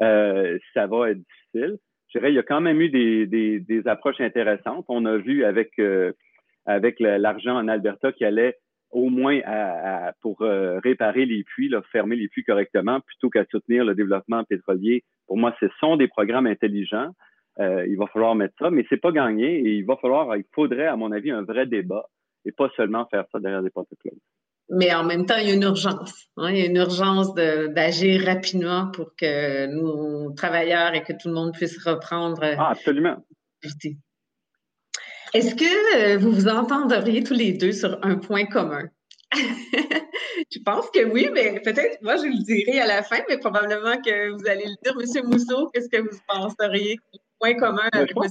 euh, 0.00 0.58
ça 0.74 0.86
va 0.86 1.10
être 1.10 1.18
difficile. 1.18 1.78
Je 2.08 2.18
dirais, 2.18 2.32
il 2.32 2.34
y 2.34 2.38
a 2.38 2.42
quand 2.42 2.60
même 2.60 2.80
eu 2.80 2.90
des, 2.90 3.26
des, 3.26 3.60
des 3.60 3.88
approches 3.88 4.20
intéressantes. 4.20 4.84
On 4.88 5.06
a 5.06 5.16
vu 5.16 5.44
avec, 5.44 5.78
euh, 5.78 6.12
avec 6.66 7.00
l'argent 7.00 7.56
en 7.56 7.68
Alberta 7.68 8.12
qui 8.12 8.24
allait 8.24 8.58
au 8.92 9.08
moins 9.08 9.40
à, 9.44 10.12
pour 10.20 10.42
euh, 10.42 10.78
réparer 10.80 11.24
les 11.24 11.42
puits, 11.42 11.68
là, 11.68 11.82
fermer 11.90 12.14
les 12.14 12.28
puits 12.28 12.44
correctement, 12.44 13.00
plutôt 13.00 13.30
qu'à 13.30 13.44
soutenir 13.50 13.84
le 13.84 13.94
développement 13.94 14.44
pétrolier. 14.44 15.02
Pour 15.26 15.38
moi, 15.38 15.56
ce 15.60 15.66
sont 15.80 15.96
des 15.96 16.08
programmes 16.08 16.46
intelligents. 16.46 17.10
Euh, 17.58 17.86
il 17.86 17.96
va 17.96 18.06
falloir 18.06 18.34
mettre 18.34 18.54
ça, 18.58 18.70
mais 18.70 18.84
c'est 18.88 19.00
pas 19.00 19.12
gagné 19.12 19.58
et 19.58 19.76
il 19.76 19.84
va 19.84 19.96
falloir, 19.96 20.36
il 20.36 20.44
faudrait, 20.54 20.86
à 20.86 20.96
mon 20.96 21.10
avis, 21.10 21.30
un 21.30 21.42
vrai 21.42 21.66
débat 21.66 22.08
et 22.44 22.52
pas 22.52 22.70
seulement 22.76 23.06
faire 23.10 23.24
ça 23.32 23.40
derrière 23.40 23.62
des 23.62 23.70
portes 23.70 23.88
closes. 24.00 24.18
Mais 24.70 24.94
en 24.94 25.04
même 25.04 25.26
temps, 25.26 25.36
il 25.38 25.48
y 25.48 25.50
a 25.50 25.54
une 25.54 25.62
urgence. 25.62 26.28
Hein. 26.36 26.50
Il 26.50 26.58
y 26.58 26.62
a 26.62 26.66
une 26.66 26.76
urgence 26.76 27.34
d'agir 27.34 28.24
rapidement 28.24 28.90
pour 28.90 29.14
que 29.16 29.66
nous, 29.66 30.32
travailleurs 30.34 30.94
et 30.94 31.02
que 31.02 31.12
tout 31.12 31.28
le 31.28 31.34
monde 31.34 31.52
puisse 31.52 31.82
reprendre. 31.86 32.42
Ah, 32.42 32.70
absolument. 32.70 33.16
Est-ce 35.34 35.54
que 35.54 36.14
euh, 36.14 36.18
vous 36.18 36.30
vous 36.30 36.48
entendriez 36.48 37.22
tous 37.22 37.32
les 37.32 37.52
deux 37.52 37.72
sur 37.72 37.98
un 38.02 38.16
point 38.16 38.44
commun? 38.44 38.84
je 39.32 40.58
pense 40.62 40.90
que 40.90 41.10
oui, 41.10 41.30
mais 41.32 41.58
peut-être, 41.64 42.02
moi, 42.02 42.16
je 42.16 42.24
le 42.24 42.44
dirai 42.44 42.80
à 42.80 42.86
la 42.86 43.02
fin, 43.02 43.16
mais 43.30 43.38
probablement 43.38 43.96
que 44.04 44.30
vous 44.30 44.46
allez 44.46 44.66
le 44.66 44.76
dire. 44.84 44.94
Monsieur 44.94 45.22
Mousseau, 45.22 45.70
qu'est-ce 45.72 45.88
que 45.88 46.02
vous 46.02 46.18
penseriez? 46.28 46.98
Point 47.40 47.54
commun 47.54 47.88
avec 47.92 48.10
M. 48.10 48.22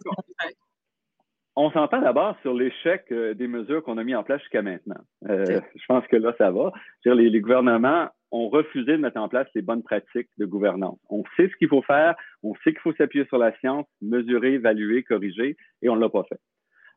On 1.55 1.71
s'entend 1.71 2.01
d'abord 2.01 2.37
sur 2.43 2.53
l'échec 2.53 3.05
euh, 3.11 3.33
des 3.33 3.47
mesures 3.47 3.83
qu'on 3.83 3.97
a 3.97 4.03
mis 4.03 4.15
en 4.15 4.23
place 4.23 4.39
jusqu'à 4.41 4.61
maintenant. 4.61 5.01
Euh, 5.27 5.59
je 5.75 5.85
pense 5.87 6.05
que 6.07 6.15
là, 6.15 6.33
ça 6.37 6.51
va. 6.51 6.71
Les, 7.03 7.29
les, 7.29 7.41
gouvernements 7.41 8.07
ont 8.31 8.47
refusé 8.47 8.93
de 8.93 8.97
mettre 8.97 9.19
en 9.19 9.27
place 9.27 9.47
les 9.53 9.61
bonnes 9.61 9.83
pratiques 9.83 10.29
de 10.37 10.45
gouvernance. 10.45 10.99
On 11.09 11.23
sait 11.35 11.49
ce 11.49 11.55
qu'il 11.57 11.67
faut 11.67 11.81
faire, 11.81 12.15
on 12.43 12.53
sait 12.63 12.71
qu'il 12.71 12.79
faut 12.79 12.93
s'appuyer 12.93 13.25
sur 13.25 13.37
la 13.37 13.57
science, 13.57 13.85
mesurer, 14.01 14.53
évaluer, 14.53 15.03
corriger, 15.03 15.57
et 15.81 15.89
on 15.89 15.95
ne 15.97 16.01
l'a 16.01 16.09
pas 16.09 16.23
fait. 16.29 16.39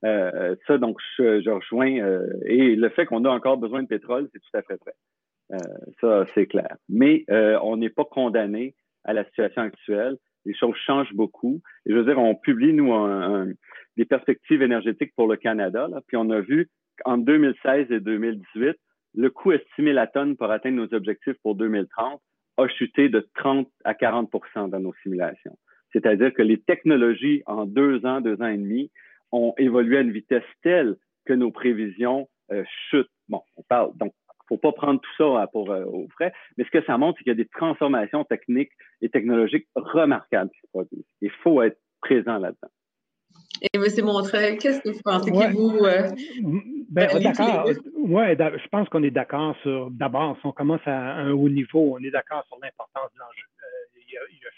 Euh, 0.05 0.57
ça, 0.67 0.79
donc, 0.79 0.99
je, 1.17 1.41
je 1.41 1.51
rejoins. 1.51 1.99
Euh, 1.99 2.27
et 2.47 2.77
le 2.77 2.89
fait 2.91 3.07
qu'on 3.07 3.25
a 3.25 3.31
encore 3.31 3.57
besoin 3.57 3.83
de 3.83 3.89
pétrole, 3.89 4.29
c'est 4.33 4.41
tout 4.41 4.57
à 4.57 4.63
fait 4.63 4.77
vrai. 4.81 4.93
Euh, 5.53 5.59
ça, 6.01 6.27
c'est 6.35 6.47
clair. 6.47 6.77
Mais 6.89 7.25
euh, 7.31 7.59
on 7.63 7.77
n'est 7.77 7.91
pas 7.91 8.05
condamné 8.05 8.75
à 9.05 9.13
la 9.13 9.25
situation 9.25 9.63
actuelle. 9.63 10.17
Les 10.45 10.55
choses 10.55 10.77
changent 10.77 11.15
beaucoup. 11.15 11.63
Et 11.87 11.93
je 11.93 11.97
veux 11.97 12.05
dire, 12.05 12.19
on 12.19 12.35
publie, 12.35 12.73
nous, 12.73 12.93
un, 12.93 13.49
des 13.97 14.05
perspectives 14.05 14.63
énergétiques 14.63 15.15
pour 15.17 15.27
le 15.27 15.37
Canada. 15.37 15.89
Là, 15.89 16.01
puis 16.07 16.17
on 16.17 16.29
a 16.31 16.41
vu 16.41 16.71
qu'en 17.03 17.19
2016 17.19 17.91
et 17.91 18.01
2018, 18.01 18.77
le 19.17 19.31
coût 19.31 19.53
estimé 19.53 19.93
la 19.93 20.07
tonne 20.07 20.37
pour 20.37 20.51
atteindre 20.51 20.77
nos 20.77 20.95
objectifs 20.95 21.37
pour 21.43 21.55
2030 21.55 22.21
a 22.57 22.69
chuté 22.69 23.09
de 23.09 23.27
30 23.35 23.69
à 23.85 23.95
40% 23.95 24.71
dans 24.71 24.81
nos 24.81 24.95
simulations. 25.03 25.57
C'est-à-dire 25.93 26.33
que 26.35 26.43
les 26.43 26.61
technologies 26.61 27.43
en 27.47 27.67
deux 27.67 28.05
ans, 28.05 28.21
deux 28.21 28.41
ans 28.43 28.49
et 28.49 28.57
demi, 28.57 28.91
ont 29.35 29.55
évolué 29.59 29.99
à 29.99 30.01
une 30.01 30.13
vitesse 30.13 30.45
telle 30.63 30.97
que 31.25 31.33
nos 31.33 31.51
prévisions 31.51 32.29
euh, 32.53 32.65
chutent. 32.91 33.11
Bon, 33.29 33.43
on 33.57 33.63
parle, 33.63 33.97
donc, 33.97 34.13
faut 34.49 34.59
pas 34.59 34.73
prendre 34.73 35.01
tout 35.01 35.11
ça 35.17 35.25
hein, 35.25 35.47
pour 35.53 35.71
euh, 35.71 35.85
au 35.85 36.07
frais, 36.09 36.33
mais 36.57 36.65
ce 36.65 36.71
que 36.71 36.85
ça 36.85 36.99
montre, 36.99 37.19
c'est 37.19 37.25
qu'il 37.25 37.31
y 37.31 37.41
a 37.41 37.43
des 37.43 37.49
transformations 37.49 38.25
techniques 38.25 38.73
et 39.01 39.09
technologiques 39.09 39.67
remarquables 39.75 40.51
qui 40.51 40.61
se 40.61 40.67
produisent. 40.69 41.07
Il 41.23 41.31
faut 41.43 41.63
être 41.63 41.79
présent 42.01 42.39
là-dedans. 42.39 42.69
Et 43.63 43.71
M. 43.75 43.85
Montreuil, 44.05 44.59
qu'est-ce 44.59 44.81
que 44.81 44.91
vous 44.91 45.01
pensez 45.03 45.31
ouais. 45.31 45.51
vous... 45.53 45.79
Euh, 45.85 46.11
ben, 46.91 47.09
d'accord. 47.23 47.67
Ouais, 47.97 48.37
je 48.37 48.69
pense 48.69 48.89
qu'on 48.91 49.03
est 49.03 49.11
d'accord 49.11 49.57
sur, 49.63 49.91
d'abord, 49.91 50.37
si 50.41 50.47
on 50.47 50.53
commence 50.53 50.87
à 50.87 51.15
un 51.15 51.33
haut 51.33 51.49
niveau, 51.49 51.97
on 51.97 52.05
est 52.05 52.11
d'accord 52.11 52.45
sur 52.47 52.59
l'importance 52.63 53.11
de 53.15 53.19
l'enjeu. 53.19 53.47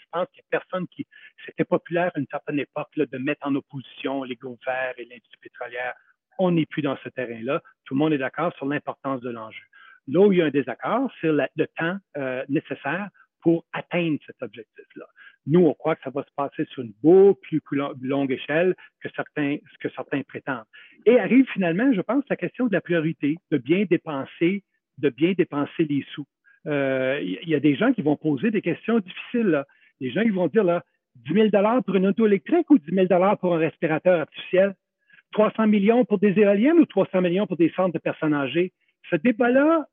Je 0.07 0.19
pense 0.19 0.27
qu'il 0.31 0.43
n'y 0.43 0.55
a 0.55 0.59
personne 0.59 0.87
qui. 0.87 1.05
C'était 1.45 1.65
populaire 1.65 2.11
à 2.15 2.19
une 2.19 2.27
certaine 2.31 2.59
époque 2.59 2.89
là, 2.95 3.05
de 3.05 3.17
mettre 3.17 3.45
en 3.45 3.55
opposition 3.55 4.23
les 4.23 4.35
groupes 4.35 4.61
et 4.97 5.03
l'industrie 5.03 5.37
pétrolière. 5.41 5.93
On 6.39 6.51
n'est 6.51 6.65
plus 6.65 6.81
dans 6.81 6.97
ce 7.03 7.09
terrain-là. 7.09 7.61
Tout 7.85 7.95
le 7.95 7.99
monde 7.99 8.13
est 8.13 8.17
d'accord 8.17 8.53
sur 8.55 8.65
l'importance 8.65 9.21
de 9.21 9.29
l'enjeu. 9.29 9.63
Là 10.07 10.21
où 10.21 10.31
il 10.31 10.39
y 10.39 10.41
a 10.41 10.45
un 10.45 10.51
désaccord, 10.51 11.11
c'est 11.19 11.31
le 11.31 11.67
temps 11.77 11.97
euh, 12.17 12.45
nécessaire 12.47 13.09
pour 13.41 13.65
atteindre 13.73 14.19
cet 14.25 14.41
objectif-là. 14.41 15.05
Nous, 15.45 15.61
on 15.61 15.73
croit 15.73 15.95
que 15.95 16.03
ça 16.03 16.09
va 16.09 16.23
se 16.23 16.31
passer 16.35 16.65
sur 16.71 16.83
une 16.83 16.93
beaucoup 17.01 17.35
plus 17.41 17.61
longue 18.01 18.31
échelle 18.31 18.75
que 19.01 19.09
certains, 19.15 19.57
que 19.79 19.89
certains 19.89 20.21
prétendent. 20.23 20.65
Et 21.05 21.19
arrive 21.19 21.45
finalement, 21.53 21.91
je 21.93 22.01
pense, 22.01 22.23
la 22.29 22.35
question 22.35 22.67
de 22.67 22.73
la 22.73 22.81
priorité, 22.81 23.37
de 23.51 23.57
bien 23.57 23.85
dépenser, 23.89 24.63
de 24.97 25.09
bien 25.09 25.33
dépenser 25.37 25.85
les 25.85 26.05
sous. 26.13 26.25
Euh, 26.67 27.19
il 27.21 27.47
y 27.47 27.55
a 27.55 27.61
des 27.61 27.75
gens 27.75 27.93
qui 27.93 28.01
vont 28.01 28.17
poser 28.17 28.51
des 28.51 28.61
questions 28.61 28.99
difficiles. 28.99 29.63
Les 29.99 30.11
gens 30.11 30.23
qui 30.23 30.29
vont 30.29 30.47
dire 30.47 30.63
là, 30.63 30.83
10 31.25 31.49
000 31.51 31.81
pour 31.85 31.95
une 31.95 32.07
auto 32.07 32.27
électrique 32.27 32.69
ou 32.69 32.77
10 32.77 33.07
000 33.07 33.35
pour 33.39 33.55
un 33.55 33.57
respirateur 33.57 34.21
artificiel? 34.21 34.75
300 35.31 35.67
millions 35.67 36.05
pour 36.05 36.19
des 36.19 36.39
éoliennes 36.39 36.79
ou 36.79 36.85
300 36.85 37.21
millions 37.21 37.47
pour 37.47 37.57
des 37.57 37.71
centres 37.75 37.93
de 37.93 37.99
personnes 37.99 38.33
âgées? 38.33 38.71
Ce 39.09 39.15
débat-là 39.15 39.87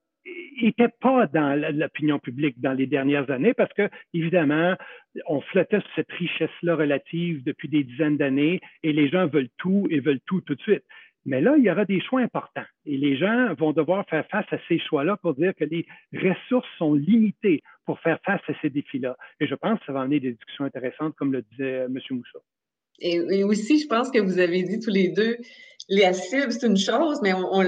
n'était 0.63 0.89
pas 1.01 1.27
dans 1.27 1.59
l'opinion 1.75 2.19
publique 2.19 2.61
dans 2.61 2.73
les 2.73 2.87
dernières 2.87 3.31
années 3.31 3.55
parce 3.55 3.73
que, 3.73 3.89
évidemment, 4.15 4.75
on 5.27 5.41
flottait 5.41 5.81
sur 5.81 5.91
cette 5.97 6.13
richesse-là 6.13 6.77
relative 6.77 7.43
depuis 7.45 7.69
des 7.69 7.85
dizaines 7.85 8.17
d'années 8.17 8.61
et 8.83 8.93
les 8.93 9.09
gens 9.09 9.27
veulent 9.27 9.51
tout 9.59 9.87
et 9.91 10.01
veulent 10.01 10.21
tout 10.27 10.41
tout 10.41 10.55
de 10.55 10.63
suite. 10.63 10.85
Mais 11.27 11.41
là, 11.41 11.55
il 11.57 11.65
y 11.65 11.71
aura 11.71 11.85
des 11.85 12.01
choix 12.01 12.21
importants 12.21 12.65
et 12.85 12.97
les 12.97 13.17
gens 13.17 13.55
vont 13.55 13.73
devoir 13.73 14.07
faire 14.09 14.27
face 14.29 14.47
à 14.51 14.59
ces 14.69 14.79
choix-là 14.79 15.17
pour 15.17 15.35
dire 15.35 15.55
que 15.55 15.65
les 15.65 15.87
ressources 16.13 16.69
sont 16.79 16.95
limitées 16.95 17.63
pour 17.87 17.99
faire 18.01 18.19
face 18.25 18.43
à 18.49 18.53
ces 18.61 18.71
défis-là. 18.71 19.17
Et 19.41 19.47
je 19.47 19.55
pense 19.55 19.79
que 19.81 19.87
ça 19.87 19.93
va 19.93 20.03
amener 20.03 20.21
des 20.21 20.33
discussions 20.33 20.65
intéressantes, 20.65 21.15
comme 21.17 21.33
le 21.33 21.43
disait 21.43 21.81
euh, 21.81 21.87
M. 21.87 21.99
Moussa. 22.11 22.39
Et, 23.01 23.43
aussi, 23.43 23.81
je 23.81 23.89
pense 23.89 24.11
que 24.11 24.19
vous 24.19 24.39
avez 24.39 24.63
dit 24.63 24.79
tous 24.79 24.91
les 24.91 25.09
deux, 25.09 25.37
la 25.89 26.13
cible, 26.13 26.53
c'est 26.53 26.67
une 26.67 26.77
chose, 26.77 27.21
mais 27.23 27.33
on, 27.35 27.65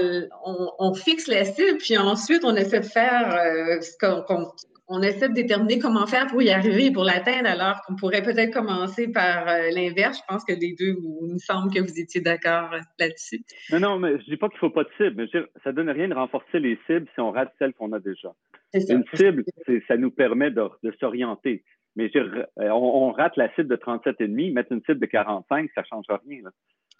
on, 0.79 0.93
fixe 0.93 1.27
la 1.27 1.43
cible, 1.43 1.77
puis 1.79 1.97
ensuite, 1.97 2.45
on 2.45 2.55
essaie 2.55 2.79
de 2.79 2.85
faire 2.85 3.35
euh, 3.35 3.81
ce 3.81 3.91
qu'on 3.99 4.47
on 4.87 5.01
essaie 5.01 5.29
de 5.29 5.33
déterminer 5.33 5.79
comment 5.79 6.07
faire 6.07 6.27
pour 6.27 6.41
y 6.41 6.49
arriver, 6.49 6.91
pour 6.91 7.03
l'atteindre, 7.03 7.47
alors 7.47 7.81
qu'on 7.81 7.95
pourrait 7.95 8.21
peut-être 8.21 8.53
commencer 8.53 9.11
par 9.11 9.47
euh, 9.47 9.69
l'inverse. 9.73 10.19
Je 10.19 10.33
pense 10.33 10.45
que 10.45 10.53
les 10.53 10.75
deux, 10.79 10.93
vous, 10.93 11.19
il 11.27 11.33
me 11.33 11.39
semble 11.39 11.73
que 11.73 11.79
vous 11.79 11.99
étiez 11.99 12.21
d'accord 12.21 12.73
euh, 12.73 12.79
là-dessus. 12.99 13.41
Non, 13.71 13.79
non, 13.79 13.99
mais 13.99 14.17
je 14.19 14.25
dis 14.25 14.37
pas 14.37 14.47
qu'il 14.49 14.59
faut 14.59 14.69
pas 14.69 14.83
de 14.83 14.89
cible. 14.97 15.15
Mais 15.17 15.27
je 15.27 15.39
ça 15.63 15.71
donne 15.73 15.89
rien 15.89 16.07
de 16.07 16.13
renforcer 16.13 16.59
les 16.59 16.79
cibles 16.87 17.07
si 17.13 17.19
on 17.19 17.31
rate 17.31 17.53
celles 17.59 17.73
qu'on 17.73 17.91
a 17.91 17.99
déjà. 17.99 18.31
Une 18.73 19.03
cible, 19.13 19.43
ça 19.87 19.97
nous 19.97 20.11
permet 20.11 20.51
de, 20.51 20.63
de 20.83 20.93
s'orienter. 20.99 21.63
Mais 21.95 22.09
euh, 22.15 22.45
on, 22.57 23.07
on, 23.07 23.11
rate 23.11 23.35
la 23.37 23.53
cible 23.55 23.67
de 23.67 23.75
37,5, 23.75 24.53
mettre 24.53 24.71
une 24.71 24.83
cible 24.83 24.99
de 24.99 25.05
45, 25.07 25.69
ça 25.73 25.81
ne 25.81 25.85
change 25.85 26.05
rien. 26.25 26.43
Là. 26.43 26.51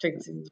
Effectivement. 0.01 0.43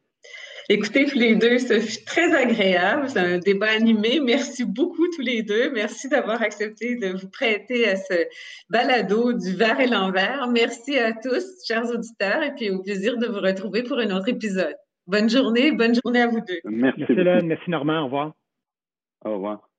Écoutez, 0.67 1.05
tous 1.05 1.19
les 1.19 1.35
deux, 1.35 1.59
ce 1.59 1.79
fut 1.79 2.03
très 2.05 2.33
agréable. 2.33 3.07
C'est 3.07 3.19
un 3.19 3.37
débat 3.37 3.69
animé. 3.69 4.19
Merci 4.19 4.65
beaucoup, 4.65 5.07
tous 5.15 5.21
les 5.21 5.43
deux. 5.43 5.71
Merci 5.71 6.09
d'avoir 6.09 6.41
accepté 6.41 6.95
de 6.95 7.09
vous 7.09 7.29
prêter 7.29 7.87
à 7.87 7.95
ce 7.95 8.25
balado 8.69 9.33
du 9.33 9.53
verre 9.53 9.79
et 9.79 9.85
l'envers. 9.85 10.47
Merci 10.47 10.97
à 10.97 11.13
tous, 11.13 11.45
chers 11.67 11.87
auditeurs, 11.91 12.41
et 12.41 12.55
puis 12.55 12.71
au 12.71 12.81
plaisir 12.81 13.17
de 13.17 13.27
vous 13.27 13.41
retrouver 13.41 13.83
pour 13.83 13.99
un 13.99 14.09
autre 14.09 14.29
épisode. 14.29 14.75
Bonne 15.05 15.29
journée, 15.29 15.71
bonne 15.71 15.93
journée 16.03 16.21
à 16.21 16.27
vous 16.27 16.41
deux. 16.41 16.61
Merci, 16.63 17.01
merci 17.01 17.13
Hélène. 17.13 17.45
Merci 17.45 17.69
Normand. 17.69 18.01
Au 18.01 18.05
revoir. 18.05 18.33
Au 19.23 19.33
revoir. 19.33 19.69